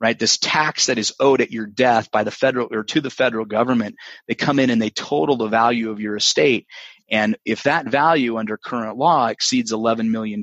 right? 0.00 0.18
This 0.18 0.36
tax 0.36 0.86
that 0.86 0.98
is 0.98 1.14
owed 1.18 1.40
at 1.40 1.50
your 1.50 1.66
death 1.66 2.10
by 2.10 2.24
the 2.24 2.30
federal 2.30 2.68
or 2.70 2.84
to 2.84 3.00
the 3.00 3.08
federal 3.08 3.46
government, 3.46 3.96
they 4.28 4.34
come 4.34 4.58
in 4.58 4.68
and 4.68 4.82
they 4.82 4.90
total 4.90 5.36
the 5.36 5.48
value 5.48 5.90
of 5.90 5.98
your 5.98 6.16
estate. 6.16 6.66
And 7.10 7.36
if 7.44 7.64
that 7.64 7.86
value 7.86 8.38
under 8.38 8.56
current 8.56 8.96
law 8.96 9.26
exceeds 9.26 9.72
$11 9.72 10.08
million, 10.08 10.42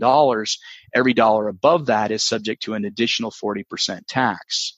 every 0.93 1.13
dollar 1.13 1.47
above 1.47 1.87
that 1.87 2.11
is 2.11 2.23
subject 2.23 2.63
to 2.63 2.75
an 2.75 2.85
additional 2.85 3.31
40% 3.31 4.01
tax. 4.07 4.77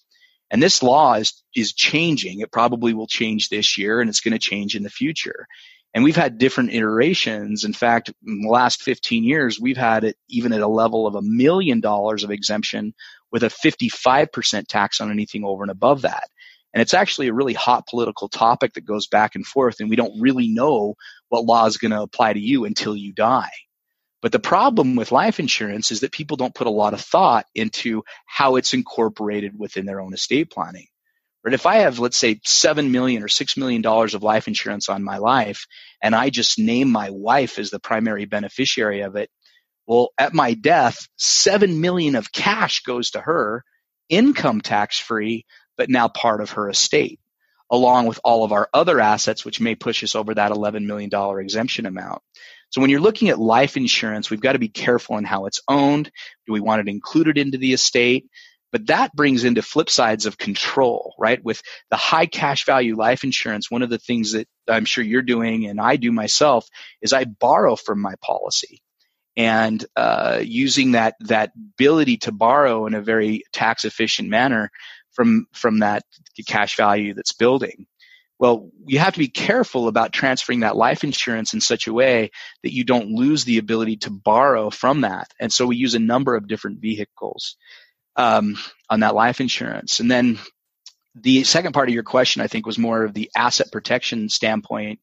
And 0.49 0.61
this 0.61 0.83
law 0.83 1.15
is, 1.15 1.43
is 1.55 1.73
changing. 1.73 2.39
It 2.39 2.51
probably 2.51 2.93
will 2.93 3.07
change 3.07 3.49
this 3.49 3.77
year 3.77 3.99
and 3.99 4.09
it's 4.09 4.21
going 4.21 4.33
to 4.33 4.39
change 4.39 4.75
in 4.75 4.83
the 4.83 4.89
future. 4.89 5.47
And 5.93 6.03
we've 6.03 6.15
had 6.15 6.37
different 6.37 6.73
iterations. 6.73 7.63
In 7.63 7.73
fact, 7.73 8.11
in 8.25 8.41
the 8.41 8.49
last 8.49 8.81
15 8.81 9.23
years, 9.23 9.59
we've 9.59 9.77
had 9.77 10.03
it 10.03 10.15
even 10.29 10.53
at 10.53 10.61
a 10.61 10.67
level 10.67 11.05
of 11.05 11.15
a 11.15 11.21
million 11.21 11.81
dollars 11.81 12.23
of 12.23 12.31
exemption 12.31 12.93
with 13.31 13.43
a 13.43 13.47
55% 13.47 14.67
tax 14.67 15.01
on 15.01 15.11
anything 15.11 15.43
over 15.43 15.63
and 15.63 15.71
above 15.71 16.01
that. 16.03 16.23
And 16.73 16.81
it's 16.81 16.93
actually 16.93 17.27
a 17.27 17.33
really 17.33 17.53
hot 17.53 17.87
political 17.87 18.29
topic 18.29 18.73
that 18.73 18.85
goes 18.85 19.07
back 19.07 19.35
and 19.35 19.45
forth, 19.45 19.79
and 19.79 19.89
we 19.89 19.95
don't 19.95 20.19
really 20.19 20.47
know 20.47 20.95
what 21.29 21.45
law 21.45 21.65
is 21.65 21.77
going 21.77 21.91
to 21.91 22.01
apply 22.01 22.33
to 22.33 22.39
you 22.39 22.65
until 22.65 22.95
you 22.95 23.13
die. 23.13 23.51
But 24.21 24.31
the 24.31 24.39
problem 24.39 24.95
with 24.95 25.11
life 25.11 25.39
insurance 25.39 25.91
is 25.91 25.99
that 25.99 26.13
people 26.13 26.37
don't 26.37 26.55
put 26.55 26.67
a 26.67 26.71
lot 26.71 26.93
of 26.93 27.01
thought 27.01 27.45
into 27.53 28.03
how 28.25 28.55
it's 28.55 28.73
incorporated 28.73 29.51
within 29.57 29.85
their 29.85 29.99
own 29.99 30.13
estate 30.13 30.49
planning. 30.49 30.87
But 31.43 31.53
if 31.53 31.65
I 31.65 31.79
have, 31.79 31.99
let's 31.99 32.17
say, 32.17 32.39
seven 32.45 32.91
million 32.91 33.21
or 33.21 33.27
six 33.27 33.57
million 33.57 33.81
dollars 33.81 34.13
of 34.13 34.23
life 34.23 34.47
insurance 34.47 34.87
on 34.87 35.03
my 35.03 35.17
life, 35.17 35.67
and 36.01 36.15
I 36.15 36.29
just 36.29 36.57
name 36.57 36.89
my 36.89 37.09
wife 37.11 37.59
as 37.59 37.69
the 37.69 37.81
primary 37.81 38.23
beneficiary 38.23 39.01
of 39.01 39.17
it, 39.17 39.29
well, 39.85 40.11
at 40.17 40.33
my 40.33 40.53
death, 40.53 41.05
seven 41.17 41.81
million 41.81 42.15
of 42.15 42.31
cash 42.31 42.83
goes 42.83 43.11
to 43.11 43.19
her, 43.19 43.65
income 44.07 44.61
tax 44.61 44.97
free, 44.97 45.45
but 45.77 45.89
now 45.89 46.07
part 46.07 46.41
of 46.41 46.51
her 46.51 46.69
estate, 46.69 47.19
along 47.69 48.07
with 48.07 48.19
all 48.23 48.43
of 48.43 48.51
our 48.51 48.69
other 48.73 48.99
assets, 48.99 49.45
which 49.45 49.61
may 49.61 49.75
push 49.75 50.03
us 50.03 50.15
over 50.15 50.33
that 50.33 50.51
$11 50.51 50.85
million 50.85 51.11
exemption 51.39 51.85
amount. 51.85 52.21
So 52.69 52.81
when 52.81 52.89
you're 52.89 52.99
looking 52.99 53.29
at 53.29 53.39
life 53.39 53.77
insurance, 53.77 54.29
we've 54.29 54.41
got 54.41 54.53
to 54.53 54.59
be 54.59 54.69
careful 54.69 55.17
in 55.17 55.25
how 55.25 55.45
it's 55.45 55.61
owned. 55.67 56.11
Do 56.47 56.53
we 56.53 56.59
want 56.59 56.81
it 56.81 56.91
included 56.91 57.37
into 57.37 57.57
the 57.57 57.73
estate? 57.73 58.25
But 58.71 58.87
that 58.87 59.15
brings 59.15 59.43
into 59.43 59.61
flip 59.61 59.91
sides 59.91 60.25
of 60.25 60.39
control, 60.39 61.13
right? 61.19 61.43
With 61.43 61.61
the 61.91 61.95
high 61.95 62.25
cash 62.25 62.65
value 62.65 62.95
life 62.95 63.23
insurance, 63.23 63.69
one 63.69 63.83
of 63.83 63.91
the 63.91 63.99
things 63.99 64.31
that 64.31 64.47
I'm 64.67 64.85
sure 64.85 65.03
you're 65.03 65.21
doing 65.21 65.67
and 65.67 65.79
I 65.79 65.97
do 65.97 66.11
myself 66.11 66.67
is 66.99 67.13
I 67.13 67.25
borrow 67.25 67.75
from 67.75 68.01
my 68.01 68.15
policy 68.19 68.81
and 69.37 69.83
uh, 69.95 70.39
using 70.43 70.91
that 70.93 71.15
that 71.21 71.51
ability 71.55 72.17
to 72.17 72.31
borrow 72.31 72.85
in 72.87 72.93
a 72.93 73.01
very 73.01 73.43
tax 73.51 73.85
efficient 73.85 74.29
manner 74.29 74.71
from 75.13 75.47
from 75.53 75.79
that 75.79 76.03
cash 76.47 76.75
value 76.75 77.13
that's 77.13 77.33
building. 77.33 77.85
Well, 78.39 78.71
you 78.85 78.99
have 78.99 79.13
to 79.13 79.19
be 79.19 79.29
careful 79.29 79.87
about 79.87 80.11
transferring 80.11 80.61
that 80.61 80.75
life 80.75 81.03
insurance 81.03 81.53
in 81.53 81.61
such 81.61 81.87
a 81.87 81.93
way 81.93 82.31
that 82.63 82.73
you 82.73 82.83
don't 82.83 83.11
lose 83.11 83.45
the 83.45 83.57
ability 83.57 83.97
to 83.97 84.09
borrow 84.09 84.69
from 84.69 85.01
that. 85.01 85.31
And 85.39 85.53
so 85.53 85.67
we 85.67 85.77
use 85.77 85.95
a 85.95 85.99
number 85.99 86.35
of 86.35 86.47
different 86.47 86.79
vehicles 86.81 87.55
um, 88.15 88.57
on 88.89 88.99
that 89.01 89.15
life 89.15 89.39
insurance. 89.39 89.99
And 89.99 90.11
then 90.11 90.39
the 91.15 91.43
second 91.43 91.73
part 91.73 91.89
of 91.89 91.93
your 91.93 92.03
question, 92.03 92.41
I 92.41 92.47
think, 92.47 92.65
was 92.65 92.77
more 92.77 93.03
of 93.03 93.13
the 93.13 93.31
asset 93.35 93.67
protection 93.71 94.29
standpoint. 94.29 94.99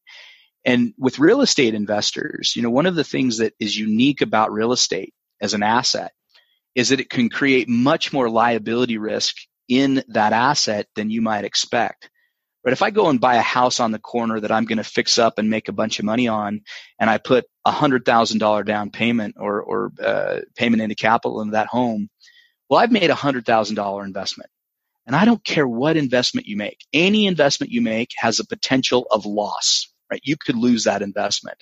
And 0.65 0.93
with 0.97 1.17
real 1.17 1.41
estate 1.41 1.73
investors, 1.73 2.53
you 2.55 2.61
know, 2.61 2.69
one 2.69 2.85
of 2.85 2.95
the 2.95 3.03
things 3.03 3.39
that 3.39 3.53
is 3.59 3.75
unique 3.75 4.21
about 4.21 4.51
real 4.51 4.71
estate 4.71 5.13
as 5.41 5.53
an 5.53 5.63
asset 5.63 6.11
is 6.75 6.89
that 6.89 6.99
it 6.99 7.09
can 7.09 7.29
create 7.29 7.67
much 7.67 8.13
more 8.13 8.29
liability 8.29 8.97
risk 8.97 9.35
in 9.71 10.03
that 10.09 10.33
asset 10.33 10.87
than 10.97 11.09
you 11.09 11.21
might 11.21 11.45
expect. 11.45 12.09
But 12.63 12.73
if 12.73 12.81
I 12.83 12.91
go 12.91 13.09
and 13.09 13.21
buy 13.21 13.35
a 13.35 13.41
house 13.41 13.79
on 13.79 13.91
the 13.91 13.99
corner 13.99 14.39
that 14.41 14.51
I'm 14.51 14.65
going 14.65 14.79
to 14.79 14.83
fix 14.83 15.17
up 15.17 15.39
and 15.39 15.49
make 15.49 15.69
a 15.69 15.73
bunch 15.73 15.99
of 15.99 16.05
money 16.05 16.27
on, 16.27 16.61
and 16.99 17.09
I 17.09 17.17
put 17.17 17.45
a 17.65 17.71
hundred 17.71 18.05
thousand 18.05 18.39
dollar 18.39 18.63
down 18.63 18.91
payment 18.91 19.35
or 19.39 19.61
or 19.63 19.91
uh, 20.03 20.41
payment 20.57 20.81
into 20.83 20.95
capital 20.95 21.41
into 21.41 21.53
that 21.53 21.67
home, 21.67 22.09
well, 22.69 22.81
I've 22.81 22.91
made 22.91 23.09
a 23.11 23.15
hundred 23.15 23.45
thousand 23.45 23.77
dollar 23.77 24.05
investment. 24.05 24.49
And 25.07 25.15
I 25.15 25.25
don't 25.25 25.43
care 25.43 25.67
what 25.67 25.97
investment 25.97 26.47
you 26.47 26.57
make. 26.57 26.79
Any 26.93 27.27
investment 27.27 27.71
you 27.73 27.81
make 27.81 28.11
has 28.17 28.39
a 28.39 28.47
potential 28.47 29.07
of 29.11 29.25
loss, 29.25 29.91
right? 30.11 30.21
You 30.23 30.37
could 30.37 30.57
lose 30.57 30.85
that 30.85 31.01
investment. 31.01 31.57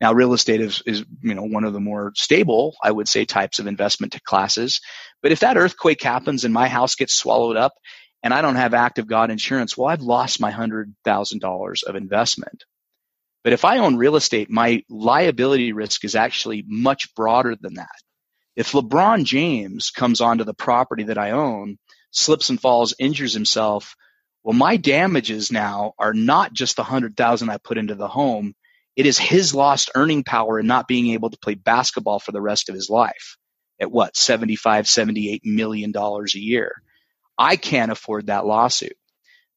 Now, 0.00 0.12
real 0.12 0.34
estate 0.34 0.60
is, 0.60 0.82
is, 0.86 1.04
you 1.22 1.34
know, 1.34 1.44
one 1.44 1.64
of 1.64 1.72
the 1.72 1.80
more 1.80 2.12
stable, 2.14 2.76
I 2.82 2.90
would 2.90 3.08
say, 3.08 3.24
types 3.24 3.58
of 3.58 3.66
investment 3.66 4.16
classes. 4.24 4.80
But 5.22 5.32
if 5.32 5.40
that 5.40 5.56
earthquake 5.56 6.02
happens 6.02 6.44
and 6.44 6.52
my 6.52 6.68
house 6.68 6.96
gets 6.96 7.14
swallowed 7.14 7.56
up 7.56 7.72
and 8.22 8.34
I 8.34 8.42
don't 8.42 8.56
have 8.56 8.74
active 8.74 9.06
God 9.06 9.30
insurance, 9.30 9.76
well, 9.76 9.88
I've 9.88 10.02
lost 10.02 10.40
my 10.40 10.52
$100,000 10.52 11.82
of 11.84 11.96
investment. 11.96 12.64
But 13.42 13.54
if 13.54 13.64
I 13.64 13.78
own 13.78 13.96
real 13.96 14.16
estate, 14.16 14.50
my 14.50 14.82
liability 14.90 15.72
risk 15.72 16.04
is 16.04 16.16
actually 16.16 16.64
much 16.66 17.14
broader 17.14 17.56
than 17.58 17.74
that. 17.74 17.88
If 18.56 18.72
LeBron 18.72 19.24
James 19.24 19.90
comes 19.90 20.20
onto 20.20 20.44
the 20.44 20.54
property 20.54 21.04
that 21.04 21.18
I 21.18 21.30
own, 21.32 21.78
slips 22.10 22.50
and 22.50 22.60
falls, 22.60 22.94
injures 22.98 23.34
himself, 23.34 23.96
well, 24.42 24.54
my 24.54 24.76
damages 24.76 25.52
now 25.52 25.92
are 25.98 26.14
not 26.14 26.52
just 26.52 26.76
the 26.76 26.82
hundred 26.84 27.16
thousand 27.16 27.50
I 27.50 27.58
put 27.58 27.78
into 27.78 27.94
the 27.94 28.08
home. 28.08 28.54
It 28.96 29.06
is 29.06 29.18
his 29.18 29.54
lost 29.54 29.90
earning 29.94 30.24
power 30.24 30.58
and 30.58 30.68
not 30.68 30.88
being 30.88 31.08
able 31.12 31.30
to 31.30 31.38
play 31.38 31.54
basketball 31.54 32.18
for 32.18 32.32
the 32.32 32.40
rest 32.40 32.68
of 32.68 32.74
his 32.74 32.90
life 32.90 33.36
at 33.80 33.90
what, 33.92 34.16
75, 34.16 34.88
78 34.88 35.42
million 35.44 35.92
dollars 35.92 36.34
a 36.34 36.40
year. 36.40 36.82
I 37.38 37.56
can't 37.56 37.92
afford 37.92 38.28
that 38.28 38.46
lawsuit. 38.46 38.96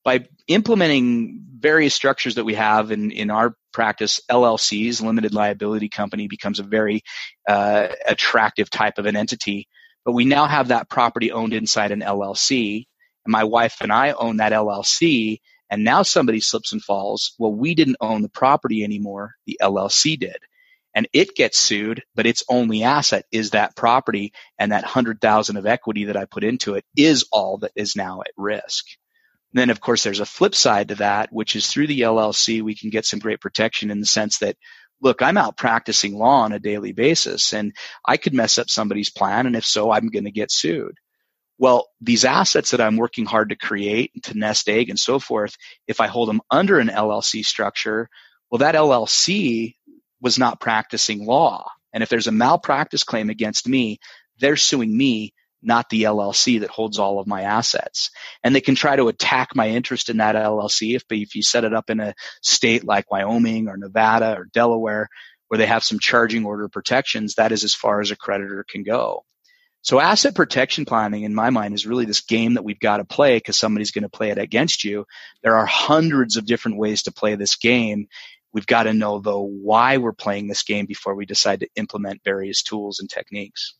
By 0.04 0.28
implementing 0.48 1.46
various 1.60 1.94
structures 1.94 2.36
that 2.36 2.46
we 2.46 2.56
have 2.56 2.92
in, 2.92 3.12
in 3.12 3.32
our 3.32 3.56
practice, 3.74 4.22
LLCs, 4.30 5.02
limited 5.02 5.34
liability 5.34 5.90
company, 5.90 6.28
becomes 6.28 6.60
a 6.60 6.64
very 6.64 7.04
uh, 7.48 7.88
attractive 8.08 8.70
type 8.70 8.98
of 8.98 9.06
an 9.06 9.16
entity 9.16 9.68
but 10.06 10.14
we 10.14 10.26
now 10.26 10.48
have 10.48 10.70
that 10.70 10.90
property 10.90 11.32
owned 11.32 11.54
inside 11.54 11.92
an 11.92 12.02
LLC. 12.02 12.88
And 13.26 13.32
my 13.32 13.44
wife 13.44 13.78
and 13.82 13.92
I 13.92 14.12
own 14.12 14.38
that 14.38 14.54
LLC. 14.54 15.40
And 15.70 15.84
now 15.84 16.04
somebody 16.04 16.42
slips 16.42 16.74
and 16.74 16.84
falls. 16.84 17.36
Well, 17.40 17.54
we 17.54 17.76
didn't 17.76 17.98
own 18.02 18.22
the 18.24 18.30
property 18.30 18.84
anymore. 18.84 19.36
The 19.48 19.60
LLC 19.62 20.20
did. 20.20 20.38
And 20.96 21.08
it 21.14 21.36
gets 21.36 21.60
sued, 21.60 22.04
but 22.16 22.28
its 22.28 22.44
only 22.50 22.84
asset 22.84 23.26
is 23.32 23.52
that 23.52 23.76
property. 23.76 24.34
And 24.60 24.72
that 24.74 24.86
hundred 24.86 25.22
thousand 25.22 25.58
of 25.58 25.68
equity 25.68 26.06
that 26.06 26.18
I 26.18 26.26
put 26.26 26.44
into 26.46 26.76
it 26.76 26.86
is 26.98 27.28
all 27.32 27.60
that 27.60 27.72
is 27.76 27.96
now 27.96 28.22
at 28.22 28.32
risk. 28.38 28.86
And 29.54 29.60
then 29.62 29.70
of 29.72 29.82
course 29.82 30.04
there's 30.04 30.22
a 30.22 30.26
flip 30.26 30.56
side 30.56 30.90
to 30.90 30.96
that, 30.96 31.34
which 31.34 31.56
is 31.56 31.68
through 31.68 31.88
the 31.88 32.02
LLC, 32.02 32.62
we 32.62 32.76
can 32.76 32.90
get 32.92 33.06
some 33.06 33.20
great 33.20 33.42
protection 33.42 33.92
in 33.92 34.00
the 34.00 34.06
sense 34.08 34.40
that 34.40 34.58
look, 35.02 35.22
I'm 35.22 35.38
out 35.38 35.58
practicing 35.58 36.18
law 36.18 36.42
on 36.44 36.54
a 36.54 36.60
daily 36.60 36.94
basis 36.94 37.54
and 37.54 37.74
I 38.06 38.18
could 38.18 38.34
mess 38.34 38.58
up 38.58 38.70
somebody's 38.70 39.12
plan. 39.12 39.48
And 39.48 39.56
if 39.56 39.66
so, 39.66 39.92
I'm 39.92 40.10
going 40.10 40.26
to 40.26 40.32
get 40.32 40.52
sued. 40.52 40.96
Well, 41.60 41.90
these 42.00 42.24
assets 42.24 42.72
that 42.72 42.80
I'm 42.80 42.96
working 42.96 43.26
hard 43.26 43.50
to 43.50 43.56
create, 43.56 44.12
to 44.24 44.38
nest 44.38 44.70
egg 44.70 44.90
and 44.90 44.98
so 44.98 45.20
forth, 45.20 45.58
if 45.88 46.00
I 46.00 46.08
hold 46.08 46.30
them 46.30 46.42
under 46.50 46.80
an 46.80 46.88
LLC 46.88 47.46
structure, 47.46 48.10
well, 48.50 48.60
that 48.60 48.76
LLC 48.76 49.76
was 50.22 50.40
not 50.40 50.62
practicing 50.62 51.26
law. 51.26 51.70
And 51.94 52.02
if 52.02 52.10
there's 52.10 52.28
a 52.28 52.32
malpractice 52.32 53.04
claim 53.04 53.30
against 53.30 53.68
me, 53.68 54.00
they're 54.40 54.56
suing 54.56 54.96
me 54.96 55.34
not 55.62 55.90
the 55.90 56.04
LLC 56.04 56.62
that 56.62 56.70
holds 56.70 56.98
all 56.98 57.20
of 57.20 57.28
my 57.28 57.42
assets. 57.42 58.12
And 58.42 58.56
they 58.56 58.62
can 58.62 58.76
try 58.76 58.96
to 58.96 59.10
attack 59.10 59.50
my 59.54 59.68
interest 59.70 60.10
in 60.10 60.18
that 60.18 60.36
LLC 60.36 60.96
if, 60.96 61.04
if 61.10 61.36
you 61.36 61.44
set 61.44 61.66
it 61.66 61.74
up 61.74 61.90
in 61.90 62.00
a 62.00 62.16
state 62.42 62.86
like 62.86 63.12
Wyoming 63.12 63.68
or 63.68 63.76
Nevada 63.76 64.36
or 64.38 64.46
Delaware 64.54 65.10
where 65.50 65.58
they 65.58 65.66
have 65.66 65.84
some 65.84 66.00
charging 66.00 66.46
order 66.46 66.70
protections, 66.70 67.36
that 67.36 67.52
is 67.52 67.64
as 67.64 67.74
far 67.74 68.00
as 68.00 68.12
a 68.12 68.16
creditor 68.16 68.64
can 68.70 68.84
go. 68.84 69.26
So 69.82 70.00
asset 70.00 70.36
protection 70.36 70.86
planning 70.86 71.24
in 71.24 71.34
my 71.34 71.50
mind 71.52 71.74
is 71.74 71.86
really 71.86 72.06
this 72.06 72.22
game 72.22 72.56
that 72.56 72.64
we've 72.64 72.80
got 72.80 72.98
to 72.98 73.06
play 73.06 73.38
because 73.38 73.58
somebody's 73.58 73.92
going 73.92 74.04
to 74.04 74.10
play 74.10 74.30
it 74.30 74.38
against 74.38 74.84
you. 74.84 75.06
There 75.42 75.56
are 75.56 75.66
hundreds 75.66 76.36
of 76.36 76.46
different 76.46 76.78
ways 76.78 77.04
to 77.04 77.14
play 77.14 77.36
this 77.36 77.56
game. 77.56 78.08
We've 78.52 78.68
got 78.68 78.84
to 78.84 78.94
know 78.94 79.20
though 79.20 79.42
why 79.42 79.98
we're 79.98 80.12
playing 80.12 80.48
this 80.48 80.64
game 80.64 80.86
before 80.86 81.16
we 81.16 81.26
decide 81.26 81.62
to 81.62 81.70
implement 81.76 82.24
various 82.24 82.62
tools 82.62 83.00
and 83.00 83.10
techniques. 83.10 83.76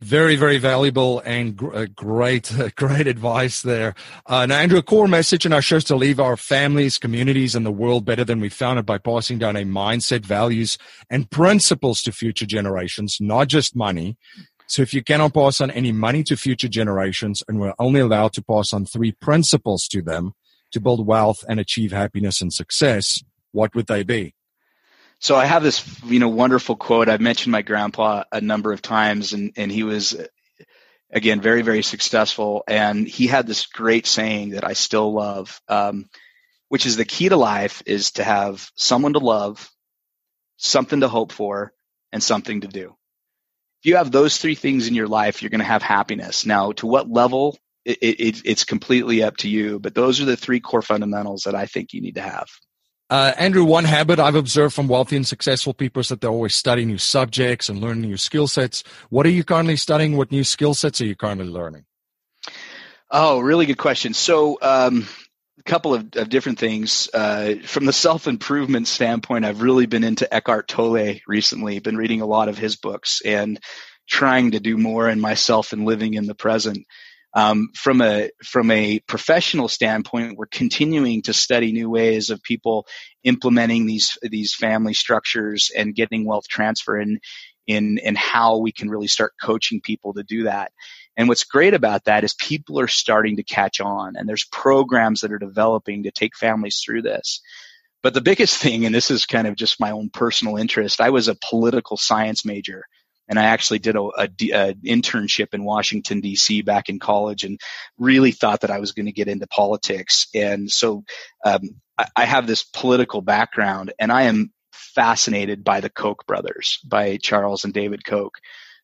Very, 0.00 0.36
very 0.36 0.58
valuable 0.58 1.20
and 1.24 1.56
gr- 1.56 1.74
uh, 1.74 1.86
great, 1.94 2.52
great 2.76 3.06
advice 3.06 3.62
there. 3.62 3.94
Uh, 4.26 4.44
now, 4.44 4.58
Andrew, 4.58 4.78
a 4.78 4.82
core 4.82 5.08
message 5.08 5.46
in 5.46 5.52
our 5.54 5.62
show 5.62 5.76
is 5.76 5.84
to 5.84 5.96
leave 5.96 6.20
our 6.20 6.36
families, 6.36 6.98
communities, 6.98 7.54
and 7.54 7.64
the 7.64 7.72
world 7.72 8.04
better 8.04 8.22
than 8.22 8.38
we 8.38 8.50
found 8.50 8.78
it 8.78 8.84
by 8.84 8.98
passing 8.98 9.38
down 9.38 9.56
a 9.56 9.64
mindset, 9.64 10.26
values, 10.26 10.76
and 11.08 11.30
principles 11.30 12.02
to 12.02 12.12
future 12.12 12.44
generations, 12.44 13.16
not 13.18 13.48
just 13.48 13.74
money. 13.74 14.18
So 14.66 14.82
if 14.82 14.94
you 14.94 15.02
cannot 15.02 15.34
pass 15.34 15.60
on 15.60 15.70
any 15.70 15.92
money 15.92 16.22
to 16.24 16.36
future 16.36 16.68
generations 16.68 17.42
and 17.46 17.60
we're 17.60 17.74
only 17.78 18.00
allowed 18.00 18.32
to 18.34 18.42
pass 18.42 18.72
on 18.72 18.86
three 18.86 19.12
principles 19.12 19.86
to 19.88 20.02
them 20.02 20.32
to 20.72 20.80
build 20.80 21.06
wealth 21.06 21.44
and 21.48 21.60
achieve 21.60 21.92
happiness 21.92 22.40
and 22.40 22.52
success, 22.52 23.22
what 23.52 23.74
would 23.74 23.86
they 23.86 24.02
be? 24.02 24.34
So 25.20 25.36
I 25.36 25.46
have 25.46 25.62
this, 25.62 26.02
you 26.04 26.18
know, 26.18 26.28
wonderful 26.28 26.76
quote. 26.76 27.08
I've 27.08 27.20
mentioned 27.20 27.52
my 27.52 27.62
grandpa 27.62 28.24
a 28.32 28.40
number 28.40 28.72
of 28.72 28.82
times, 28.82 29.32
and 29.32 29.52
and 29.56 29.70
he 29.70 29.82
was, 29.82 30.16
again, 31.10 31.40
very 31.40 31.62
very 31.62 31.82
successful. 31.82 32.64
And 32.66 33.06
he 33.06 33.26
had 33.26 33.46
this 33.46 33.66
great 33.66 34.06
saying 34.06 34.50
that 34.50 34.64
I 34.64 34.74
still 34.74 35.12
love, 35.12 35.60
um, 35.68 36.10
which 36.68 36.84
is 36.84 36.96
the 36.96 37.04
key 37.04 37.28
to 37.28 37.36
life 37.36 37.82
is 37.86 38.12
to 38.12 38.24
have 38.24 38.68
someone 38.74 39.14
to 39.14 39.18
love, 39.18 39.70
something 40.56 41.00
to 41.00 41.08
hope 41.08 41.32
for, 41.32 41.72
and 42.12 42.22
something 42.22 42.60
to 42.62 42.68
do. 42.68 42.94
If 43.84 43.88
you 43.88 43.96
have 43.96 44.10
those 44.10 44.38
three 44.38 44.54
things 44.54 44.88
in 44.88 44.94
your 44.94 45.08
life, 45.08 45.42
you're 45.42 45.50
going 45.50 45.58
to 45.58 45.66
have 45.66 45.82
happiness. 45.82 46.46
Now, 46.46 46.72
to 46.72 46.86
what 46.86 47.10
level? 47.10 47.58
It, 47.84 47.98
it, 48.00 48.42
it's 48.46 48.64
completely 48.64 49.22
up 49.22 49.36
to 49.38 49.48
you, 49.50 49.78
but 49.78 49.94
those 49.94 50.22
are 50.22 50.24
the 50.24 50.38
three 50.38 50.58
core 50.58 50.80
fundamentals 50.80 51.42
that 51.42 51.54
I 51.54 51.66
think 51.66 51.92
you 51.92 52.00
need 52.00 52.14
to 52.14 52.22
have. 52.22 52.48
Uh, 53.10 53.34
Andrew, 53.36 53.62
one 53.62 53.84
habit 53.84 54.18
I've 54.18 54.36
observed 54.36 54.74
from 54.74 54.88
wealthy 54.88 55.16
and 55.16 55.26
successful 55.26 55.74
people 55.74 56.00
is 56.00 56.08
that 56.08 56.22
they 56.22 56.28
always 56.28 56.54
study 56.54 56.86
new 56.86 56.96
subjects 56.96 57.68
and 57.68 57.78
learn 57.78 58.00
new 58.00 58.16
skill 58.16 58.48
sets. 58.48 58.84
What 59.10 59.26
are 59.26 59.30
you 59.30 59.44
currently 59.44 59.76
studying? 59.76 60.16
What 60.16 60.32
new 60.32 60.44
skill 60.44 60.72
sets 60.72 61.02
are 61.02 61.04
you 61.04 61.14
currently 61.14 61.48
learning? 61.48 61.84
Oh, 63.10 63.40
really 63.40 63.66
good 63.66 63.76
question. 63.76 64.14
So, 64.14 64.56
um, 64.62 65.06
couple 65.64 65.94
of, 65.94 66.08
of 66.16 66.28
different 66.28 66.58
things. 66.58 67.08
Uh, 67.12 67.54
from 67.64 67.86
the 67.86 67.92
self 67.92 68.26
improvement 68.26 68.88
standpoint, 68.88 69.44
I've 69.44 69.62
really 69.62 69.86
been 69.86 70.04
into 70.04 70.32
Eckhart 70.32 70.68
Tolle 70.68 71.20
recently. 71.26 71.78
Been 71.78 71.96
reading 71.96 72.20
a 72.20 72.26
lot 72.26 72.48
of 72.48 72.58
his 72.58 72.76
books 72.76 73.22
and 73.24 73.60
trying 74.08 74.52
to 74.52 74.60
do 74.60 74.76
more 74.76 75.08
in 75.08 75.20
myself 75.20 75.72
and 75.72 75.84
living 75.84 76.14
in 76.14 76.26
the 76.26 76.34
present. 76.34 76.86
Um, 77.36 77.70
from 77.74 78.00
a 78.00 78.30
from 78.44 78.70
a 78.70 79.00
professional 79.00 79.68
standpoint, 79.68 80.36
we're 80.36 80.46
continuing 80.46 81.22
to 81.22 81.32
study 81.32 81.72
new 81.72 81.90
ways 81.90 82.30
of 82.30 82.42
people 82.42 82.86
implementing 83.24 83.86
these 83.86 84.18
these 84.22 84.54
family 84.54 84.94
structures 84.94 85.70
and 85.76 85.96
getting 85.96 86.26
wealth 86.26 86.46
transfer 86.46 86.98
in 86.98 87.18
in 87.66 87.98
in 87.98 88.14
how 88.14 88.58
we 88.58 88.72
can 88.72 88.90
really 88.90 89.06
start 89.06 89.34
coaching 89.40 89.80
people 89.80 90.14
to 90.14 90.22
do 90.22 90.44
that. 90.44 90.72
And 91.16 91.28
what's 91.28 91.44
great 91.44 91.74
about 91.74 92.04
that 92.04 92.24
is 92.24 92.34
people 92.34 92.80
are 92.80 92.88
starting 92.88 93.36
to 93.36 93.44
catch 93.44 93.80
on, 93.80 94.16
and 94.16 94.28
there's 94.28 94.44
programs 94.44 95.20
that 95.20 95.32
are 95.32 95.38
developing 95.38 96.04
to 96.04 96.10
take 96.10 96.36
families 96.36 96.82
through 96.84 97.02
this. 97.02 97.40
But 98.02 98.14
the 98.14 98.20
biggest 98.20 98.56
thing, 98.62 98.84
and 98.86 98.94
this 98.94 99.10
is 99.10 99.26
kind 99.26 99.46
of 99.46 99.56
just 99.56 99.80
my 99.80 99.92
own 99.92 100.10
personal 100.10 100.56
interest, 100.56 101.00
I 101.00 101.10
was 101.10 101.28
a 101.28 101.36
political 101.36 101.96
science 101.96 102.44
major 102.44 102.84
and 103.28 103.38
I 103.38 103.44
actually 103.44 103.78
did 103.78 103.96
a, 103.96 104.02
a, 104.02 104.28
a 104.52 104.74
internship 104.84 105.54
in 105.54 105.64
Washington 105.64 106.20
D.C. 106.20 106.62
back 106.62 106.88
in 106.88 106.98
college, 106.98 107.44
and 107.44 107.58
really 107.98 108.32
thought 108.32 108.60
that 108.60 108.70
I 108.70 108.80
was 108.80 108.92
going 108.92 109.06
to 109.06 109.12
get 109.12 109.28
into 109.28 109.46
politics. 109.46 110.26
And 110.34 110.70
so 110.70 111.04
um, 111.44 111.60
I, 111.96 112.06
I 112.16 112.24
have 112.24 112.46
this 112.46 112.64
political 112.64 113.22
background, 113.22 113.92
and 113.98 114.12
I 114.12 114.22
am 114.24 114.52
fascinated 114.74 115.64
by 115.64 115.80
the 115.80 115.90
Koch 115.90 116.26
brothers, 116.26 116.78
by 116.84 117.16
Charles 117.16 117.64
and 117.64 117.72
David 117.72 118.04
Koch. 118.04 118.34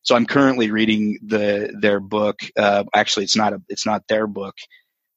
So 0.02 0.14
I'm 0.14 0.26
currently 0.26 0.70
reading 0.70 1.18
the 1.22 1.76
their 1.78 2.00
book. 2.00 2.40
Uh, 2.56 2.84
actually, 2.94 3.24
it's 3.24 3.36
not 3.36 3.52
a, 3.52 3.62
it's 3.68 3.84
not 3.84 4.08
their 4.08 4.26
book, 4.26 4.54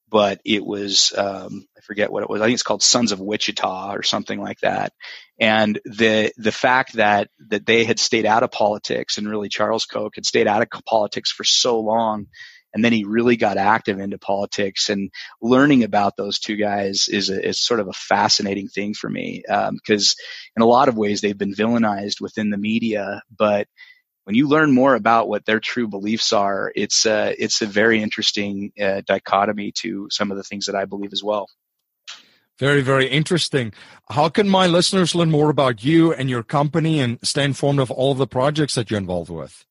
but 0.10 0.42
it 0.46 0.66
was 0.66 1.14
um, 1.18 1.66
I 1.78 1.82
forget 1.82 2.12
what 2.12 2.24
it 2.24 2.30
was. 2.30 2.42
I 2.42 2.46
think 2.46 2.56
it's 2.56 2.64
called 2.64 2.84
Sons 2.84 3.12
of 3.12 3.20
Wichita 3.20 3.94
or 3.96 4.04
something 4.04 4.40
like 4.40 4.60
that. 4.60 4.92
And 5.40 5.80
the 5.86 6.32
the 6.38 6.52
fact 6.52 6.94
that 6.94 7.30
that 7.50 7.66
they 7.66 7.86
had 7.86 8.00
stayed 8.00 8.26
out 8.26 8.44
of 8.44 8.52
politics 8.52 9.18
and 9.18 9.30
really 9.30 9.50
Charles 9.50 9.86
Koch 9.86 10.16
had 10.16 10.26
stayed 10.26 10.48
out 10.48 10.62
of 10.62 10.70
politics 10.86 11.32
for 11.32 11.44
so 11.44 11.80
long 11.80 12.28
and 12.74 12.84
then 12.84 12.94
he 12.94 13.04
really 13.04 13.36
got 13.36 13.58
active 13.58 14.00
into 14.00 14.18
politics 14.18 14.90
and 14.90 15.12
learning 15.42 15.84
about 15.84 16.18
those 16.18 16.40
two 16.40 16.56
guys 16.56 17.08
is 17.08 17.30
a, 17.30 17.48
is 17.48 17.64
sort 17.64 17.80
of 17.80 17.88
a 17.88 17.94
fascinating 17.94 18.68
thing 18.68 18.94
for 18.94 19.10
me 19.10 19.44
because 19.48 20.16
um, 20.18 20.56
in 20.58 20.62
a 20.64 20.68
lot 20.68 20.88
of 20.88 20.98
ways 20.98 21.22
they've 21.22 21.38
been 21.38 21.54
villainized 21.54 22.22
within 22.22 22.50
the 22.50 22.58
media 22.58 23.22
but 23.38 23.68
when 24.24 24.36
you 24.36 24.48
learn 24.48 24.72
more 24.72 24.96
about 24.96 25.28
what 25.28 25.46
their 25.46 25.60
true 25.60 25.88
beliefs 25.88 26.32
are, 26.32 26.72
it's 26.76 27.06
uh, 27.06 27.34
it's 27.38 27.62
a 27.62 27.66
very 27.66 28.02
interesting 28.02 28.72
uh, 28.82 29.02
dichotomy 29.06 29.72
to 29.80 30.08
some 30.10 30.32
of 30.32 30.38
the 30.38 30.44
things 30.44 30.66
that 30.68 30.76
I 30.76 30.86
believe 30.86 31.14
as 31.14 31.24
well. 31.24 31.50
Very, 32.60 32.82
very 32.82 33.08
interesting. 33.08 33.74
How 34.10 34.30
can 34.30 34.48
my 34.48 34.68
listeners 34.68 35.16
learn 35.16 35.32
more 35.32 35.50
about 35.50 35.84
you 35.84 36.14
and 36.14 36.30
your 36.30 36.44
company 36.44 37.00
and 37.00 37.18
stay 37.24 37.44
informed 37.44 37.80
of 37.80 37.90
all 37.90 38.12
of 38.12 38.20
the 38.20 38.28
projects 38.28 38.76
that 38.76 38.92
you're 38.92 39.00
involved 39.00 39.32
with? 39.32 39.66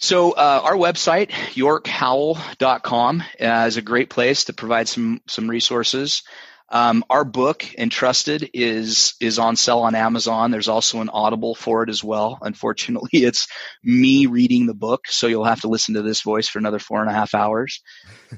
So 0.00 0.32
uh, 0.32 0.60
our 0.64 0.76
website, 0.76 1.28
yorkhowell.com, 1.28 3.22
uh, 3.38 3.64
is 3.68 3.76
a 3.76 3.82
great 3.82 4.08
place 4.08 4.44
to 4.44 4.54
provide 4.54 4.88
some 4.88 5.20
some 5.28 5.48
resources. 5.48 6.22
Um, 6.70 7.04
our 7.10 7.24
book, 7.24 7.66
Entrusted, 7.76 8.48
is 8.54 9.12
is 9.20 9.38
on 9.38 9.56
sale 9.56 9.80
on 9.80 9.94
Amazon. 9.94 10.50
There's 10.50 10.68
also 10.68 11.02
an 11.02 11.10
Audible 11.10 11.54
for 11.54 11.82
it 11.82 11.90
as 11.90 12.02
well. 12.02 12.38
Unfortunately, 12.40 13.10
it's 13.12 13.46
me 13.84 14.24
reading 14.24 14.66
the 14.66 14.74
book, 14.74 15.02
so 15.06 15.26
you'll 15.26 15.44
have 15.44 15.60
to 15.62 15.68
listen 15.68 15.94
to 15.94 16.02
this 16.02 16.22
voice 16.22 16.48
for 16.48 16.58
another 16.58 16.78
four 16.78 17.02
and 17.02 17.10
a 17.10 17.14
half 17.14 17.34
hours. 17.34 17.82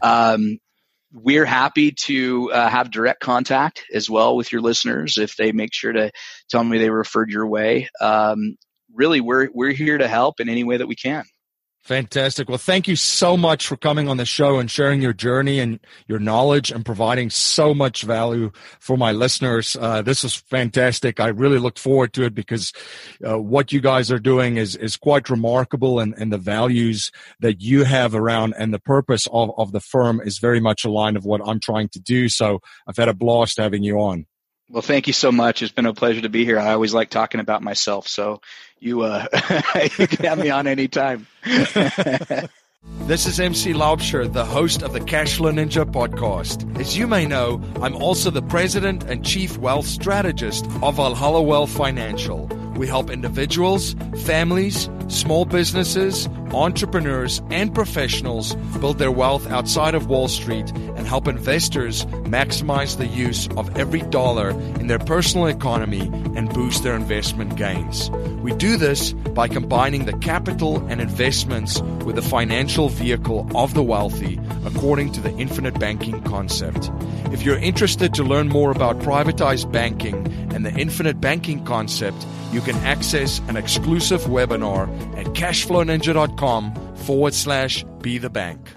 Um, 0.02 0.58
we're 1.12 1.44
happy 1.44 1.92
to 1.92 2.50
uh, 2.50 2.68
have 2.68 2.90
direct 2.90 3.20
contact 3.20 3.84
as 3.92 4.08
well 4.08 4.34
with 4.34 4.50
your 4.50 4.62
listeners 4.62 5.18
if 5.18 5.36
they 5.36 5.52
make 5.52 5.74
sure 5.74 5.92
to 5.92 6.10
tell 6.48 6.64
me 6.64 6.78
they 6.78 6.88
referred 6.88 7.30
your 7.30 7.46
way. 7.46 7.90
Um, 8.00 8.56
really, 8.94 9.20
we're 9.20 9.50
we're 9.52 9.72
here 9.72 9.98
to 9.98 10.08
help 10.08 10.40
in 10.40 10.48
any 10.48 10.64
way 10.64 10.78
that 10.78 10.88
we 10.88 10.96
can. 10.96 11.24
Fantastic. 11.82 12.48
Well, 12.48 12.58
thank 12.58 12.86
you 12.86 12.94
so 12.94 13.36
much 13.36 13.66
for 13.66 13.76
coming 13.76 14.08
on 14.08 14.16
the 14.16 14.24
show 14.24 14.60
and 14.60 14.70
sharing 14.70 15.02
your 15.02 15.12
journey 15.12 15.58
and 15.58 15.80
your 16.06 16.20
knowledge 16.20 16.70
and 16.70 16.84
providing 16.84 17.28
so 17.28 17.74
much 17.74 18.04
value 18.04 18.52
for 18.78 18.96
my 18.96 19.10
listeners. 19.10 19.76
Uh, 19.78 20.00
this 20.00 20.22
is 20.22 20.32
fantastic. 20.36 21.18
I 21.18 21.26
really 21.26 21.58
look 21.58 21.80
forward 21.80 22.12
to 22.12 22.22
it 22.22 22.36
because 22.36 22.72
uh, 23.28 23.36
what 23.36 23.72
you 23.72 23.80
guys 23.80 24.12
are 24.12 24.20
doing 24.20 24.58
is, 24.58 24.76
is 24.76 24.96
quite 24.96 25.28
remarkable 25.28 25.98
and, 25.98 26.14
and 26.16 26.32
the 26.32 26.38
values 26.38 27.10
that 27.40 27.60
you 27.60 27.82
have 27.82 28.14
around 28.14 28.54
and 28.56 28.72
the 28.72 28.78
purpose 28.78 29.26
of, 29.32 29.50
of 29.58 29.72
the 29.72 29.80
firm 29.80 30.20
is 30.20 30.38
very 30.38 30.60
much 30.60 30.84
aligned 30.84 31.16
of 31.16 31.24
what 31.24 31.40
I'm 31.44 31.58
trying 31.58 31.88
to 31.94 32.00
do. 32.00 32.28
So 32.28 32.60
I've 32.86 32.96
had 32.96 33.08
a 33.08 33.14
blast 33.14 33.58
having 33.58 33.82
you 33.82 33.98
on. 33.98 34.26
Well, 34.72 34.80
thank 34.80 35.06
you 35.06 35.12
so 35.12 35.30
much. 35.30 35.60
It's 35.60 35.70
been 35.70 35.84
a 35.84 35.92
pleasure 35.92 36.22
to 36.22 36.30
be 36.30 36.46
here. 36.46 36.58
I 36.58 36.72
always 36.72 36.94
like 36.94 37.10
talking 37.10 37.40
about 37.40 37.62
myself, 37.62 38.08
so 38.08 38.40
you 38.80 39.02
uh, 39.02 39.26
you 39.98 40.08
can 40.08 40.24
have 40.24 40.38
me 40.38 40.50
on 40.50 40.66
anytime. 40.66 41.26
This 43.02 43.26
is 43.26 43.38
MC 43.38 43.74
Laubscher, 43.74 44.32
the 44.32 44.44
host 44.44 44.82
of 44.82 44.92
the 44.92 44.98
Cashflow 44.98 45.52
Ninja 45.52 45.84
podcast. 45.84 46.80
As 46.80 46.96
you 46.96 47.06
may 47.06 47.26
know, 47.26 47.62
I'm 47.80 47.94
also 47.94 48.28
the 48.30 48.42
president 48.42 49.04
and 49.04 49.24
chief 49.24 49.56
wealth 49.56 49.86
strategist 49.86 50.66
of 50.82 50.96
Valhalla 50.96 51.42
Wealth 51.42 51.70
Financial. 51.70 52.48
We 52.76 52.86
help 52.86 53.10
individuals, 53.10 53.94
families, 54.24 54.88
small 55.08 55.44
businesses, 55.44 56.28
entrepreneurs, 56.52 57.42
and 57.50 57.74
professionals 57.74 58.54
build 58.80 58.98
their 58.98 59.10
wealth 59.10 59.46
outside 59.50 59.94
of 59.94 60.06
Wall 60.06 60.28
Street 60.28 60.70
and 60.70 61.06
help 61.06 61.28
investors 61.28 62.04
maximize 62.24 62.96
the 62.96 63.06
use 63.06 63.48
of 63.56 63.76
every 63.78 64.00
dollar 64.02 64.50
in 64.50 64.86
their 64.86 64.98
personal 64.98 65.46
economy 65.46 66.10
and 66.36 66.52
boost 66.52 66.82
their 66.82 66.96
investment 66.96 67.56
gains. 67.56 68.10
We 68.42 68.52
do 68.54 68.76
this 68.76 69.12
by 69.12 69.48
combining 69.48 70.04
the 70.04 70.16
capital 70.18 70.84
and 70.88 71.00
investments 71.00 71.80
with 72.04 72.16
the 72.16 72.22
financial 72.22 72.88
vehicle 72.88 73.48
of 73.54 73.74
the 73.74 73.82
wealthy 73.82 74.40
according 74.64 75.12
to 75.12 75.20
the 75.20 75.32
infinite 75.36 75.78
banking 75.78 76.22
concept. 76.22 76.90
If 77.32 77.42
you're 77.42 77.58
interested 77.58 78.14
to 78.14 78.24
learn 78.24 78.48
more 78.48 78.70
about 78.70 78.98
privatized 78.98 79.70
banking 79.70 80.26
and 80.52 80.66
the 80.66 80.72
infinite 80.72 81.20
banking 81.20 81.64
concept, 81.64 82.26
you 82.52 82.60
can 82.62 82.76
access 82.76 83.40
an 83.48 83.56
exclusive 83.56 84.22
webinar 84.22 84.88
at 85.16 85.26
cashflowninja.com 85.26 86.96
forward 86.96 87.34
slash 87.34 87.84
be 88.00 88.18
the 88.18 88.30
bank. 88.30 88.72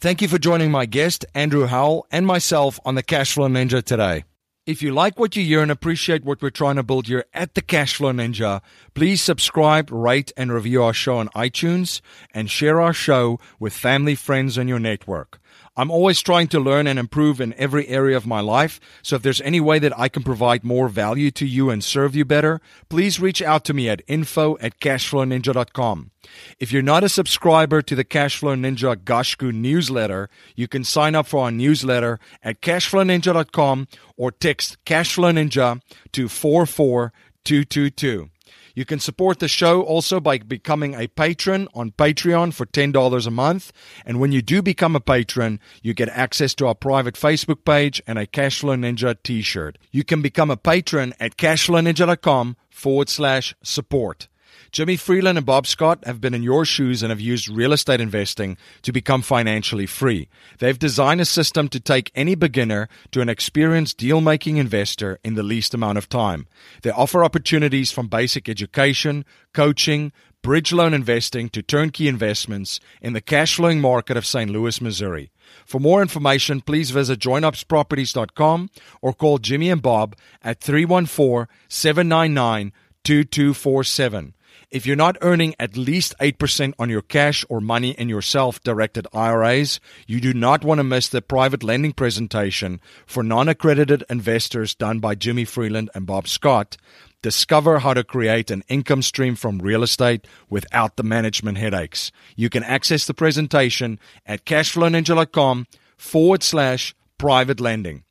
Thank 0.00 0.22
you 0.22 0.28
for 0.28 0.38
joining 0.38 0.70
my 0.70 0.86
guest, 0.86 1.26
Andrew 1.34 1.66
Howell, 1.66 2.06
and 2.12 2.24
myself 2.24 2.78
on 2.84 2.94
the 2.94 3.02
Cashflow 3.02 3.50
Ninja 3.50 3.82
today. 3.82 4.24
If 4.64 4.82
you 4.82 4.92
like 4.92 5.18
what 5.18 5.34
you 5.34 5.42
hear 5.42 5.60
and 5.62 5.70
appreciate 5.70 6.24
what 6.24 6.42
we're 6.42 6.50
trying 6.50 6.76
to 6.76 6.82
build 6.82 7.06
here 7.08 7.24
at 7.32 7.54
the 7.54 7.62
Cashflow 7.62 8.14
Ninja, 8.14 8.60
please 8.94 9.20
subscribe, 9.20 9.90
rate, 9.90 10.30
and 10.36 10.52
review 10.52 10.84
our 10.84 10.92
show 10.92 11.16
on 11.16 11.30
iTunes 11.30 12.00
and 12.32 12.50
share 12.50 12.80
our 12.80 12.92
show 12.92 13.40
with 13.58 13.72
family, 13.72 14.14
friends, 14.14 14.58
and 14.58 14.68
your 14.68 14.78
network. 14.78 15.40
I'm 15.78 15.92
always 15.92 16.20
trying 16.20 16.48
to 16.48 16.58
learn 16.58 16.88
and 16.88 16.98
improve 16.98 17.40
in 17.40 17.54
every 17.54 17.86
area 17.86 18.16
of 18.16 18.26
my 18.26 18.40
life. 18.40 18.80
So 19.00 19.14
if 19.14 19.22
there's 19.22 19.40
any 19.42 19.60
way 19.60 19.78
that 19.78 19.96
I 19.96 20.08
can 20.08 20.24
provide 20.24 20.64
more 20.64 20.88
value 20.88 21.30
to 21.30 21.46
you 21.46 21.70
and 21.70 21.84
serve 21.84 22.16
you 22.16 22.24
better, 22.24 22.60
please 22.88 23.20
reach 23.20 23.40
out 23.40 23.64
to 23.66 23.74
me 23.74 23.88
at 23.88 24.02
info 24.08 24.58
at 24.60 24.80
cashflowninja.com. 24.80 26.10
If 26.58 26.72
you're 26.72 26.82
not 26.82 27.04
a 27.04 27.08
subscriber 27.08 27.80
to 27.82 27.94
the 27.94 28.04
Cashflow 28.04 28.58
Ninja 28.58 28.96
Gashku 28.96 29.52
newsletter, 29.52 30.28
you 30.56 30.66
can 30.66 30.82
sign 30.82 31.14
up 31.14 31.28
for 31.28 31.44
our 31.44 31.52
newsletter 31.52 32.18
at 32.42 32.60
cashflowninja.com 32.60 33.86
or 34.16 34.32
text 34.32 34.84
Cashflow 34.84 35.32
Ninja 35.32 35.80
to 36.10 36.28
44222. 36.28 38.30
You 38.78 38.84
can 38.84 39.00
support 39.00 39.40
the 39.40 39.48
show 39.48 39.82
also 39.82 40.20
by 40.20 40.38
becoming 40.38 40.94
a 40.94 41.08
patron 41.08 41.66
on 41.74 41.90
Patreon 41.90 42.54
for 42.54 42.64
$10 42.64 43.26
a 43.26 43.30
month. 43.32 43.72
And 44.06 44.20
when 44.20 44.30
you 44.30 44.40
do 44.40 44.62
become 44.62 44.94
a 44.94 45.00
patron, 45.00 45.58
you 45.82 45.94
get 45.94 46.08
access 46.10 46.54
to 46.54 46.68
our 46.68 46.76
private 46.76 47.16
Facebook 47.16 47.64
page 47.64 48.00
and 48.06 48.20
a 48.20 48.26
Cashflow 48.28 48.78
Ninja 48.78 49.16
t 49.20 49.42
shirt. 49.42 49.78
You 49.90 50.04
can 50.04 50.22
become 50.22 50.48
a 50.48 50.56
patron 50.56 51.12
at 51.18 51.36
cashflowninja.com 51.36 52.56
forward 52.70 53.08
slash 53.08 53.52
support. 53.64 54.28
Jimmy 54.70 54.96
Freeland 54.96 55.38
and 55.38 55.46
Bob 55.46 55.66
Scott 55.66 56.04
have 56.04 56.20
been 56.20 56.34
in 56.34 56.42
your 56.42 56.64
shoes 56.64 57.02
and 57.02 57.10
have 57.10 57.20
used 57.20 57.48
real 57.48 57.72
estate 57.72 58.00
investing 58.00 58.56
to 58.82 58.92
become 58.92 59.22
financially 59.22 59.86
free. 59.86 60.28
They've 60.58 60.78
designed 60.78 61.20
a 61.20 61.24
system 61.24 61.68
to 61.68 61.80
take 61.80 62.12
any 62.14 62.34
beginner 62.34 62.88
to 63.12 63.20
an 63.20 63.28
experienced 63.28 63.96
deal 63.96 64.20
making 64.20 64.58
investor 64.58 65.18
in 65.24 65.34
the 65.34 65.42
least 65.42 65.72
amount 65.72 65.98
of 65.98 66.08
time. 66.08 66.46
They 66.82 66.90
offer 66.90 67.24
opportunities 67.24 67.90
from 67.90 68.08
basic 68.08 68.48
education, 68.48 69.24
coaching, 69.54 70.12
bridge 70.42 70.72
loan 70.72 70.94
investing 70.94 71.48
to 71.50 71.62
turnkey 71.62 72.06
investments 72.06 72.78
in 73.00 73.12
the 73.12 73.20
cash 73.20 73.56
flowing 73.56 73.80
market 73.80 74.16
of 74.16 74.26
St. 74.26 74.50
Louis, 74.50 74.80
Missouri. 74.80 75.30
For 75.64 75.80
more 75.80 76.02
information, 76.02 76.60
please 76.60 76.90
visit 76.90 77.18
jointopsproperties.com 77.20 78.70
or 79.00 79.14
call 79.14 79.38
Jimmy 79.38 79.70
and 79.70 79.82
Bob 79.82 80.14
at 80.42 80.60
314 80.60 81.48
799 81.68 82.72
2247. 83.04 84.34
If 84.70 84.84
you're 84.84 84.96
not 84.96 85.16
earning 85.22 85.54
at 85.58 85.78
least 85.78 86.14
8% 86.20 86.74
on 86.78 86.90
your 86.90 87.00
cash 87.00 87.42
or 87.48 87.58
money 87.58 87.92
in 87.92 88.10
your 88.10 88.20
self 88.20 88.62
directed 88.62 89.06
IRAs, 89.14 89.80
you 90.06 90.20
do 90.20 90.34
not 90.34 90.62
want 90.62 90.78
to 90.78 90.84
miss 90.84 91.08
the 91.08 91.22
private 91.22 91.62
lending 91.62 91.94
presentation 91.94 92.82
for 93.06 93.22
non 93.22 93.48
accredited 93.48 94.04
investors 94.10 94.74
done 94.74 94.98
by 94.98 95.14
Jimmy 95.14 95.46
Freeland 95.46 95.88
and 95.94 96.04
Bob 96.04 96.28
Scott. 96.28 96.76
Discover 97.22 97.78
how 97.78 97.94
to 97.94 98.04
create 98.04 98.50
an 98.50 98.62
income 98.68 99.00
stream 99.00 99.36
from 99.36 99.58
real 99.58 99.82
estate 99.82 100.26
without 100.50 100.96
the 100.96 101.02
management 101.02 101.56
headaches. 101.56 102.12
You 102.36 102.50
can 102.50 102.62
access 102.62 103.06
the 103.06 103.14
presentation 103.14 103.98
at 104.26 104.44
cashflowninja.com 104.44 105.66
forward 105.96 106.42
slash 106.42 106.94
private 107.16 107.58
lending. 107.58 108.04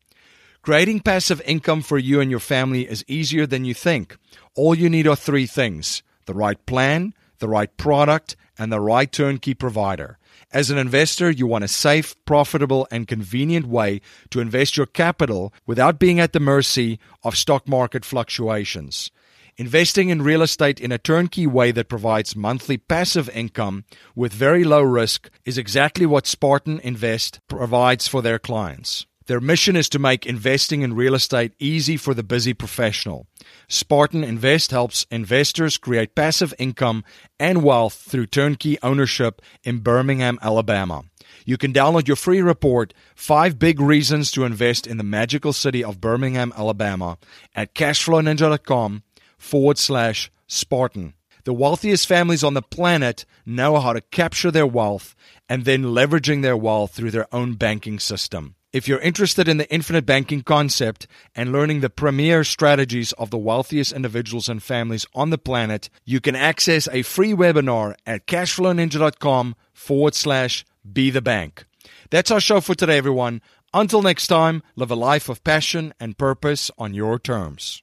Creating 0.63 1.01
passive 1.01 1.39
income 1.45 1.83
for 1.83 1.99
you 1.99 2.19
and 2.19 2.31
your 2.31 2.39
family 2.39 2.89
is 2.89 3.05
easier 3.07 3.45
than 3.45 3.63
you 3.63 3.75
think. 3.75 4.17
All 4.55 4.73
you 4.73 4.89
need 4.89 5.05
are 5.05 5.15
three 5.15 5.45
things 5.45 6.01
the 6.27 6.35
right 6.35 6.63
plan, 6.67 7.13
the 7.39 7.49
right 7.49 7.75
product, 7.77 8.35
and 8.57 8.71
the 8.71 8.79
right 8.79 9.11
turnkey 9.11 9.53
provider. 9.53 10.17
As 10.53 10.69
an 10.69 10.77
investor, 10.77 11.29
you 11.29 11.45
want 11.45 11.63
a 11.65 11.67
safe, 11.67 12.15
profitable, 12.25 12.87
and 12.89 13.07
convenient 13.07 13.67
way 13.67 14.01
to 14.29 14.39
invest 14.39 14.77
your 14.77 14.85
capital 14.85 15.53
without 15.65 15.99
being 15.99 16.19
at 16.19 16.31
the 16.31 16.39
mercy 16.39 16.99
of 17.23 17.35
stock 17.35 17.67
market 17.67 18.05
fluctuations. 18.05 19.11
Investing 19.57 20.09
in 20.09 20.21
real 20.21 20.43
estate 20.43 20.79
in 20.79 20.91
a 20.91 20.99
turnkey 20.99 21.47
way 21.47 21.71
that 21.71 21.89
provides 21.89 22.35
monthly 22.35 22.77
passive 22.77 23.27
income 23.29 23.85
with 24.15 24.31
very 24.31 24.63
low 24.63 24.83
risk 24.83 25.29
is 25.45 25.57
exactly 25.57 26.05
what 26.05 26.27
Spartan 26.27 26.79
Invest 26.79 27.39
provides 27.47 28.07
for 28.07 28.21
their 28.21 28.37
clients. 28.37 29.07
Their 29.27 29.41
mission 29.41 29.75
is 29.75 29.89
to 29.89 29.99
make 29.99 30.25
investing 30.25 30.83
in 30.83 30.95
real 30.95 31.13
estate 31.13 31.51
easy 31.59 31.97
for 31.97 32.13
the 32.13 32.23
busy 32.23 32.53
professional. 32.53 33.27
Spartan 33.67 34.23
Invest 34.23 34.71
helps 34.71 35.05
investors 35.11 35.77
create 35.77 36.15
passive 36.15 36.53
income 36.57 37.03
and 37.37 37.61
wealth 37.61 37.93
through 37.93 38.27
turnkey 38.27 38.77
ownership 38.81 39.41
in 39.65 39.79
Birmingham, 39.79 40.39
Alabama. 40.41 41.03
You 41.45 41.57
can 41.57 41.73
download 41.73 42.07
your 42.07 42.15
free 42.15 42.41
report, 42.41 42.93
Five 43.15 43.59
Big 43.59 43.81
Reasons 43.81 44.31
to 44.31 44.45
Invest 44.45 44.87
in 44.87 44.95
the 44.95 45.03
Magical 45.03 45.51
City 45.51 45.83
of 45.83 45.99
Birmingham, 45.99 46.53
Alabama, 46.57 47.17
at 47.53 47.75
cashflowninja.com 47.75 49.03
forward 49.37 49.77
slash 49.77 50.31
Spartan. 50.47 51.15
The 51.43 51.53
wealthiest 51.53 52.07
families 52.07 52.45
on 52.45 52.53
the 52.53 52.61
planet 52.61 53.25
know 53.45 53.79
how 53.79 53.91
to 53.91 54.01
capture 54.01 54.51
their 54.51 54.67
wealth 54.67 55.15
and 55.49 55.65
then 55.65 55.83
leveraging 55.83 56.43
their 56.43 56.57
wealth 56.57 56.93
through 56.93 57.11
their 57.11 57.33
own 57.35 57.53
banking 57.55 57.99
system. 57.99 58.55
If 58.77 58.87
you're 58.87 58.99
interested 58.99 59.47
in 59.47 59.57
the 59.57 59.67
infinite 59.73 60.05
banking 60.05 60.43
concept 60.43 61.07
and 61.35 61.51
learning 61.51 61.79
the 61.79 61.89
premier 61.89 62.43
strategies 62.43 63.11
of 63.13 63.31
the 63.31 63.37
wealthiest 63.39 63.91
individuals 63.91 64.47
and 64.47 64.61
families 64.61 65.07
on 65.15 65.31
the 65.31 65.39
planet, 65.39 65.89
you 66.05 66.21
can 66.21 66.35
access 66.35 66.87
a 66.91 67.01
free 67.01 67.33
webinar 67.33 67.95
at 68.05 68.27
cashflowninja.com 68.27 69.55
forward 69.73 70.13
slash 70.13 70.63
be 70.93 71.09
the 71.09 71.23
bank. 71.23 71.65
That's 72.11 72.29
our 72.29 72.39
show 72.39 72.61
for 72.61 72.75
today, 72.75 72.99
everyone. 72.99 73.41
Until 73.73 74.03
next 74.03 74.27
time, 74.27 74.61
live 74.75 74.91
a 74.91 74.95
life 74.95 75.27
of 75.27 75.43
passion 75.43 75.91
and 75.99 76.15
purpose 76.15 76.69
on 76.77 76.93
your 76.93 77.17
terms. 77.17 77.81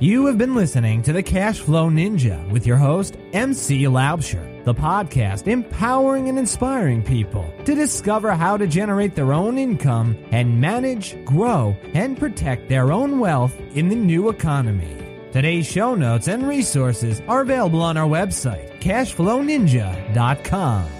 You 0.00 0.24
have 0.24 0.38
been 0.38 0.54
listening 0.54 1.02
to 1.02 1.12
the 1.12 1.22
Cash 1.22 1.60
Flow 1.60 1.90
Ninja 1.90 2.50
with 2.50 2.66
your 2.66 2.78
host, 2.78 3.18
MC 3.34 3.82
Laubscher, 3.82 4.49
the 4.64 4.74
podcast 4.74 5.48
empowering 5.48 6.28
and 6.28 6.38
inspiring 6.38 7.02
people 7.02 7.52
to 7.64 7.74
discover 7.74 8.32
how 8.32 8.56
to 8.56 8.66
generate 8.66 9.14
their 9.14 9.32
own 9.32 9.58
income 9.58 10.16
and 10.32 10.60
manage, 10.60 11.22
grow, 11.24 11.76
and 11.94 12.18
protect 12.18 12.68
their 12.68 12.92
own 12.92 13.18
wealth 13.18 13.54
in 13.74 13.88
the 13.88 13.96
new 13.96 14.28
economy. 14.28 14.96
Today's 15.32 15.66
show 15.66 15.94
notes 15.94 16.28
and 16.28 16.46
resources 16.46 17.22
are 17.28 17.42
available 17.42 17.82
on 17.82 17.96
our 17.96 18.08
website, 18.08 18.80
cashflowninja.com. 18.80 20.99